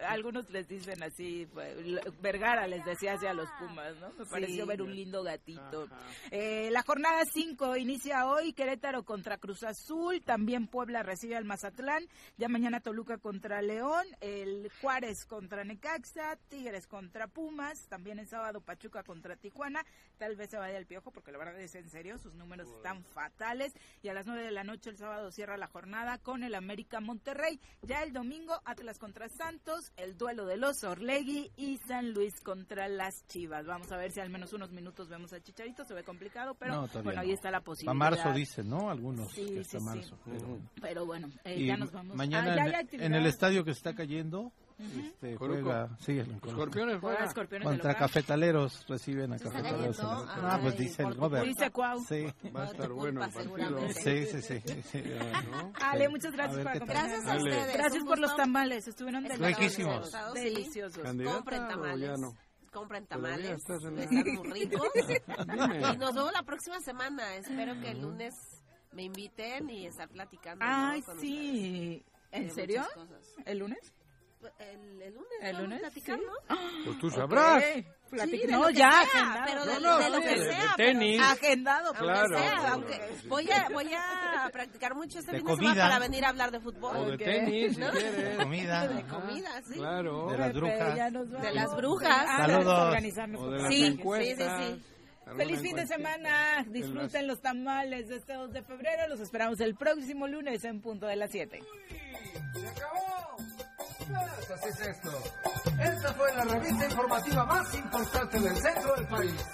[0.08, 1.78] algunos les dicen así, pues,
[2.22, 4.10] Vergara les decía hacia los Pumas, ¿no?
[4.18, 5.88] Me pareció ver un lindo gatito.
[6.32, 12.04] Eh, la jornada 5 inicia hoy, Querétaro contra Cruz Azul, también Puebla recibe al Mazatlán,
[12.38, 18.60] ya mañana Toluca contra León, el Juárez contra Necaxa, Tigres contra Pumas, también el sábado
[18.60, 19.86] Pachuca contra Tijuana,
[20.18, 23.06] tal vez se vaya el piojo porque la verdad es en serio, sus números están
[23.06, 23.74] fatales
[24.04, 27.00] y a las 9 de la noche el sábado cierra la jornada con el América
[27.00, 32.42] Monterrey, ya el domingo Atlas contra Santos, el duelo de los Orlegui y San Luis
[32.42, 33.66] contra las Chivas.
[33.66, 36.86] Vamos a ver si al menos unos minutos vemos a Chicharito, se ve complicado, pero
[37.02, 37.92] bueno, ahí está la posibilidad.
[37.92, 38.90] A marzo dicen, ¿no?
[38.90, 40.20] Algunos sí, sí, marzo.
[40.82, 41.06] Pero...
[41.06, 42.18] bueno, eh, ya nos vamos.
[42.18, 47.34] Mañana ah, en, el estadio que está cayendo, este, juega, sí, el Escorpiones juega.
[47.64, 50.00] Contra Cafetaleros reciben a Cafetaleros.
[50.00, 51.48] Ah, pues dice el gobernador.
[51.48, 52.00] Dice Cuau.
[52.08, 52.28] Sí.
[52.56, 53.90] Va a estar bueno el partido.
[53.92, 54.62] Sí, sí, sí.
[54.84, 55.04] sí.
[55.82, 57.24] Ale, muchas gracias por acompañarnos.
[57.24, 57.74] Gracias a ustedes.
[57.74, 60.34] Gracias por los tamales, estuvieron deliciosos.
[60.34, 61.04] Deliciosos.
[61.04, 62.22] Compren tamales.
[62.72, 64.90] compren tamales, están muy ricos.
[64.96, 67.36] y nos vemos la próxima semana.
[67.36, 68.36] Espero que el lunes
[68.92, 70.64] me inviten y estar platicando.
[70.68, 72.06] Ay, sí.
[72.32, 72.84] ¿En serio?
[73.46, 73.94] ¿El lunes?
[74.60, 75.80] El, el, lunes, ¿El lunes?
[75.80, 76.56] platicar, ¿no?
[76.86, 77.58] Pues tú sabrás.
[77.58, 77.86] Okay.
[78.30, 80.76] Sí, no, ya, sea, pero de, no, no, de, lo que sea.
[80.78, 81.22] De tenis.
[81.22, 82.38] Agendado, claro.
[82.38, 86.30] Sea, aunque voy a, voy a practicar mucho este fin de semana para venir a
[86.30, 86.96] hablar de fútbol.
[86.96, 87.92] O de tenis, ¿no?
[87.92, 88.38] si quieres.
[88.38, 88.88] De comida.
[88.88, 89.74] De comida, sí.
[89.74, 90.32] Claro.
[90.32, 90.96] De las brujas.
[91.42, 92.26] De las brujas.
[92.30, 92.96] Ah, Saludos.
[93.40, 94.62] O de las sí, encuestas.
[94.62, 94.98] sí, sí, sí.
[95.36, 99.76] Feliz fin de semana, disfruten los tamales de este 2 de febrero, los esperamos el
[99.76, 101.60] próximo lunes en punto de las 7.
[102.54, 103.17] ¡Se acabó!
[104.08, 105.24] Pues así es esto.
[105.80, 109.46] Esta fue la revista informativa más importante del centro del país.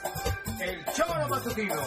[0.59, 1.81] El Choro Matutino.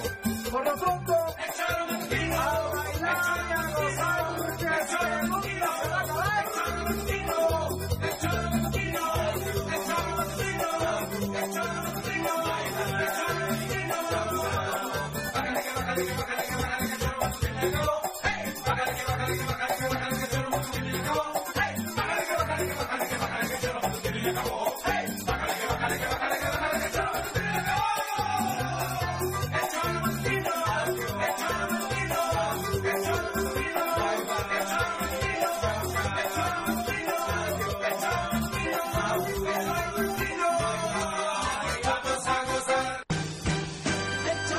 [0.50, 2.40] Por lo pronto, el Choro Matutino.
[2.40, 6.06] A bailar y a gozar, porque el Choro Matutino se va a